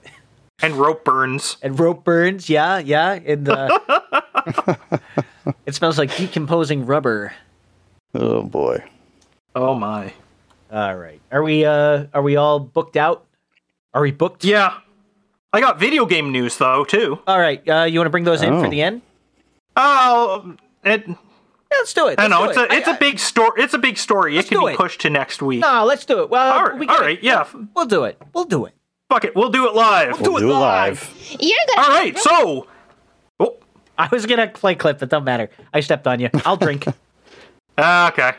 [0.62, 1.56] and rope burns.
[1.62, 2.48] and rope burns.
[2.48, 3.78] Yeah, yeah, and uh,
[5.66, 7.32] it smells like decomposing rubber.
[8.14, 8.84] oh boy.
[9.54, 10.12] Oh my.
[10.72, 13.24] All right, are we uh, are we all booked out?
[13.94, 14.44] Are we booked?
[14.44, 14.78] Yeah.
[15.52, 17.18] I got video game news though too.
[17.26, 18.70] All right, uh, you want to bring those in for Oh.
[18.70, 19.02] the end?
[19.76, 20.54] Oh,
[20.84, 21.04] it.
[21.08, 21.14] Yeah,
[21.78, 22.18] let's do it.
[22.18, 22.70] I Let's know it's it.
[22.70, 23.62] a it's I- a big story.
[23.62, 24.32] It's a big story.
[24.34, 24.76] It Let's can be it.
[24.76, 25.60] pushed to next week.
[25.60, 26.30] No, let's do it.
[26.30, 27.46] Well, All right, we all gotta- right, yeah.
[27.74, 28.20] we'll do it.
[28.34, 28.74] We'll do it.
[29.10, 30.16] Fuck it, we'll do it live.
[30.18, 31.02] Do We'll it do it live.
[31.02, 31.36] live.
[31.40, 31.78] You're good.
[31.78, 32.68] All right, so.
[33.40, 33.56] Oh,
[33.98, 35.50] I was gonna play clip, but don't matter.
[35.74, 36.30] I stepped on you.
[36.46, 36.86] I'll drink.
[37.78, 38.32] ah, okay.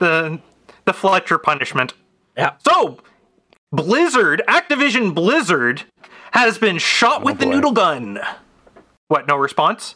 [0.00, 0.40] The
[0.84, 1.94] the Fletcher punishment.
[2.36, 2.54] yeah.
[2.66, 2.98] So,
[3.70, 5.84] Blizzard, Activision Blizzard,
[6.32, 8.18] has been shot with the noodle gun.
[9.06, 9.28] What?
[9.28, 9.94] No response?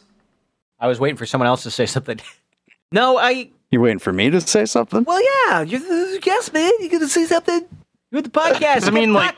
[0.79, 2.19] I was waiting for someone else to say something.
[2.93, 3.49] no, I.
[3.71, 5.03] You're waiting for me to say something?
[5.03, 6.71] Well, yeah, you're the guest, man.
[6.79, 7.65] You gonna say something?
[8.11, 8.87] You're the podcast.
[8.87, 9.35] I mean, like,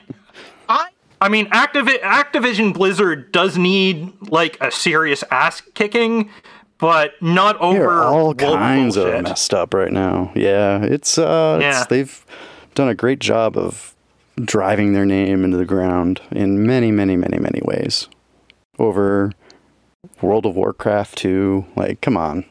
[1.21, 6.29] I mean, Activ- Activision Blizzard does need like a serious ass kicking,
[6.77, 9.15] but not over They're all kinds bullshit.
[9.15, 10.31] of messed up right now.
[10.35, 11.79] Yeah, it's uh, Yeah.
[11.81, 12.25] It's, they've
[12.75, 13.95] done a great job of
[14.43, 18.09] driving their name into the ground in many, many, many, many ways.
[18.77, 19.31] Over
[20.21, 22.43] World of Warcraft 2, like, come on,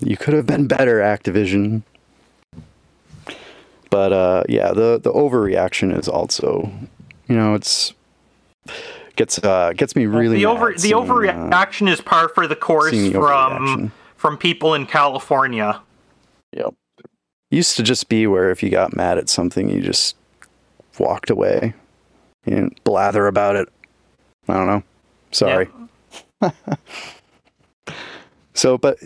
[0.00, 1.82] you could have been better, Activision.
[3.90, 6.72] But uh, yeah, the the overreaction is also,
[7.28, 7.94] you know, it's
[9.16, 12.90] gets uh gets me really the over the uh, overreaction is par for the course
[12.90, 15.80] the from from people in California.
[16.52, 16.74] Yep.
[17.50, 20.16] Used to just be where if you got mad at something, you just
[20.98, 21.74] walked away.
[22.46, 23.68] You didn't blather about it.
[24.48, 24.82] I don't know.
[25.30, 25.68] Sorry.
[28.54, 28.98] so, but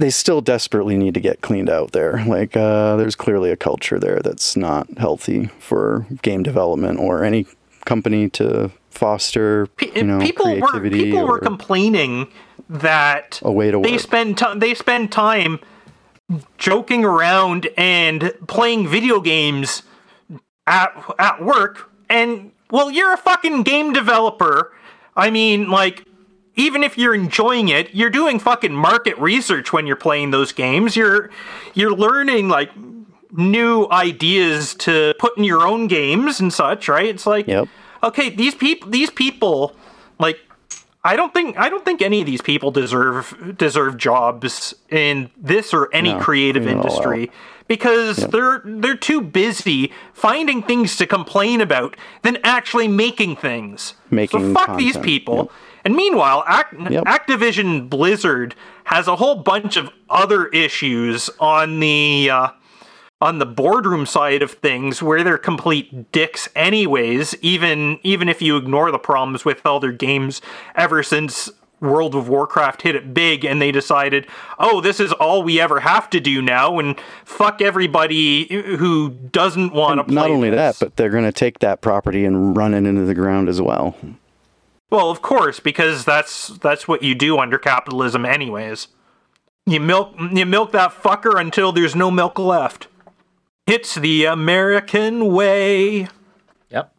[0.00, 2.24] they still desperately need to get cleaned out there.
[2.26, 7.46] Like, uh, there's clearly a culture there that's not healthy for game development or any
[7.84, 12.28] company to foster, you know, people were people were complaining
[12.68, 14.00] that a way to they work.
[14.00, 15.58] spend ti they spend time
[16.58, 19.82] joking around and playing video games
[20.66, 24.72] at at work and well you're a fucking game developer
[25.16, 26.04] i mean like
[26.56, 30.96] even if you're enjoying it you're doing fucking market research when you're playing those games
[30.96, 31.30] you're
[31.74, 32.70] you're learning like
[33.32, 37.68] new ideas to put in your own games and such right it's like Yep.
[38.02, 39.74] okay these people these people
[40.18, 40.38] like
[41.02, 45.72] I don't think I don't think any of these people deserve deserve jobs in this
[45.72, 47.30] or any No, creative clean it all industry
[47.68, 53.94] because they're they're too busy finding things to complain about than actually making things.
[54.10, 55.36] Making so fuck these people.
[55.36, 55.50] yep.
[55.84, 57.04] And meanwhile, Yep.
[57.04, 58.54] Activision Blizzard
[58.84, 62.48] has a whole bunch of other issues on the uh,
[63.20, 68.56] on the boardroom side of things where they're complete dicks anyways even even if you
[68.56, 70.40] ignore the problems with all their games
[70.74, 71.50] ever since
[71.80, 74.26] World of Warcraft hit it big and they decided,
[74.58, 78.46] "Oh, this is all we ever have to do now and fuck everybody
[78.76, 81.80] who doesn't want to play." Not only this." that, but they're going to take that
[81.80, 83.96] property and run it into the ground as well.
[84.90, 88.88] Well, of course, because that's that's what you do under capitalism anyways.
[89.66, 92.88] You milk you milk that fucker until there's no milk left.
[93.66, 96.08] It's the American way.
[96.70, 96.92] Yep.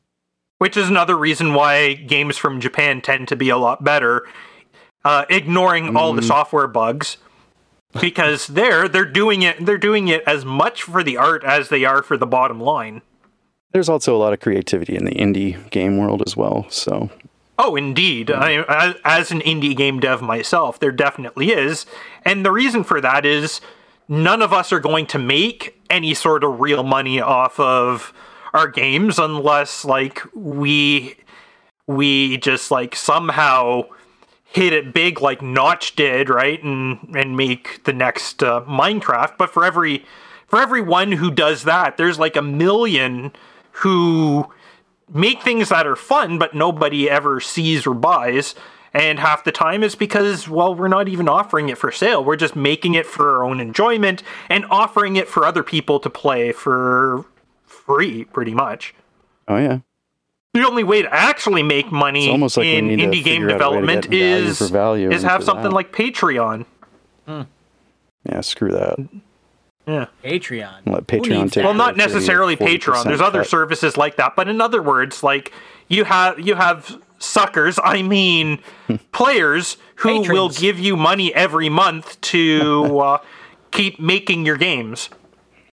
[0.60, 4.26] Which is another reason why games from Japan tend to be a lot better,
[5.04, 7.18] uh, ignoring all the software bugs.
[8.00, 9.66] Because there, they're doing it.
[9.66, 13.02] They're doing it as much for the art as they are for the bottom line.
[13.74, 16.70] There's also a lot of creativity in the indie game world as well.
[16.70, 17.10] So
[17.58, 18.32] Oh, indeed.
[18.32, 21.86] I, as, as an indie game dev myself, there definitely is.
[22.24, 23.62] And the reason for that is
[24.08, 28.14] none of us are going to make any sort of real money off of
[28.54, 31.16] our games unless like we
[31.88, 33.84] we just like somehow
[34.46, 36.62] hit it big like Notch did, right?
[36.64, 39.38] And and make the next uh, Minecraft.
[39.38, 40.06] But for every
[40.48, 43.32] for everyone who does that, there's like a million
[43.72, 44.52] who
[45.14, 48.56] make things that are fun but nobody ever sees or buys.
[48.94, 52.26] And half the time is because, well, we're not even offering it for sale.
[52.26, 56.10] We're just making it for our own enjoyment and offering it for other people to
[56.10, 57.24] play for
[57.66, 58.94] free, pretty much.
[59.48, 59.80] oh yeah,
[60.54, 63.70] The only way to actually make money almost like in indie game figure out a
[63.86, 66.66] way to development value is value is have something like Patreon.
[67.26, 67.42] Hmm.
[68.28, 69.00] yeah, screw that.
[69.88, 70.08] Yeah.
[70.24, 70.82] Patreon.
[70.86, 71.64] Let Patreon take?
[71.64, 73.04] Well, not necessarily 40% Patreon.
[73.06, 73.50] There's other cut.
[73.50, 75.52] services like that, but in other words, like
[75.88, 78.60] you have you have suckers, I mean
[79.12, 83.18] players who will give you money every month to uh,
[83.72, 85.10] keep making your games.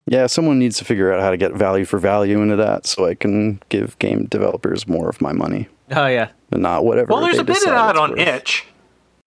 [0.06, 3.06] Yeah, someone needs to figure out how to get value for value into that, so
[3.06, 6.30] I can give game developers more of my money Oh yeah.
[6.50, 7.12] and not whatever.
[7.12, 8.18] Well, there's they a bit of that on worth.
[8.18, 8.66] itch.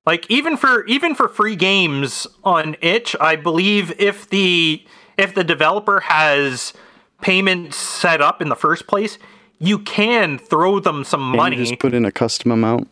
[0.05, 4.83] Like even for even for free games on itch, I believe if the
[5.17, 6.73] if the developer has
[7.21, 9.17] payments set up in the first place,
[9.59, 11.55] you can throw them some money.
[11.55, 12.87] just put in a custom amount.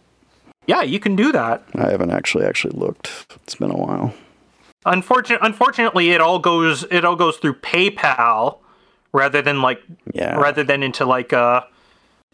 [0.65, 1.63] yeah, you can do that.
[1.75, 3.11] I haven't actually actually looked.
[3.43, 4.13] It's been a while.
[4.85, 8.57] Unfortunate, unfortunately, it all goes it all goes through PayPal
[9.11, 9.81] rather than like
[10.13, 10.35] Yeah.
[10.35, 11.61] rather than into like uh,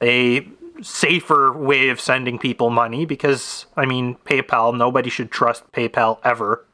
[0.01, 0.47] a a
[0.81, 6.65] safer way of sending people money because I mean PayPal nobody should trust PayPal ever.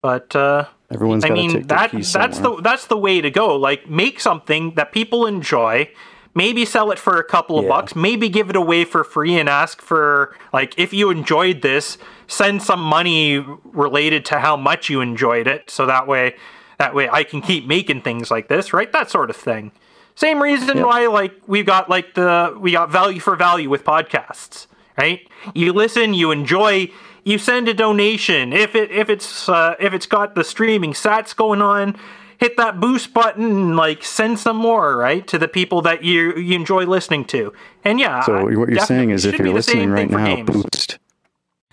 [0.00, 2.56] But uh Everyone's I mean that that's somewhere.
[2.56, 3.56] the that's the way to go.
[3.56, 5.90] Like make something that people enjoy,
[6.34, 7.70] maybe sell it for a couple of Yeah.
[7.70, 11.96] bucks, maybe give it away for free and ask for like if you enjoyed this,
[12.26, 16.34] send some money related to how much you enjoyed it so that way
[16.78, 18.90] that way I can keep making things like this, right?
[18.92, 19.70] That sort of thing.
[20.14, 20.86] Same reason Yep.
[20.86, 24.66] why like we've got like the we got value for value with podcasts,
[24.98, 25.20] right?
[25.54, 26.90] You listen, you enjoy,
[27.24, 28.52] you send a donation.
[28.52, 31.96] If it if it's uh, if it's got the streaming sats going on,
[32.38, 36.34] hit that boost button and like send some more, right, to the people that you
[36.36, 37.52] you enjoy listening to.
[37.84, 40.50] And yeah, So what you're saying is, if you're listening right for now, games.
[40.50, 40.98] boost.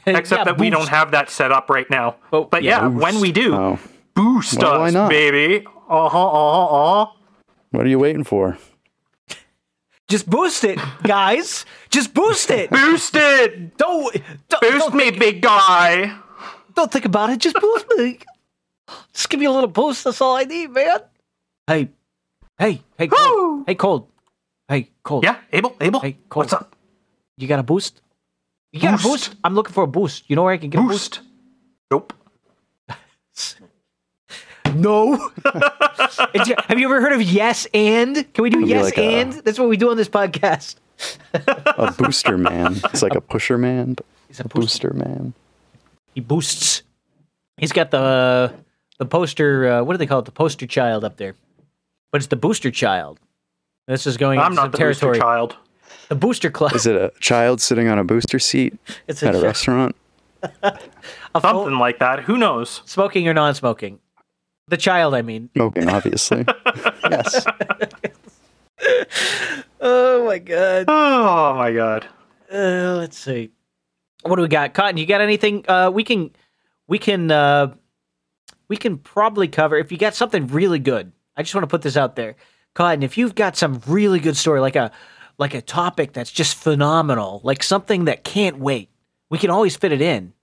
[0.07, 2.15] Except Yeah, that we don't have that set up right now.
[2.33, 2.81] Oh, but yeah.
[2.83, 3.79] yeah, when we do, Oh,
[4.15, 5.65] boost Well, us, baby.
[5.89, 6.27] Uh huh.
[6.29, 7.01] Uh huh.
[7.01, 7.05] Uh.
[7.71, 8.57] What are you waiting for?
[10.07, 11.65] Just boost it, guys.
[11.91, 12.71] Just boost it.
[12.71, 13.77] Boost it.
[13.77, 14.11] Don't
[14.49, 16.17] don't, Boost don't, me, big guy.
[16.73, 17.39] don't think about it.
[17.39, 18.17] Just boost me.
[19.13, 20.03] Just give me a little boost.
[20.03, 20.97] That's all I need, man.
[21.67, 21.89] Hey,
[22.57, 23.15] hey, hey, Woo!
[23.15, 23.63] cold.
[23.67, 24.07] hey, cold.
[24.67, 25.23] Hey, cold.
[25.23, 25.75] Yeah, Abel.
[25.79, 25.99] Abel.
[25.99, 26.41] Hey, Cole.
[26.41, 26.75] What's up?
[27.37, 28.01] You got a boost?
[28.71, 29.29] You got a Boost.
[29.29, 29.35] boost?
[29.43, 30.27] I'm looking for a boost.
[30.27, 31.19] You know where I can get a boost?
[31.19, 31.27] Boost.
[31.91, 32.13] Nope.
[34.79, 35.31] No.
[36.67, 38.15] Have you ever heard of yes and?
[38.33, 39.33] Can we do It'll yes like a- and?
[39.33, 40.75] That's what we do on this podcast.
[41.33, 42.77] A booster man.
[42.85, 44.89] It's like a pusher man, but He's a a booster.
[44.89, 45.33] booster man.
[46.13, 46.83] He boosts.
[47.57, 48.53] He's got the
[48.97, 49.71] the poster.
[49.71, 50.25] Uh, what do they call it?
[50.25, 51.35] The poster child up there.
[52.11, 53.19] But it's the booster child.
[53.87, 55.11] This is going I'm into not some the territory.
[55.13, 55.55] booster child.
[56.09, 56.73] The booster club.
[56.73, 58.73] Is it a child sitting on a booster seat
[59.07, 59.95] It's at a chi- restaurant?
[60.63, 60.77] a
[61.33, 62.21] full- Something like that.
[62.23, 62.81] Who knows?
[62.85, 63.99] smoking or non-smoking.
[64.69, 65.49] The child, I mean.
[65.55, 66.45] Smoking, obviously.
[67.09, 67.45] yes.
[69.81, 70.85] Oh my god.
[70.87, 72.07] Oh my god.
[72.51, 73.49] Uh, let's see.
[74.23, 74.73] What do we got?
[74.73, 75.65] Cotton, you got anything?
[75.67, 76.31] Uh, we can,
[76.87, 77.73] we can, uh,
[78.67, 81.11] we can probably cover if you got something really good.
[81.35, 82.35] I just want to put this out there,
[82.75, 83.01] Cotton.
[83.01, 84.91] If you've got some really good story, like a,
[85.37, 88.91] like a topic that's just phenomenal, like something that can't wait,
[89.29, 90.33] we can always fit it in.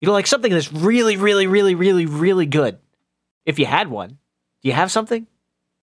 [0.00, 2.78] You know, like something that's really, really, really, really, really good.
[3.46, 4.08] If you had one,
[4.62, 5.26] do you have something?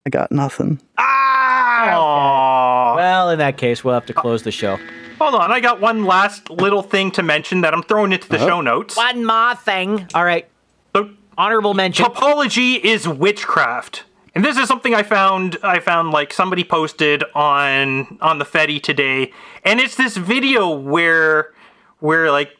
[0.06, 0.80] I got nothing.
[0.98, 2.94] Ah.
[2.96, 4.78] Well, in that case, we'll have to close the show.
[5.18, 5.52] Hold on.
[5.52, 8.46] I got one last little thing to mention that I'm throwing into the Oh.
[8.46, 8.96] show notes.
[8.96, 10.06] One more thing.
[10.14, 10.48] All right.
[10.94, 12.04] So, Honorable mention.
[12.06, 14.04] topology is witchcraft.
[14.34, 18.82] And this is something I found I found like somebody posted on on the Fedi
[18.82, 19.32] today.
[19.64, 21.52] And it's this video where
[22.00, 22.50] where like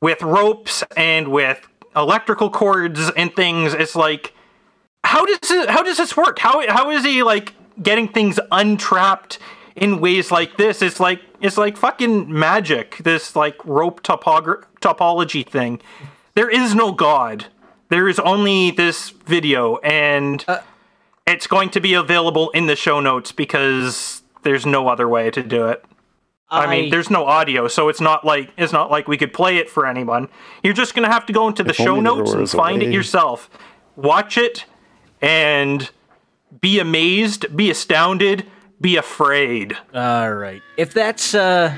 [0.00, 1.66] with ropes and with
[1.98, 4.32] electrical cords and things, it's like
[5.04, 6.38] how does it, how does this work?
[6.38, 9.38] How how is he like getting things untrapped
[9.76, 10.82] in ways like this?
[10.82, 12.98] It's like it's like fucking magic.
[12.98, 15.80] This like rope topogra- topology thing.
[16.34, 17.46] There is no god.
[17.88, 20.60] There is only this video, and uh,
[21.26, 25.42] it's going to be available in the show notes because there's no other way to
[25.42, 25.84] do it.
[26.50, 29.58] I, mean, there's no audio, so it's not like it's not like we could play
[29.58, 30.28] it for anyone.
[30.62, 33.50] You're just gonna have to go into the show notes and find it yourself.
[33.96, 34.64] Watch it
[35.20, 35.90] and
[36.60, 38.46] be amazed, be astounded,
[38.80, 39.76] be afraid.
[39.94, 40.62] All right.
[40.76, 41.76] If that's uh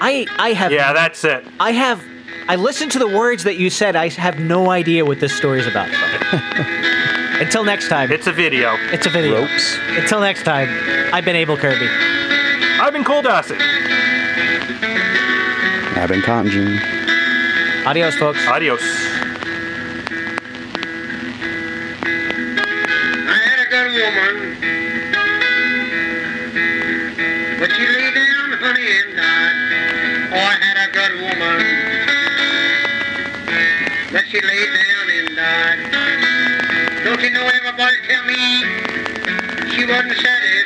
[0.00, 1.46] I I have Yeah, that's it.
[1.60, 2.02] I have
[2.48, 3.94] I listened to the words that you said.
[3.94, 5.88] I have no idea what this story is about.
[7.40, 8.10] Until next time.
[8.10, 8.74] It's a video.
[8.92, 9.42] it's a video.
[9.42, 9.78] Ropes.
[9.90, 10.68] Until next time.
[11.12, 12.17] I've been Abel Kirby.
[12.80, 13.58] I've been cold acid.
[15.96, 16.78] I've been cottongin.
[17.84, 18.38] Adios, folks.
[18.46, 18.80] Adios.
[23.26, 24.34] I had a good woman,
[27.58, 30.32] but she lay down, honey, and died.
[30.32, 31.58] Oh, I had a good woman,
[34.12, 35.80] but she lay down and died.
[37.04, 38.62] Don't you know everybody tell me
[39.74, 40.57] she wasn't satisfied?